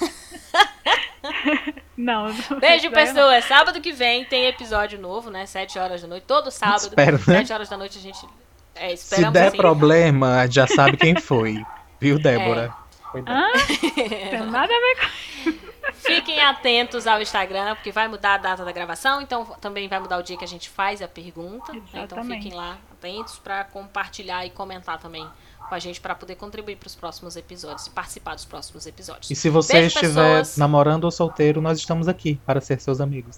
não, 1.97 2.29
não. 2.29 2.59
Beijo, 2.61 2.89
pessoas. 2.91 3.43
Sábado 3.43 3.81
que 3.81 3.91
vem 3.91 4.23
tem 4.23 4.45
episódio 4.45 4.97
novo, 4.97 5.29
né? 5.29 5.45
7 5.45 5.77
horas 5.77 6.01
da 6.01 6.07
noite. 6.07 6.23
Todo 6.25 6.49
sábado. 6.49 6.83
Espero, 6.83 7.17
né? 7.27 7.39
7 7.39 7.51
horas 7.51 7.67
da 7.67 7.75
noite 7.75 7.97
a 7.97 8.01
gente. 8.01 8.25
É, 8.73 8.95
Se 8.95 9.29
der 9.31 9.47
assim. 9.47 9.57
problema, 9.57 10.47
já 10.49 10.65
sabe 10.65 10.95
quem 10.95 11.13
foi. 11.19 11.61
Viu, 11.99 12.19
Débora? 12.19 12.73
É. 12.73 12.87
Ah, 13.25 13.51
tem 14.29 14.45
nada 14.45 14.73
a 14.73 14.79
ver 14.79 14.97
com. 14.99 15.67
Fiquem 15.93 16.39
atentos 16.41 17.07
ao 17.07 17.21
Instagram, 17.21 17.75
porque 17.75 17.91
vai 17.91 18.07
mudar 18.07 18.35
a 18.35 18.37
data 18.37 18.63
da 18.63 18.71
gravação, 18.71 19.21
então 19.21 19.45
também 19.59 19.87
vai 19.87 19.99
mudar 19.99 20.17
o 20.17 20.23
dia 20.23 20.37
que 20.37 20.43
a 20.43 20.47
gente 20.47 20.69
faz 20.69 21.01
a 21.01 21.07
pergunta. 21.07 21.73
Né? 21.73 21.81
Então 21.95 22.23
fiquem 22.23 22.53
lá 22.53 22.77
atentos 22.91 23.39
para 23.39 23.63
compartilhar 23.63 24.45
e 24.45 24.49
comentar 24.49 24.99
também 24.99 25.27
com 25.67 25.75
a 25.75 25.79
gente 25.79 25.99
para 25.99 26.15
poder 26.15 26.35
contribuir 26.35 26.77
para 26.77 26.87
os 26.87 26.95
próximos 26.95 27.35
episódios 27.35 27.87
e 27.87 27.89
participar 27.89 28.35
dos 28.35 28.45
próximos 28.45 28.85
episódios. 28.85 29.29
E 29.29 29.35
se 29.35 29.49
você 29.49 29.73
Beijo, 29.73 29.87
estiver 29.87 30.39
pessoas. 30.39 30.57
namorando 30.57 31.05
ou 31.05 31.11
solteiro, 31.11 31.61
nós 31.61 31.77
estamos 31.77 32.07
aqui 32.07 32.39
para 32.45 32.61
ser 32.61 32.79
seus 32.79 33.01
amigos. 33.01 33.37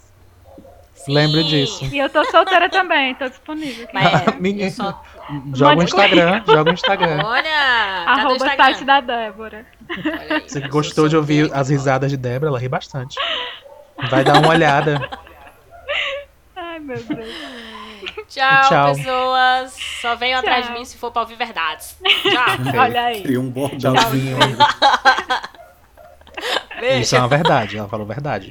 Sim. 0.99 1.13
Lembre 1.13 1.43
disso. 1.45 1.85
E 1.85 1.97
eu 1.97 2.09
tô 2.09 2.25
solteira 2.25 2.69
também, 2.69 3.15
tô 3.15 3.29
disponível. 3.29 3.87
Mas, 3.93 4.59
é, 4.59 4.69
só... 4.71 5.01
Joga 5.53 5.79
o 5.79 5.83
Instagram, 5.83 6.43
joga 6.47 6.71
o 6.71 6.73
Instagram. 6.73 7.23
Olha! 7.23 8.03
Arroba 8.05 8.35
o 8.35 8.39
site 8.39 8.83
da 8.83 8.99
Débora. 8.99 9.65
Aí, 9.89 10.41
Você 10.41 10.59
que 10.59 10.67
gostou 10.67 11.07
de 11.07 11.15
ouvir 11.15 11.49
as 11.53 11.69
risadas 11.69 12.11
de 12.11 12.17
Débora, 12.17 12.49
ela 12.49 12.59
ri 12.59 12.67
bastante. 12.67 13.15
Vai 14.09 14.25
dar 14.25 14.39
uma 14.39 14.49
olhada. 14.49 14.99
Ai, 16.55 16.79
meu 16.79 17.01
Deus. 17.01 17.33
Tchau, 18.27 18.69
Tchau, 18.69 18.95
pessoas. 18.95 19.77
Só 20.01 20.15
venham 20.15 20.41
Tchau. 20.41 20.49
atrás 20.49 20.67
de 20.67 20.73
mim 20.73 20.83
se 20.83 20.97
for 20.97 21.11
pra 21.11 21.21
ouvir 21.21 21.35
verdades. 21.35 21.97
Tchau. 22.23 22.81
Olha 22.81 23.03
aí. 23.05 23.23
Cria 23.23 23.39
um 23.39 23.49
bordãozinho. 23.49 24.37
Isso 26.99 27.15
é 27.15 27.19
uma 27.19 27.27
verdade, 27.27 27.77
ela 27.77 27.87
falou 27.87 28.05
verdade. 28.05 28.49